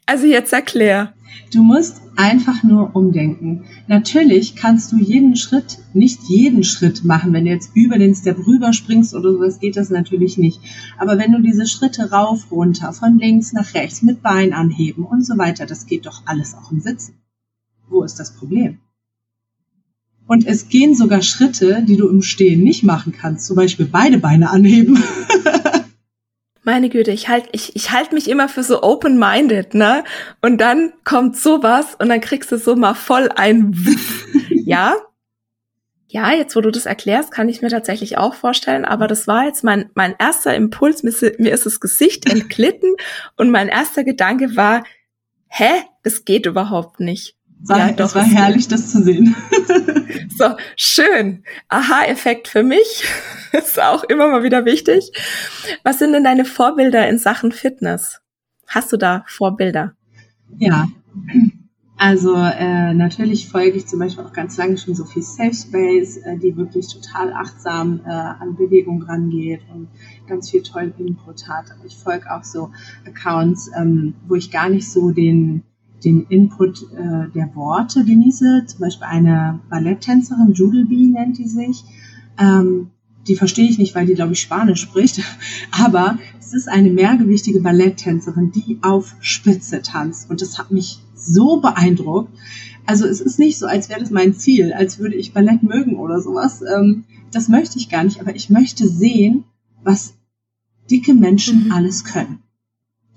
also 0.06 0.26
jetzt 0.26 0.54
erklär. 0.54 1.14
Du 1.52 1.64
musst 1.64 2.02
einfach 2.16 2.64
nur 2.64 2.96
umdenken. 2.96 3.66
Natürlich 3.88 4.56
kannst 4.56 4.92
du 4.92 4.98
jeden 4.98 5.36
Schritt, 5.36 5.80
nicht 5.94 6.24
jeden 6.24 6.64
Schritt 6.64 7.04
machen. 7.04 7.34
Wenn 7.34 7.46
du 7.46 7.52
jetzt 7.52 7.72
über 7.74 7.98
den 7.98 8.16
Step 8.16 8.38
rüber 8.46 8.74
springst 8.74 9.16
oder 9.16 9.34
sowas, 9.34 9.60
geht 9.60 9.78
das 9.78 9.90
natürlich 9.90 10.38
nicht. 10.38 10.60
Aber 10.98 11.18
wenn 11.18 11.32
du 11.32 11.42
diese 11.42 11.66
Schritte 11.68 12.12
rauf, 12.12 12.52
runter, 12.52 12.94
von 12.94 13.18
links 13.18 13.54
nach 13.54 13.74
rechts, 13.74 14.02
mit 14.02 14.22
Bein 14.22 14.54
anheben 14.54 15.06
und 15.06 15.26
so 15.26 15.38
weiter, 15.38 15.66
das 15.66 15.86
geht 15.86 16.06
doch 16.06 16.24
alles 16.26 16.56
auch 16.56 16.72
im 16.72 16.80
Sitzen. 16.80 17.16
Wo 17.88 18.04
ist 18.04 18.20
das 18.20 18.36
Problem? 18.36 18.80
Und 20.26 20.48
es 20.48 20.70
gehen 20.70 20.96
sogar 20.96 21.22
Schritte, 21.22 21.84
die 21.88 21.98
du 21.98 22.08
im 22.08 22.22
Stehen 22.22 22.64
nicht 22.64 22.84
machen 22.84 23.12
kannst, 23.12 23.46
zum 23.46 23.56
Beispiel 23.56 23.86
beide 23.86 24.20
Beine 24.20 24.50
anheben. 24.50 25.04
Meine 26.74 26.90
Güte, 26.90 27.12
ich 27.12 27.30
halt, 27.30 27.50
ich, 27.52 27.76
ich 27.76 27.92
halt 27.92 28.14
mich 28.14 28.28
immer 28.28 28.50
für 28.50 28.64
so 28.64 28.82
open-minded, 28.82 29.76
ne? 29.76 30.04
Und 30.42 30.58
dann 30.58 30.92
kommt 31.04 31.38
sowas 31.38 31.94
und 32.00 32.10
dann 32.10 32.20
kriegst 32.20 32.52
du 32.52 32.58
so 32.58 32.76
mal 32.76 32.96
voll 32.96 33.30
ein, 33.36 33.76
ja? 34.50 34.96
Ja, 36.08 36.32
jetzt 36.32 36.56
wo 36.56 36.62
du 36.62 36.72
das 36.72 36.88
erklärst, 36.88 37.30
kann 37.30 37.48
ich 37.48 37.62
mir 37.62 37.70
tatsächlich 37.70 38.18
auch 38.18 38.34
vorstellen, 38.34 38.86
aber 38.86 39.06
das 39.06 39.28
war 39.28 39.46
jetzt 39.46 39.64
mein, 39.64 39.92
mein 39.94 40.16
erster 40.18 40.56
Impuls, 40.56 41.04
mir, 41.04 41.12
ist 41.54 41.68
das 41.68 41.80
Gesicht 41.80 42.28
entglitten 42.28 42.96
und 43.38 43.52
mein 43.52 43.68
erster 43.68 44.04
Gedanke 44.04 44.56
war, 44.56 44.84
hä, 45.50 45.70
das 46.02 46.26
geht 46.26 46.48
überhaupt 46.48 47.00
nicht. 47.00 47.38
War, 47.66 47.78
ja, 47.78 47.92
doch, 47.92 48.08
es 48.08 48.16
war 48.16 48.24
herrlich, 48.24 48.68
das 48.68 48.92
zu 48.92 49.02
sehen. 49.04 49.36
so, 50.38 50.56
schön. 50.76 51.44
Aha-Effekt 51.70 52.48
für 52.48 52.64
mich. 52.64 53.06
ist 53.54 53.82
auch 53.82 54.04
immer 54.04 54.28
mal 54.28 54.44
wieder 54.44 54.66
wichtig. 54.66 55.12
Was 55.84 56.00
sind 56.00 56.14
denn 56.14 56.24
deine 56.24 56.46
Vorbilder 56.46 57.08
in 57.08 57.18
Sachen 57.18 57.52
Fitness? 57.52 58.22
Hast 58.68 58.92
du 58.92 58.98
da 58.98 59.24
Vorbilder? 59.28 59.94
Ja, 60.58 60.88
also 61.98 62.36
äh, 62.36 62.94
natürlich 62.94 63.48
folge 63.48 63.78
ich 63.78 63.88
zum 63.88 64.00
Beispiel 64.00 64.26
auch 64.26 64.34
ganz 64.34 64.58
lange 64.58 64.78
schon 64.78 64.94
Sophie 64.94 65.22
Safe 65.22 65.54
Space, 65.54 66.18
äh, 66.18 66.38
die 66.38 66.58
wirklich 66.58 66.88
total 66.88 67.32
achtsam 67.32 68.02
äh, 68.06 68.10
an 68.10 68.58
Bewegung 68.58 69.04
rangeht 69.04 69.62
und 69.74 69.88
ganz 70.28 70.50
viel 70.50 70.64
tollen 70.64 70.94
Input 70.98 71.48
hat. 71.48 71.72
Aber 71.72 71.86
ich 71.86 71.96
folge 71.96 72.30
auch 72.30 72.44
so 72.44 72.72
Accounts, 73.08 73.72
ähm, 73.78 74.16
wo 74.28 74.36
ich 74.36 74.52
gar 74.52 74.70
nicht 74.70 74.92
so 74.92 75.12
den 75.12 75.64
den 76.04 76.26
Input 76.28 76.84
äh, 76.94 77.30
der 77.34 77.52
Worte 77.56 78.04
genieße. 78.04 78.66
Zum 78.68 78.80
Beispiel 78.80 79.08
eine 79.08 79.60
Balletttänzerin, 79.70 80.54
Judel 80.54 80.86
nennt 80.86 81.38
die 81.38 81.48
sich. 81.48 81.84
Ähm, 82.38 82.90
die 83.28 83.36
verstehe 83.36 83.70
ich 83.70 83.78
nicht, 83.78 83.96
weil 83.96 84.06
die, 84.06 84.16
glaube 84.16 84.34
ich, 84.34 84.42
Spanisch 84.42 84.82
spricht. 84.82 85.22
Aber 85.72 86.18
es 86.40 86.54
ist 86.54 86.68
eine 86.68 86.90
mehrgewichtige 86.90 87.62
Balletttänzerin, 87.62 88.52
die 88.52 88.80
auf 88.82 89.16
Spitze 89.22 89.82
tanzt. 89.82 90.30
Und 90.30 90.42
das 90.42 90.58
hat 90.58 90.72
mich 90.72 91.00
so 91.16 91.62
beeindruckt. 91.62 92.34
Also 92.86 93.06
es 93.06 93.22
ist 93.22 93.40
nicht 93.40 93.58
so, 93.58 93.66
als 93.66 93.88
wäre 93.88 94.02
das 94.02 94.12
mein 94.12 94.34
Ziel, 94.34 94.74
als 94.74 95.00
würde 95.00 95.16
ich 95.16 95.34
Ballett 95.34 95.64
mögen 95.64 95.96
oder 95.96 96.22
sowas. 96.22 96.62
Ähm, 96.62 97.06
das 97.32 97.48
möchte 97.48 97.78
ich 97.78 97.90
gar 97.90 98.04
nicht. 98.04 98.20
Aber 98.20 98.36
ich 98.36 98.50
möchte 98.50 98.88
sehen, 98.88 99.46
was 99.84 100.16
dicke 100.92 101.14
Menschen 101.14 101.66
mhm. 101.66 101.72
alles 101.72 102.04
können. 102.04 102.40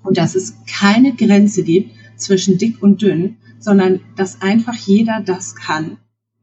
Und 0.03 0.17
dass 0.17 0.35
es 0.35 0.53
keine 0.67 1.13
Grenze 1.13 1.63
gibt 1.63 1.96
zwischen 2.17 2.57
dick 2.57 2.81
und 2.81 3.01
dünn, 3.01 3.37
sondern 3.59 4.01
dass 4.15 4.41
einfach 4.41 4.75
jeder 4.75 5.21
das 5.21 5.55
kann, 5.55 5.97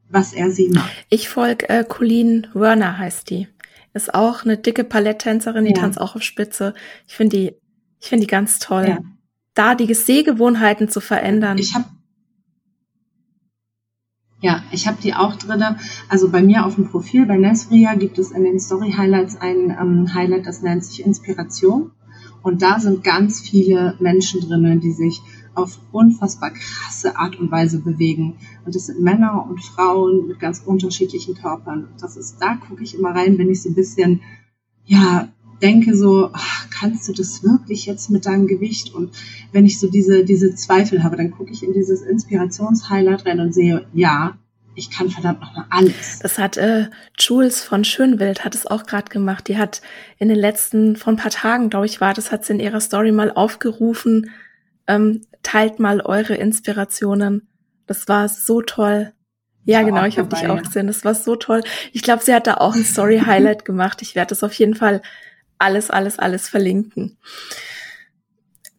was 0.09 0.33
er 0.33 0.51
sie 0.51 0.69
macht. 0.69 0.91
Ich 1.11 1.29
folge 1.29 1.69
äh, 1.69 1.85
Colleen 1.85 2.47
Werner 2.55 2.99
heißt 2.99 3.31
die. 3.31 3.49
Ist 3.93 4.15
auch 4.15 4.45
eine 4.45 4.57
dicke 4.57 4.85
Paletttänzerin, 4.85 5.65
die 5.65 5.73
ja. 5.73 5.81
tanzt 5.81 6.01
auch 6.01 6.17
auf 6.17 6.23
Spitze. 6.23 6.75
Ich 7.07 7.15
finde 7.15 7.37
die, 7.37 7.53
ich 8.01 8.09
finde 8.09 8.27
die 8.27 8.31
ganz 8.31 8.59
toll. 8.59 8.87
Ja. 8.89 8.99
Da 9.55 9.75
die 9.77 9.93
Sehgewohnheiten 9.93 10.89
zu 10.89 11.01
verändern. 11.01 11.59
Ich 11.59 11.75
habe 11.75 11.85
ja, 14.45 14.63
ich 14.73 14.87
habe 14.87 14.99
die 15.03 15.15
auch 15.15 15.37
drinne. 15.37 15.79
Also 16.11 16.31
bei 16.31 16.43
mir 16.43 16.67
auf 16.67 16.75
dem 16.75 16.91
Profil 16.91 17.25
bei 17.25 17.39
Nesria 17.39 17.95
gibt 17.95 18.19
es 18.19 18.31
in 18.31 18.45
den 18.45 18.61
Story 18.61 18.93
Highlights 18.93 19.41
ein 19.41 19.71
ähm, 19.71 20.13
Highlight, 20.13 20.47
das 20.47 20.61
nennt 20.61 20.85
sich 20.85 21.07
Inspiration. 21.07 21.93
Und 22.43 22.61
da 22.61 22.79
sind 22.79 23.03
ganz 23.03 23.41
viele 23.41 23.97
Menschen 24.01 24.43
drinnen, 24.43 24.81
die 24.81 24.93
sich 24.93 25.23
auf 25.55 25.79
unfassbar 25.93 26.51
krasse 26.51 27.17
Art 27.17 27.39
und 27.39 27.51
Weise 27.51 27.79
bewegen. 27.81 28.37
Und 28.65 28.75
das 28.75 28.87
sind 28.87 29.01
Männer 29.01 29.47
und 29.49 29.63
Frauen 29.63 30.29
mit 30.29 30.41
ganz 30.41 30.61
unterschiedlichen 30.65 31.35
Körpern. 31.35 31.89
Das 32.01 32.17
ist, 32.17 32.39
da 32.41 32.57
gucke 32.57 32.83
ich 32.83 32.99
immer 32.99 33.11
rein, 33.11 33.39
wenn 33.39 33.51
ich 33.51 33.63
so 33.63 33.71
ein 33.71 33.75
bisschen, 33.75 34.21
ja, 34.85 35.29
denke 35.63 35.97
so, 35.97 36.31
ach, 36.33 36.69
kannst 36.71 37.09
du 37.09 37.13
das 37.13 37.43
wirklich 37.43 37.87
jetzt 37.87 38.11
mit 38.11 38.27
deinem 38.27 38.47
Gewicht? 38.47 38.95
Und 38.95 39.13
wenn 39.53 39.67
ich 39.67 39.79
so 39.79 39.89
diese, 39.89 40.25
diese 40.25 40.55
Zweifel 40.55 41.03
habe, 41.03 41.17
dann 41.17 41.31
gucke 41.31 41.53
ich 41.53 41.63
in 41.63 41.73
dieses 41.73 42.03
Inspirationshighlight 42.03 43.27
rein 43.27 43.41
und 43.41 43.55
sehe, 43.55 43.87
ja, 43.93 44.37
ich 44.75 44.91
kann 44.91 45.09
verdammt 45.09 45.41
noch 45.41 45.55
mal 45.55 45.67
alles. 45.71 46.19
Das 46.21 46.39
hat 46.39 46.57
äh, 46.57 46.89
Jules 47.19 47.63
von 47.63 47.85
Schönwild 47.85 48.45
hat 48.45 48.55
es 48.55 48.67
auch 48.67 48.87
gerade 48.87 49.09
gemacht. 49.09 49.49
Die 49.49 49.57
hat 49.57 49.83
in 50.19 50.29
den 50.29 50.39
letzten, 50.39 50.97
vor 50.97 51.13
ein 51.13 51.17
paar 51.17 51.31
Tagen, 51.31 51.71
glaube 51.71 51.87
ich, 51.87 52.01
war 52.01 52.13
das, 52.13 52.33
hat 52.33 52.45
sie 52.45 52.55
in 52.55 52.61
ihrer 52.61 52.81
Story 52.81 53.13
mal 53.13 53.31
aufgerufen, 53.31 54.31
ähm, 54.87 55.23
teilt 55.45 55.79
mal 55.79 56.01
eure 56.01 56.35
Inspirationen. 56.35 57.49
Das 57.87 58.09
war 58.09 58.29
so 58.29 58.63
toll. 58.63 59.13
Ja, 59.65 59.81
ich 59.81 59.87
genau, 59.87 60.05
ich 60.05 60.19
habe 60.19 60.29
dich 60.29 60.49
auch 60.49 60.63
gesehen. 60.63 60.89
Das 60.89 61.05
war 61.05 61.15
so 61.15 61.37
toll. 61.37 61.63
Ich 61.93 62.03
glaube, 62.03 62.23
sie 62.23 62.35
hat 62.35 62.47
da 62.47 62.55
auch 62.55 62.75
ein 62.75 62.85
Story-Highlight 62.85 63.65
gemacht. 63.65 64.03
Ich 64.03 64.15
werde 64.15 64.31
das 64.31 64.43
auf 64.43 64.53
jeden 64.55 64.75
Fall 64.75 65.01
alles, 65.59 65.91
alles, 65.91 66.19
alles 66.19 66.49
verlinken. 66.49 67.17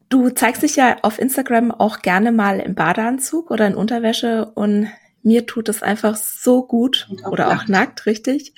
Du 0.09 0.29
zeigst 0.29 0.61
dich 0.61 0.75
ja 0.75 0.97
auf 1.01 1.17
Instagram 1.17 1.71
auch 1.71 2.01
gerne 2.01 2.31
mal 2.31 2.59
im 2.59 2.75
Badeanzug 2.75 3.49
oder 3.49 3.65
in 3.65 3.75
Unterwäsche 3.75 4.51
und 4.53 4.87
mir 5.23 5.47
tut 5.47 5.69
es 5.69 5.81
einfach 5.81 6.15
so 6.15 6.65
gut 6.67 7.07
auch 7.23 7.31
oder 7.31 7.47
nackt. 7.47 7.63
auch 7.63 7.67
nackt, 7.67 8.05
richtig. 8.05 8.53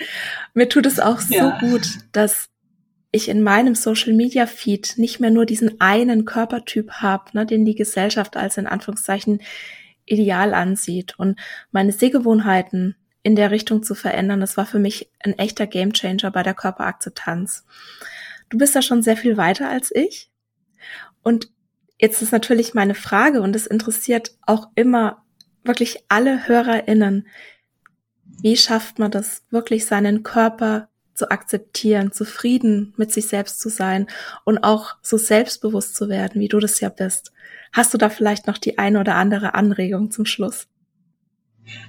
Mir 0.53 0.68
tut 0.68 0.86
es 0.86 0.99
auch 0.99 1.22
ja. 1.30 1.58
so 1.62 1.68
gut, 1.68 1.88
dass 2.12 2.49
ich 3.18 3.30
in 3.30 3.43
meinem 3.43 3.76
Social 3.76 4.13
Media 4.13 4.45
Feed 4.45 4.93
nicht 4.97 5.20
mehr 5.20 5.30
nur 5.30 5.45
diesen 5.45 5.82
einen 5.82 6.26
Körpertyp 6.26 6.91
habe, 6.93 7.26
ne, 7.34 7.45
den 7.45 7.65
die 7.65 7.76
Gesellschaft 7.76 8.38
als 8.38 8.57
in 8.57 8.68
Anführungszeichen 8.68 9.41
ideal 10.05 10.53
ansieht 10.53 11.20
und 11.20 11.39
meine 11.72 11.91
Sehgewohnheiten 11.91 12.95
in 13.24 13.36
der 13.36 13.51
Richtung 13.51 13.84
zu 13.84 13.93
verändern, 13.93 14.39
das 14.39 14.55
war 14.55 14.65
für 14.65 14.80
mich 14.80 15.11
ein 15.20 15.38
echter 15.38 15.68
Gamechanger 15.68 16.32
bei 16.32 16.43
der 16.43 16.53
Körperakzeptanz. 16.53 17.65
Du 18.49 18.57
bist 18.57 18.74
da 18.74 18.82
schon 18.82 19.03
sehr 19.03 19.18
viel 19.18 19.36
weiter 19.36 19.70
als 19.70 19.93
ich. 19.93 20.32
Und 21.24 21.49
jetzt 21.99 22.22
ist 22.22 22.32
natürlich 22.32 22.74
meine 22.74 22.95
Frage 22.95 23.41
und 23.41 23.53
es 23.53 23.68
interessiert 23.68 24.38
auch 24.45 24.70
immer 24.76 25.26
wirklich 25.65 26.05
alle 26.07 26.47
HörerInnen. 26.47 27.28
Wie 28.24 28.55
schafft 28.55 28.97
man 28.97 29.11
das, 29.11 29.43
wirklich 29.49 29.86
seinen 29.86 30.24
Körper 30.24 30.88
zu 31.18 31.32
akzeptieren, 31.32 32.11
zufrieden 32.11 32.93
mit 32.97 33.11
sich 33.11 33.28
selbst 33.28 33.59
zu 33.59 33.70
sein 33.70 34.07
und 34.45 34.59
auch 34.59 34.95
so 35.01 35.18
selbstbewusst 35.18 35.95
zu 35.95 36.09
werden, 36.09 36.39
wie 36.39 36.47
du 36.47 36.59
das 36.59 36.80
ja 36.80 36.89
bist. 36.89 37.34
Hast 37.74 37.93
du 37.93 37.97
da 37.97 38.09
vielleicht 38.09 38.47
noch 38.47 38.57
die 38.57 38.78
eine 38.78 38.99
oder 38.99 39.15
andere 39.15 39.53
Anregung 39.53 40.11
zum 40.11 40.26
Schluss? 40.26 40.68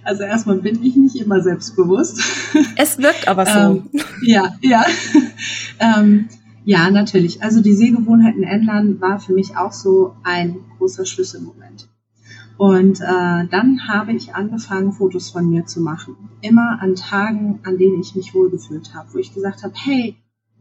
Also 0.02 0.24
erstmal 0.24 0.56
bin 0.56 0.82
ich 0.82 0.96
nicht 0.96 1.16
immer 1.16 1.40
selbstbewusst. 1.40 2.20
Es 2.76 2.98
wirkt 2.98 3.28
aber 3.28 3.46
so. 3.46 3.58
ähm, 3.58 3.90
ja, 4.22 4.56
ja. 4.60 4.84
ähm, 5.78 6.28
ja, 6.64 6.90
natürlich. 6.90 7.42
Also 7.42 7.60
die 7.62 7.74
Sehgewohnheiten 7.74 8.42
ändern 8.42 9.00
war 9.00 9.20
für 9.20 9.32
mich 9.32 9.56
auch 9.56 9.72
so 9.72 10.16
ein 10.24 10.56
großer 10.78 11.06
Schlüsselmoment. 11.06 11.87
Und 12.58 13.00
äh, 13.00 13.46
dann 13.48 13.86
habe 13.86 14.12
ich 14.12 14.34
angefangen, 14.34 14.92
Fotos 14.92 15.30
von 15.30 15.48
mir 15.48 15.66
zu 15.66 15.80
machen. 15.80 16.16
Immer 16.40 16.82
an 16.82 16.96
Tagen, 16.96 17.60
an 17.62 17.78
denen 17.78 18.00
ich 18.00 18.16
mich 18.16 18.34
wohlgefühlt 18.34 18.94
habe, 18.94 19.14
wo 19.14 19.18
ich 19.18 19.32
gesagt 19.32 19.62
habe, 19.62 19.74
hey, 19.76 20.16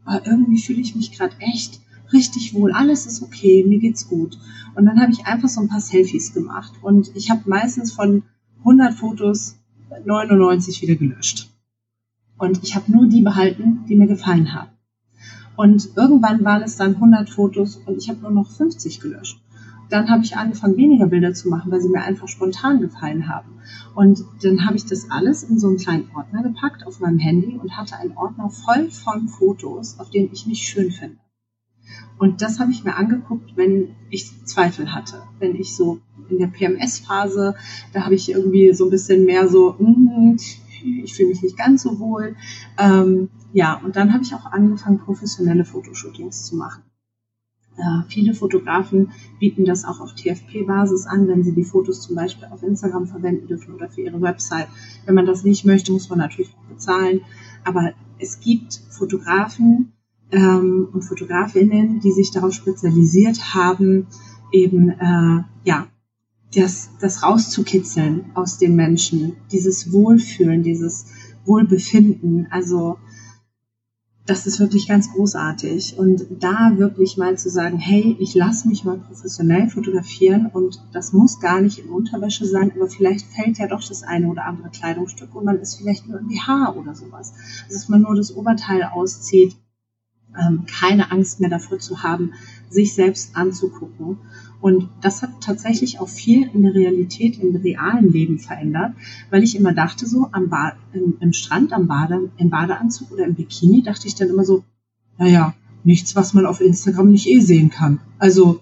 oh, 0.06 0.16
irgendwie 0.24 0.62
fühle 0.62 0.80
ich 0.80 0.94
mich 0.94 1.10
gerade 1.10 1.34
echt 1.40 1.80
richtig 2.12 2.54
wohl, 2.54 2.70
alles 2.70 3.04
ist 3.06 3.20
okay, 3.20 3.64
mir 3.66 3.80
geht's 3.80 4.08
gut. 4.08 4.38
Und 4.76 4.86
dann 4.86 5.00
habe 5.00 5.10
ich 5.10 5.26
einfach 5.26 5.48
so 5.48 5.60
ein 5.60 5.68
paar 5.68 5.80
Selfies 5.80 6.32
gemacht. 6.32 6.72
Und 6.82 7.10
ich 7.16 7.30
habe 7.30 7.50
meistens 7.50 7.92
von 7.92 8.22
100 8.60 8.94
Fotos 8.94 9.56
99 10.04 10.80
wieder 10.82 10.94
gelöscht. 10.94 11.50
Und 12.38 12.62
ich 12.62 12.76
habe 12.76 12.92
nur 12.92 13.08
die 13.08 13.22
behalten, 13.22 13.84
die 13.88 13.96
mir 13.96 14.06
gefallen 14.06 14.54
haben. 14.54 14.70
Und 15.56 15.96
irgendwann 15.96 16.44
waren 16.44 16.62
es 16.62 16.76
dann 16.76 16.94
100 16.94 17.28
Fotos 17.28 17.80
und 17.84 17.98
ich 17.98 18.08
habe 18.08 18.20
nur 18.20 18.30
noch 18.30 18.48
50 18.48 19.00
gelöscht 19.00 19.40
dann 19.90 20.10
habe 20.10 20.24
ich 20.24 20.36
angefangen, 20.36 20.76
weniger 20.76 21.06
Bilder 21.06 21.34
zu 21.34 21.48
machen, 21.48 21.70
weil 21.70 21.80
sie 21.80 21.88
mir 21.88 22.02
einfach 22.02 22.28
spontan 22.28 22.80
gefallen 22.80 23.28
haben. 23.28 23.60
Und 23.94 24.24
dann 24.42 24.66
habe 24.66 24.76
ich 24.76 24.86
das 24.86 25.10
alles 25.10 25.42
in 25.42 25.58
so 25.58 25.68
einen 25.68 25.78
kleinen 25.78 26.10
Ordner 26.14 26.42
gepackt 26.42 26.86
auf 26.86 27.00
meinem 27.00 27.18
Handy 27.18 27.58
und 27.58 27.76
hatte 27.76 27.96
einen 27.96 28.16
Ordner 28.16 28.50
voll 28.50 28.90
von 28.90 29.28
Fotos, 29.28 29.98
auf 29.98 30.10
denen 30.10 30.30
ich 30.32 30.46
mich 30.46 30.60
schön 30.60 30.90
finde. 30.90 31.18
Und 32.18 32.42
das 32.42 32.58
habe 32.58 32.70
ich 32.70 32.84
mir 32.84 32.96
angeguckt, 32.96 33.56
wenn 33.56 33.94
ich 34.10 34.44
Zweifel 34.44 34.92
hatte, 34.92 35.22
wenn 35.38 35.54
ich 35.54 35.74
so 35.74 36.00
in 36.28 36.38
der 36.38 36.48
PMS-Phase, 36.48 37.54
da 37.92 38.04
habe 38.04 38.14
ich 38.14 38.30
irgendwie 38.30 38.74
so 38.74 38.84
ein 38.86 38.90
bisschen 38.90 39.24
mehr 39.24 39.48
so, 39.48 39.76
mm, 39.78 40.36
ich 41.04 41.14
fühle 41.14 41.30
mich 41.30 41.42
nicht 41.42 41.56
ganz 41.56 41.82
so 41.82 41.98
wohl. 41.98 42.36
Ähm, 42.76 43.30
ja, 43.52 43.80
und 43.84 43.96
dann 43.96 44.12
habe 44.12 44.22
ich 44.22 44.34
auch 44.34 44.46
angefangen, 44.46 44.98
professionelle 44.98 45.64
Fotoshootings 45.64 46.44
zu 46.44 46.56
machen. 46.56 46.82
Äh, 47.78 48.02
viele 48.08 48.34
Fotografen 48.34 49.12
bieten 49.38 49.64
das 49.64 49.84
auch 49.84 50.00
auf 50.00 50.14
TFP-Basis 50.14 51.06
an, 51.06 51.28
wenn 51.28 51.44
sie 51.44 51.52
die 51.52 51.64
Fotos 51.64 52.02
zum 52.02 52.16
Beispiel 52.16 52.48
auf 52.50 52.62
Instagram 52.62 53.06
verwenden 53.06 53.46
dürfen 53.46 53.74
oder 53.74 53.88
für 53.88 54.02
ihre 54.02 54.20
Website. 54.20 54.68
Wenn 55.06 55.14
man 55.14 55.26
das 55.26 55.44
nicht 55.44 55.64
möchte, 55.64 55.92
muss 55.92 56.08
man 56.08 56.18
natürlich 56.18 56.54
auch 56.54 56.68
bezahlen. 56.68 57.20
Aber 57.64 57.92
es 58.18 58.40
gibt 58.40 58.80
Fotografen 58.90 59.92
ähm, 60.32 60.88
und 60.92 61.02
Fotografinnen, 61.02 62.00
die 62.00 62.12
sich 62.12 62.30
darauf 62.30 62.52
spezialisiert 62.52 63.54
haben, 63.54 64.06
eben 64.52 64.90
äh, 64.90 65.44
ja 65.64 65.86
das, 66.54 66.90
das 67.00 67.22
rauszukitzeln 67.22 68.30
aus 68.34 68.58
den 68.58 68.74
Menschen, 68.74 69.36
dieses 69.52 69.92
Wohlfühlen, 69.92 70.62
dieses 70.62 71.06
Wohlbefinden. 71.44 72.48
Also 72.50 72.98
das 74.28 74.46
ist 74.46 74.60
wirklich 74.60 74.86
ganz 74.86 75.10
großartig. 75.10 75.98
Und 75.98 76.26
da 76.38 76.76
wirklich 76.76 77.16
mal 77.16 77.38
zu 77.38 77.48
sagen, 77.48 77.78
hey, 77.78 78.14
ich 78.20 78.34
lasse 78.34 78.68
mich 78.68 78.84
mal 78.84 78.98
professionell 78.98 79.70
fotografieren 79.70 80.46
und 80.52 80.82
das 80.92 81.14
muss 81.14 81.40
gar 81.40 81.62
nicht 81.62 81.78
in 81.78 81.88
Unterwäsche 81.88 82.44
sein, 82.44 82.70
aber 82.76 82.88
vielleicht 82.88 83.26
fällt 83.26 83.58
ja 83.58 83.66
doch 83.66 83.82
das 83.82 84.02
eine 84.02 84.28
oder 84.28 84.44
andere 84.44 84.68
Kleidungsstück 84.68 85.34
und 85.34 85.46
man 85.46 85.58
ist 85.58 85.76
vielleicht 85.76 86.06
nur 86.06 86.20
im 86.20 86.28
BH 86.28 86.74
oder 86.74 86.94
sowas. 86.94 87.32
Also, 87.64 87.74
dass 87.74 87.88
man 87.88 88.02
nur 88.02 88.14
das 88.14 88.36
Oberteil 88.36 88.82
auszieht, 88.82 89.56
ähm, 90.38 90.66
keine 90.66 91.10
Angst 91.10 91.40
mehr 91.40 91.48
davor 91.48 91.78
zu 91.78 92.02
haben, 92.02 92.34
sich 92.68 92.94
selbst 92.94 93.34
anzugucken 93.34 94.18
und 94.60 94.88
das 95.00 95.22
hat 95.22 95.40
tatsächlich 95.40 96.00
auch 96.00 96.08
viel 96.08 96.48
in 96.52 96.62
der 96.62 96.74
Realität, 96.74 97.38
im 97.38 97.54
realen 97.54 98.12
Leben 98.12 98.38
verändert, 98.38 98.92
weil 99.30 99.44
ich 99.44 99.56
immer 99.56 99.72
dachte 99.72 100.06
so, 100.06 100.28
am 100.32 100.48
ba 100.48 100.72
im, 100.92 101.16
im 101.20 101.32
Strand, 101.32 101.72
am 101.72 101.86
Bade, 101.86 102.30
im 102.38 102.50
Badeanzug 102.50 103.12
oder 103.12 103.24
im 103.24 103.34
Bikini, 103.34 103.82
dachte 103.82 104.08
ich 104.08 104.16
dann 104.16 104.28
immer 104.28 104.44
so, 104.44 104.64
naja, 105.16 105.54
nichts, 105.84 106.16
was 106.16 106.34
man 106.34 106.46
auf 106.46 106.60
Instagram 106.60 107.10
nicht 107.10 107.28
eh 107.28 107.40
sehen 107.40 107.70
kann. 107.70 108.00
Also, 108.18 108.60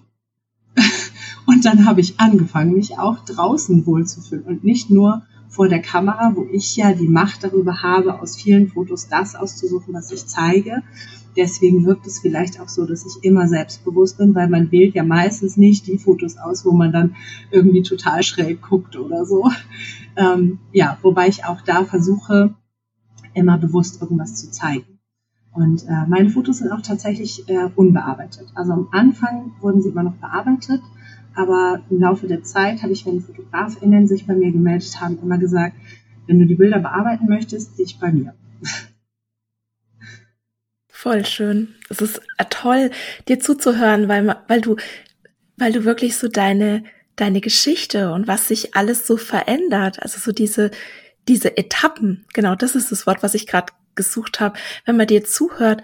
und 1.47 1.65
dann 1.65 1.85
habe 1.85 2.01
ich 2.01 2.19
angefangen, 2.19 2.73
mich 2.73 2.99
auch 2.99 3.25
draußen 3.25 3.85
wohlzufühlen 3.85 4.43
und 4.43 4.63
nicht 4.63 4.91
nur 4.91 5.23
vor 5.49 5.67
der 5.67 5.81
Kamera, 5.81 6.33
wo 6.35 6.45
ich 6.51 6.75
ja 6.75 6.93
die 6.93 7.07
Macht 7.07 7.43
darüber 7.43 7.81
habe, 7.81 8.21
aus 8.21 8.35
vielen 8.35 8.67
Fotos 8.67 9.07
das 9.07 9.35
auszusuchen, 9.35 9.93
was 9.93 10.11
ich 10.11 10.27
zeige, 10.27 10.83
deswegen 11.37 11.85
wirkt 11.85 12.07
es 12.07 12.19
vielleicht 12.19 12.59
auch 12.59 12.67
so, 12.67 12.85
dass 12.85 13.05
ich 13.05 13.23
immer 13.23 13.47
selbstbewusst 13.47 14.17
bin, 14.17 14.35
weil 14.35 14.49
man 14.49 14.71
wählt 14.71 14.95
ja 14.95 15.03
meistens 15.03 15.55
nicht 15.55 15.87
die 15.87 15.97
Fotos 15.97 16.37
aus, 16.37 16.65
wo 16.65 16.71
man 16.71 16.91
dann 16.91 17.15
irgendwie 17.51 17.83
total 17.83 18.23
schräg 18.23 18.61
guckt 18.61 18.97
oder 18.97 19.25
so. 19.25 19.49
Ähm, 20.15 20.57
ja, 20.71 20.97
wobei 21.03 21.27
ich 21.27 21.45
auch 21.45 21.61
da 21.61 21.85
versuche, 21.85 22.55
immer 23.35 23.59
bewusst 23.59 24.01
irgendwas 24.01 24.35
zu 24.35 24.49
zeigen. 24.49 24.97
Und 25.53 25.83
äh, 25.87 26.07
meine 26.07 26.29
Fotos 26.29 26.57
sind 26.57 26.71
auch 26.71 26.81
tatsächlich 26.81 27.47
äh, 27.49 27.69
unbearbeitet. 27.75 28.47
Also 28.55 28.73
am 28.73 28.87
Anfang 28.91 29.53
wurden 29.61 29.81
sie 29.81 29.89
immer 29.89 30.03
noch 30.03 30.15
bearbeitet, 30.15 30.81
aber 31.35 31.81
im 31.89 31.99
Laufe 31.99 32.27
der 32.27 32.43
Zeit 32.43 32.81
habe 32.81 32.93
ich, 32.93 33.05
wenn 33.05 33.21
FotografInnen 33.21 34.07
sich 34.07 34.25
bei 34.25 34.35
mir 34.35 34.51
gemeldet 34.51 34.99
haben, 34.99 35.19
immer 35.21 35.37
gesagt, 35.37 35.75
wenn 36.25 36.39
du 36.39 36.45
die 36.45 36.55
Bilder 36.55 36.79
bearbeiten 36.79 37.27
möchtest, 37.27 37.77
dich 37.77 37.99
bei 37.99 38.11
mir. 38.11 38.33
Voll 40.99 41.25
schön. 41.25 41.75
Es 41.89 42.01
ist 42.01 42.23
äh, 42.39 42.45
toll, 42.49 42.89
dir 43.27 43.39
zuzuhören, 43.39 44.07
weil, 44.07 44.35
weil 44.47 44.61
du, 44.61 44.77
weil 45.55 45.71
du 45.71 45.85
wirklich 45.85 46.17
so 46.17 46.27
deine, 46.27 46.83
deine 47.15 47.39
Geschichte 47.39 48.11
und 48.13 48.27
was 48.27 48.47
sich 48.47 48.73
alles 48.73 49.05
so 49.05 49.15
verändert, 49.15 50.01
also 50.01 50.19
so 50.19 50.31
diese, 50.31 50.71
diese 51.27 51.55
Etappen, 51.55 52.25
genau 52.33 52.55
das 52.55 52.73
ist 52.73 52.91
das 52.91 53.05
Wort, 53.05 53.21
was 53.21 53.35
ich 53.35 53.45
gerade 53.45 53.73
gesucht 53.93 54.39
habe. 54.39 54.57
Wenn 54.85 54.97
man 54.97 55.05
dir 55.05 55.23
zuhört, 55.23 55.83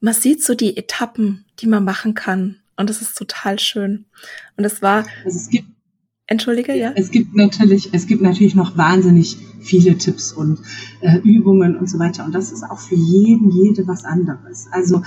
man 0.00 0.12
sieht 0.12 0.42
so 0.42 0.56
die 0.56 0.76
Etappen, 0.76 1.44
die 1.60 1.68
man 1.68 1.84
machen 1.84 2.14
kann. 2.14 2.58
Und 2.74 2.90
das 2.90 3.00
ist 3.00 3.16
total 3.16 3.60
schön. 3.60 4.06
Und 4.56 4.64
es 4.64 4.82
war. 4.82 5.06
Also 5.24 5.38
es 5.38 5.50
gibt 5.50 5.68
Entschuldige, 6.30 6.74
ja. 6.74 6.92
Es 6.94 7.10
gibt 7.10 7.34
natürlich, 7.34 7.88
es 7.92 8.06
gibt 8.06 8.20
natürlich 8.20 8.54
noch 8.54 8.76
wahnsinnig 8.76 9.38
viele 9.60 9.96
Tipps 9.96 10.30
und 10.30 10.60
äh, 11.00 11.16
Übungen 11.20 11.74
und 11.74 11.88
so 11.88 11.98
weiter. 11.98 12.26
Und 12.26 12.34
das 12.34 12.52
ist 12.52 12.64
auch 12.64 12.78
für 12.78 12.96
jeden, 12.96 13.50
jede 13.50 13.86
was 13.88 14.04
anderes. 14.04 14.66
Also 14.70 15.02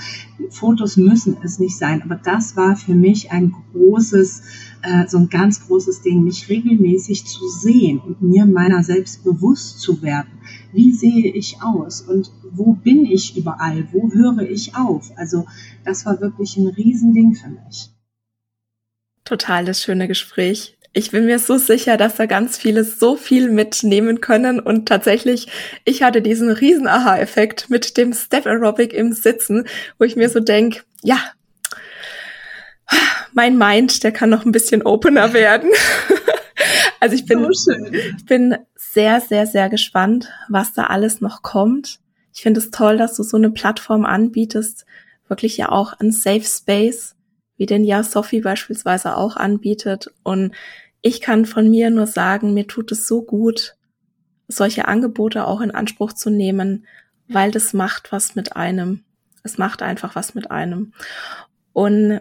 Fotos 0.50 0.96
müssen 0.96 1.36
es 1.44 1.60
nicht 1.60 1.78
sein, 1.78 2.02
aber 2.02 2.16
das 2.16 2.56
war 2.56 2.74
für 2.74 2.94
mich 2.96 3.30
ein 3.30 3.54
großes, 3.72 4.42
äh, 4.82 5.06
so 5.06 5.18
ein 5.18 5.28
ganz 5.28 5.64
großes 5.64 6.02
Ding, 6.02 6.24
mich 6.24 6.48
regelmäßig 6.48 7.24
zu 7.24 7.46
sehen 7.46 8.00
und 8.00 8.20
mir 8.20 8.44
meiner 8.44 8.82
selbst 8.82 9.22
bewusst 9.22 9.78
zu 9.78 10.02
werden. 10.02 10.40
Wie 10.72 10.90
sehe 10.90 11.32
ich 11.32 11.62
aus 11.62 12.00
und 12.00 12.32
wo 12.50 12.72
bin 12.72 13.06
ich 13.06 13.36
überall? 13.36 13.86
Wo 13.92 14.10
höre 14.12 14.50
ich 14.50 14.74
auf? 14.74 15.12
Also 15.14 15.46
das 15.84 16.04
war 16.04 16.20
wirklich 16.20 16.56
ein 16.56 16.66
Riesending 16.66 17.36
für 17.36 17.48
mich. 17.48 17.90
Total 19.24 19.64
das 19.64 19.80
schöne 19.80 20.08
Gespräch 20.08 20.76
ich 20.92 21.10
bin 21.10 21.24
mir 21.24 21.38
so 21.38 21.56
sicher, 21.56 21.96
dass 21.96 22.16
da 22.16 22.26
ganz 22.26 22.58
viele 22.58 22.84
so 22.84 23.16
viel 23.16 23.50
mitnehmen 23.50 24.20
können 24.20 24.60
und 24.60 24.86
tatsächlich, 24.86 25.48
ich 25.84 26.02
hatte 26.02 26.20
diesen 26.20 26.50
riesen 26.50 26.86
Aha-Effekt 26.86 27.70
mit 27.70 27.96
dem 27.96 28.12
Step 28.12 28.46
Aerobic 28.46 28.92
im 28.92 29.12
Sitzen, 29.12 29.66
wo 29.98 30.04
ich 30.04 30.16
mir 30.16 30.28
so 30.28 30.40
denk, 30.40 30.84
ja, 31.02 31.18
mein 33.32 33.56
Mind, 33.56 34.04
der 34.04 34.12
kann 34.12 34.28
noch 34.28 34.44
ein 34.44 34.52
bisschen 34.52 34.82
opener 34.82 35.32
werden. 35.32 35.70
also 37.00 37.14
ich 37.14 37.24
bin, 37.24 37.46
so 37.52 37.72
ich 37.72 38.26
bin 38.26 38.56
sehr, 38.76 39.22
sehr, 39.22 39.46
sehr 39.46 39.70
gespannt, 39.70 40.28
was 40.48 40.74
da 40.74 40.84
alles 40.84 41.22
noch 41.22 41.42
kommt. 41.42 42.00
Ich 42.34 42.42
finde 42.42 42.60
es 42.60 42.70
toll, 42.70 42.98
dass 42.98 43.14
du 43.14 43.22
so 43.22 43.38
eine 43.38 43.50
Plattform 43.50 44.04
anbietest, 44.04 44.84
wirklich 45.28 45.56
ja 45.56 45.70
auch 45.70 45.94
ein 45.94 46.12
Safe 46.12 46.44
Space, 46.44 47.14
wie 47.62 47.66
den 47.66 47.84
ja 47.84 48.02
Sophie 48.02 48.40
beispielsweise 48.40 49.16
auch 49.16 49.36
anbietet. 49.36 50.12
Und 50.24 50.52
ich 51.00 51.20
kann 51.20 51.46
von 51.46 51.70
mir 51.70 51.90
nur 51.90 52.08
sagen, 52.08 52.54
mir 52.54 52.66
tut 52.66 52.90
es 52.90 53.06
so 53.06 53.22
gut, 53.22 53.76
solche 54.48 54.88
Angebote 54.88 55.46
auch 55.46 55.60
in 55.60 55.70
Anspruch 55.70 56.12
zu 56.12 56.28
nehmen, 56.28 56.88
weil 57.28 57.52
das 57.52 57.72
macht 57.72 58.10
was 58.10 58.34
mit 58.34 58.56
einem. 58.56 59.04
Es 59.44 59.58
macht 59.58 59.80
einfach 59.80 60.16
was 60.16 60.34
mit 60.34 60.50
einem. 60.50 60.92
Und 61.72 62.20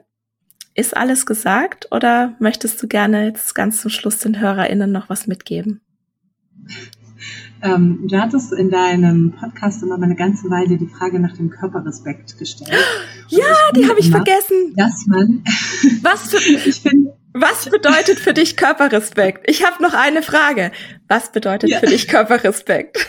ist 0.76 0.96
alles 0.96 1.26
gesagt 1.26 1.88
oder 1.90 2.36
möchtest 2.38 2.80
du 2.84 2.88
gerne 2.88 3.26
jetzt 3.26 3.56
ganz 3.56 3.82
zum 3.82 3.90
Schluss 3.90 4.20
den 4.20 4.40
HörerInnen 4.40 4.92
noch 4.92 5.10
was 5.10 5.26
mitgeben? 5.26 5.82
Ähm, 7.64 8.08
du 8.08 8.20
hattest 8.20 8.54
in 8.54 8.70
deinem 8.70 9.34
Podcast 9.34 9.84
immer 9.84 10.02
eine 10.02 10.16
ganze 10.16 10.50
Weile 10.50 10.78
die 10.78 10.88
Frage 10.88 11.20
nach 11.20 11.36
dem 11.36 11.50
Körperrespekt 11.50 12.38
gestellt. 12.38 12.72
Ja, 13.30 13.46
die 13.74 13.88
habe 13.88 13.98
ich 14.02 14.08
immer, 14.08 14.18
vergessen. 14.18 14.74
Dass 14.76 15.06
man, 15.08 15.42
was 16.02 16.32
für, 16.32 16.38
ich 16.68 16.82
finde, 16.82 17.14
was 17.34 17.70
bedeutet 17.70 18.20
für 18.20 18.34
dich 18.34 18.58
Körperrespekt? 18.58 19.50
Ich 19.50 19.66
habe 19.66 19.82
noch 19.82 19.94
eine 19.94 20.22
Frage. 20.22 20.74
Was 21.08 21.32
bedeutet 21.32 21.70
ja. 21.70 21.80
für 21.80 21.86
dich 21.86 22.08
Körperrespekt? 22.08 23.08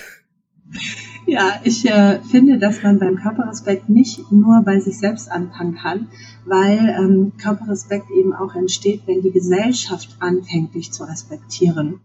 Ja, 1.25 1.61
ich 1.63 1.89
äh, 1.89 2.19
finde, 2.31 2.59
dass 2.59 2.83
man 2.83 2.99
beim 2.99 3.15
Körperrespekt 3.15 3.89
nicht 3.89 4.33
nur 4.33 4.63
bei 4.65 4.81
sich 4.81 4.99
selbst 4.99 5.31
anfangen 5.31 5.77
kann, 5.77 6.09
weil 6.45 6.95
ähm, 6.99 7.33
Körperrespekt 7.41 8.11
eben 8.11 8.35
auch 8.35 8.57
entsteht, 8.57 9.03
wenn 9.07 9.23
die 9.23 9.31
Gesellschaft 9.31 10.17
anfängt, 10.19 10.75
dich 10.75 10.93
zu 10.93 11.05
respektieren. 11.05 12.01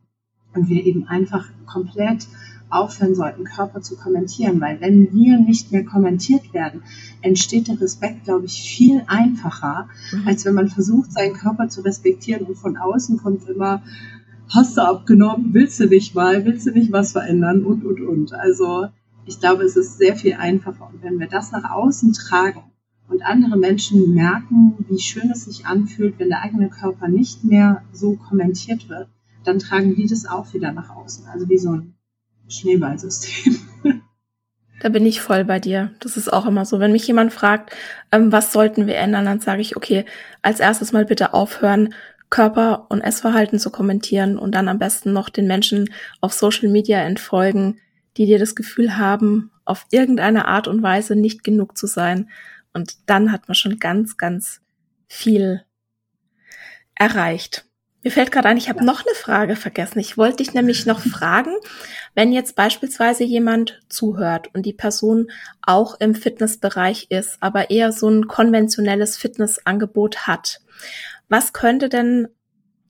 Und 0.58 0.70
wir 0.70 0.86
eben 0.86 1.08
einfach 1.08 1.50
komplett 1.66 2.28
aufhören 2.70 3.16
sollten, 3.16 3.44
Körper 3.46 3.82
zu 3.82 3.96
kommentieren, 3.96 4.60
weil 4.60 4.82
wenn 4.82 5.14
wir 5.14 5.40
nicht 5.40 5.72
mehr 5.72 5.86
kommentiert 5.86 6.54
werden, 6.54 6.84
entsteht 7.22 7.68
der 7.68 7.80
Respekt, 7.80 8.26
glaube 8.26 8.46
ich, 8.46 8.62
viel 8.62 9.04
einfacher, 9.08 9.88
mhm. 10.12 10.28
als 10.28 10.46
wenn 10.46 10.56
man 10.56 10.68
versucht, 10.68 11.14
seinen 11.14 11.34
Körper 11.34 11.70
zu 11.70 11.82
respektieren 11.82 12.46
und 12.46 12.58
von 12.58 12.78
außen 12.78 13.18
kommt 13.18 13.48
immer, 13.48 13.84
hast 14.50 14.78
du 14.78 14.82
abgenommen, 14.82 15.54
willst 15.54 15.80
du 15.80 15.88
nicht 15.88 16.16
mal, 16.16 16.46
willst 16.46 16.68
du 16.68 16.72
nicht 16.72 16.92
was 16.92 17.12
verändern 17.12 17.64
und, 17.64 17.86
und, 17.86 18.02
und. 18.02 18.34
Also 18.34 18.88
ich 19.26 19.40
glaube, 19.40 19.64
es 19.64 19.76
ist 19.76 19.98
sehr 19.98 20.16
viel 20.16 20.34
einfacher. 20.34 20.90
Und 20.92 21.04
wenn 21.04 21.20
wir 21.20 21.28
das 21.28 21.52
nach 21.52 21.70
außen 21.70 22.14
tragen 22.14 22.64
und 23.10 23.26
andere 23.26 23.58
Menschen 23.58 24.14
merken, 24.14 24.86
wie 24.90 25.00
schön 25.00 25.32
es 25.32 25.46
sich 25.46 25.66
anfühlt, 25.66 26.18
wenn 26.18 26.30
der 26.30 26.42
eigene 26.42 26.70
Körper 26.70 27.08
nicht 27.08 27.44
mehr 27.44 27.84
so 27.92 28.16
kommentiert 28.16 28.90
wird, 28.90 29.10
dann 29.48 29.60
tragen 29.60 29.96
die 29.96 30.08
das 30.08 30.26
auch 30.26 30.54
wieder 30.54 30.72
nach 30.72 30.90
außen. 30.90 31.28
Also 31.28 31.48
wie 31.50 31.58
so 31.58 31.72
ein 31.72 31.96
Schneeballsystem. 32.48 33.60
Da 34.80 34.90
bin 34.90 35.08
ich 35.08 35.22
voll 35.22 35.44
bei 35.44 35.60
dir. 35.60 35.96
Das 36.02 36.18
ist 36.18 36.32
auch 36.32 36.46
immer 36.46 36.64
so. 36.64 36.80
Wenn 36.80 36.92
mich 36.92 37.08
jemand 37.08 37.34
fragt, 37.34 37.76
ähm, 38.12 38.32
was 38.32 38.54
sollten 38.54 38.86
wir 38.86 38.98
ändern, 38.98 39.26
dann 39.26 39.40
sage 39.40 39.60
ich, 39.60 39.76
okay, 39.76 40.06
als 40.44 40.60
erstes 40.60 40.92
mal 40.92 41.06
bitte 41.06 41.34
aufhören, 41.34 41.96
Körper- 42.30 42.86
und 42.90 43.02
Essverhalten 43.02 43.58
zu 43.58 43.72
kommentieren 43.72 44.38
und 44.38 44.54
dann 44.54 44.68
am 44.68 44.78
besten 44.78 45.14
noch 45.14 45.30
den 45.30 45.48
Menschen 45.48 45.90
auf 46.22 46.34
Social 46.34 46.70
Media 46.70 47.00
entfolgen, 47.00 47.80
die 48.18 48.28
dir 48.28 48.38
das 48.38 48.56
Gefühl 48.56 48.98
haben, 48.98 49.50
auf 49.66 49.88
irgendeine 49.90 50.48
Art 50.48 50.68
und 50.68 50.84
Weise 50.84 51.16
nicht 51.16 51.44
genug 51.44 51.76
zu 51.76 51.88
sein. 51.88 52.30
Und 52.72 52.98
dann 53.10 53.32
hat 53.32 53.48
man 53.48 53.56
schon 53.56 53.80
ganz, 53.80 54.18
ganz 54.18 54.62
viel 55.08 55.64
erreicht. 56.94 57.67
Mir 58.04 58.12
fällt 58.12 58.32
gerade 58.32 58.48
ein, 58.48 58.58
ich 58.58 58.70
habe 58.70 58.86
noch 58.86 59.02
eine 59.06 59.16
Frage 59.16 59.56
vergessen. 59.56 60.00
Ich 60.00 60.18
wollte 60.18 60.38
dich 60.38 60.54
nämlich 60.54 60.86
noch 60.86 61.00
fragen, 61.00 61.52
wenn 62.14 62.32
jetzt 62.32 62.56
beispielsweise 62.56 63.24
jemand 63.24 63.82
zuhört 63.90 64.54
und 64.54 64.66
die 64.66 64.74
Person 64.74 65.32
auch 65.62 66.00
im 66.00 66.14
Fitnessbereich 66.14 67.08
ist, 67.10 67.38
aber 67.42 67.70
eher 67.70 67.92
so 67.92 68.08
ein 68.08 68.28
konventionelles 68.28 69.18
Fitnessangebot 69.18 70.28
hat. 70.28 70.62
Was 71.28 71.54
könnte 71.54 71.90
denn 71.90 72.28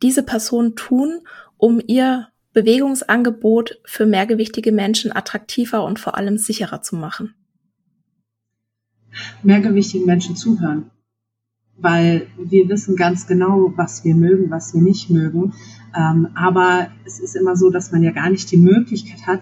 diese 0.03 0.23
Person 0.23 0.75
tun, 0.75 1.21
um 1.55 1.81
ihr 1.85 2.27
Bewegungsangebot 2.53 3.79
für 3.85 4.05
mehrgewichtige 4.05 4.71
Menschen 4.71 5.15
attraktiver 5.15 5.83
und 5.83 5.99
vor 5.99 6.15
allem 6.15 6.37
sicherer 6.37 6.81
zu 6.81 6.95
machen? 6.95 7.33
Mehrgewichtigen 9.41 10.05
Menschen 10.05 10.35
zuhören 10.35 10.91
weil 11.79 12.27
wir 12.37 12.67
wissen 12.69 12.95
ganz 12.95 13.27
genau, 13.27 13.73
was 13.75 14.03
wir 14.03 14.15
mögen, 14.15 14.49
was 14.49 14.73
wir 14.73 14.81
nicht 14.81 15.09
mögen. 15.09 15.53
Ähm, 15.95 16.29
aber 16.35 16.87
es 17.05 17.19
ist 17.19 17.35
immer 17.35 17.55
so, 17.55 17.69
dass 17.69 17.91
man 17.91 18.03
ja 18.03 18.11
gar 18.11 18.29
nicht 18.29 18.51
die 18.51 18.57
Möglichkeit 18.57 19.27
hat, 19.27 19.41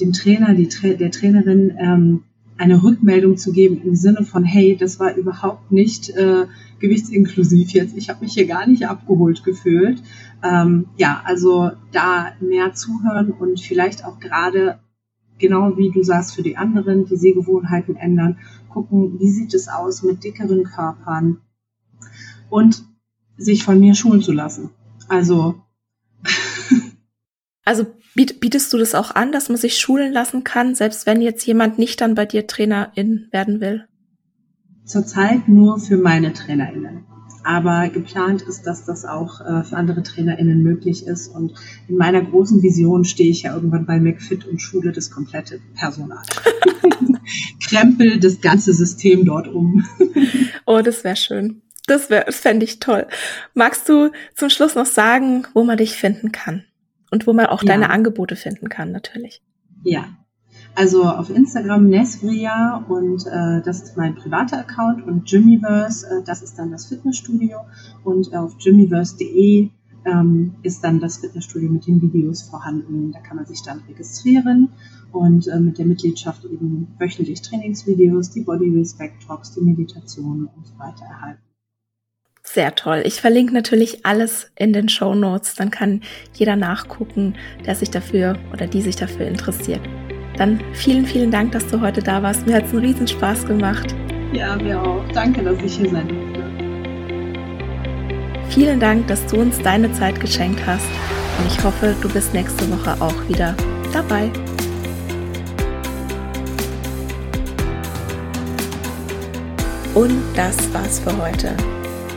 dem 0.00 0.12
Trainer, 0.12 0.54
die 0.54 0.68
Tra 0.68 0.88
der 0.88 1.10
Trainerin 1.10 1.74
ähm, 1.78 2.22
eine 2.58 2.82
Rückmeldung 2.82 3.36
zu 3.36 3.52
geben 3.52 3.82
im 3.82 3.94
Sinne 3.94 4.24
von, 4.24 4.44
hey, 4.44 4.76
das 4.76 4.98
war 4.98 5.14
überhaupt 5.14 5.70
nicht 5.72 6.10
äh, 6.10 6.46
gewichtsinklusiv 6.78 7.70
jetzt. 7.70 7.96
Ich 7.96 8.08
habe 8.08 8.24
mich 8.24 8.34
hier 8.34 8.46
gar 8.46 8.66
nicht 8.66 8.88
abgeholt 8.88 9.44
gefühlt. 9.44 10.02
Ähm, 10.42 10.86
ja, 10.96 11.22
also 11.24 11.72
da 11.92 12.32
mehr 12.40 12.72
zuhören 12.72 13.30
und 13.30 13.60
vielleicht 13.60 14.04
auch 14.04 14.20
gerade 14.20 14.78
genau 15.38 15.76
wie 15.76 15.90
du 15.90 16.02
sagst, 16.02 16.34
für 16.34 16.42
die 16.42 16.56
anderen 16.56 17.04
die 17.04 17.16
Sehgewohnheiten 17.16 17.96
ändern, 17.96 18.38
gucken, 18.70 19.18
wie 19.18 19.28
sieht 19.28 19.52
es 19.52 19.68
aus 19.68 20.02
mit 20.02 20.24
dickeren 20.24 20.64
Körpern 20.64 21.38
und 22.50 22.84
sich 23.36 23.64
von 23.64 23.78
mir 23.80 23.94
schulen 23.94 24.22
zu 24.22 24.32
lassen. 24.32 24.70
Also 25.08 25.62
also 27.66 27.84
bietest 28.14 28.72
du 28.72 28.78
das 28.78 28.94
auch 28.94 29.10
an, 29.10 29.32
dass 29.32 29.48
man 29.48 29.58
sich 29.58 29.76
schulen 29.76 30.12
lassen 30.12 30.44
kann, 30.44 30.76
selbst 30.76 31.04
wenn 31.04 31.20
jetzt 31.20 31.44
jemand 31.44 31.80
nicht 31.80 32.00
dann 32.00 32.14
bei 32.14 32.24
dir 32.24 32.46
Trainerin 32.46 33.26
werden 33.32 33.60
will? 33.60 33.86
Zurzeit 34.84 35.48
nur 35.48 35.80
für 35.80 35.96
meine 35.96 36.32
Trainerinnen. 36.32 37.04
Aber 37.42 37.88
geplant 37.88 38.42
ist, 38.42 38.62
dass 38.68 38.84
das 38.84 39.04
auch 39.04 39.40
äh, 39.40 39.64
für 39.64 39.76
andere 39.76 40.04
TrainerInnen 40.04 40.62
möglich 40.62 41.06
ist. 41.06 41.26
Und 41.26 41.54
in 41.88 41.96
meiner 41.96 42.22
großen 42.22 42.62
Vision 42.62 43.04
stehe 43.04 43.30
ich 43.30 43.42
ja 43.42 43.54
irgendwann 43.54 43.84
bei 43.84 43.98
McFit 43.98 44.46
und 44.46 44.62
schule 44.62 44.92
das 44.92 45.10
komplette 45.10 45.60
Personal. 45.74 46.22
Krempel 47.68 48.20
das 48.20 48.40
ganze 48.40 48.72
System 48.72 49.24
dort 49.24 49.48
um. 49.48 49.84
oh, 50.66 50.82
das 50.82 51.02
wäre 51.02 51.16
schön. 51.16 51.62
Das, 51.86 52.10
wär, 52.10 52.24
das 52.24 52.36
fände 52.36 52.64
ich 52.64 52.80
toll. 52.80 53.06
Magst 53.54 53.88
du 53.88 54.10
zum 54.34 54.50
Schluss 54.50 54.74
noch 54.74 54.86
sagen, 54.86 55.46
wo 55.54 55.64
man 55.64 55.76
dich 55.76 55.96
finden 55.96 56.32
kann? 56.32 56.64
Und 57.12 57.26
wo 57.26 57.32
man 57.32 57.46
auch 57.46 57.62
ja. 57.62 57.68
deine 57.68 57.90
Angebote 57.90 58.34
finden 58.34 58.68
kann, 58.68 58.90
natürlich. 58.90 59.40
Ja. 59.84 60.06
Also 60.74 61.04
auf 61.04 61.30
Instagram 61.30 61.88
Nesvria 61.88 62.84
und 62.88 63.26
äh, 63.26 63.62
das 63.62 63.82
ist 63.82 63.96
mein 63.96 64.14
privater 64.14 64.58
Account 64.58 65.06
und 65.06 65.30
Jimmyverse, 65.30 66.06
äh, 66.06 66.22
das 66.22 66.42
ist 66.42 66.58
dann 66.58 66.70
das 66.70 66.86
Fitnessstudio 66.86 67.60
und 68.04 68.30
äh, 68.32 68.36
auf 68.36 68.56
jimmyverse.de 68.58 69.70
ähm, 70.04 70.54
ist 70.62 70.84
dann 70.84 71.00
das 71.00 71.18
Fitnessstudio 71.18 71.70
mit 71.70 71.86
den 71.86 72.02
Videos 72.02 72.42
vorhanden. 72.42 73.12
Da 73.12 73.20
kann 73.20 73.36
man 73.36 73.46
sich 73.46 73.62
dann 73.62 73.82
registrieren 73.88 74.68
und 75.12 75.48
äh, 75.48 75.58
mit 75.60 75.78
der 75.78 75.86
Mitgliedschaft 75.86 76.44
eben 76.44 76.94
wöchentlich 76.98 77.40
Trainingsvideos, 77.40 78.30
die 78.30 78.42
Body 78.42 78.70
Respect 78.76 79.26
Talks, 79.26 79.54
die 79.54 79.62
Meditationen 79.62 80.48
und 80.54 80.66
so 80.66 80.78
weiter 80.78 81.04
erhalten. 81.04 81.45
Sehr 82.56 82.74
toll. 82.74 83.02
Ich 83.04 83.20
verlinke 83.20 83.52
natürlich 83.52 84.06
alles 84.06 84.50
in 84.56 84.72
den 84.72 84.88
Show 84.88 85.14
Notes. 85.14 85.56
Dann 85.56 85.70
kann 85.70 86.00
jeder 86.32 86.56
nachgucken, 86.56 87.34
der 87.66 87.74
sich 87.74 87.90
dafür 87.90 88.38
oder 88.50 88.66
die 88.66 88.80
sich 88.80 88.96
dafür 88.96 89.26
interessiert. 89.26 89.82
Dann 90.38 90.62
vielen, 90.72 91.04
vielen 91.04 91.30
Dank, 91.30 91.52
dass 91.52 91.66
du 91.66 91.82
heute 91.82 92.02
da 92.02 92.22
warst. 92.22 92.46
Mir 92.46 92.54
hat 92.54 92.64
es 92.64 92.70
einen 92.70 92.80
riesen 92.80 93.06
Spaß 93.06 93.44
gemacht. 93.44 93.94
Ja, 94.32 94.56
mir 94.56 94.80
auch. 94.80 95.04
Danke, 95.12 95.42
dass 95.42 95.62
ich 95.62 95.76
hier 95.76 95.90
sein 95.90 96.08
durfte. 96.08 96.44
Vielen 98.48 98.80
Dank, 98.80 99.06
dass 99.08 99.26
du 99.26 99.36
uns 99.36 99.58
deine 99.58 99.92
Zeit 99.92 100.18
geschenkt 100.18 100.64
hast. 100.66 100.86
Und 101.38 101.52
ich 101.52 101.62
hoffe, 101.62 101.94
du 102.00 102.08
bist 102.08 102.32
nächste 102.32 102.66
Woche 102.70 102.96
auch 103.02 103.28
wieder 103.28 103.54
dabei. 103.92 104.30
Und 109.92 110.22
das 110.34 110.72
war's 110.72 111.00
für 111.00 111.14
heute. 111.18 111.54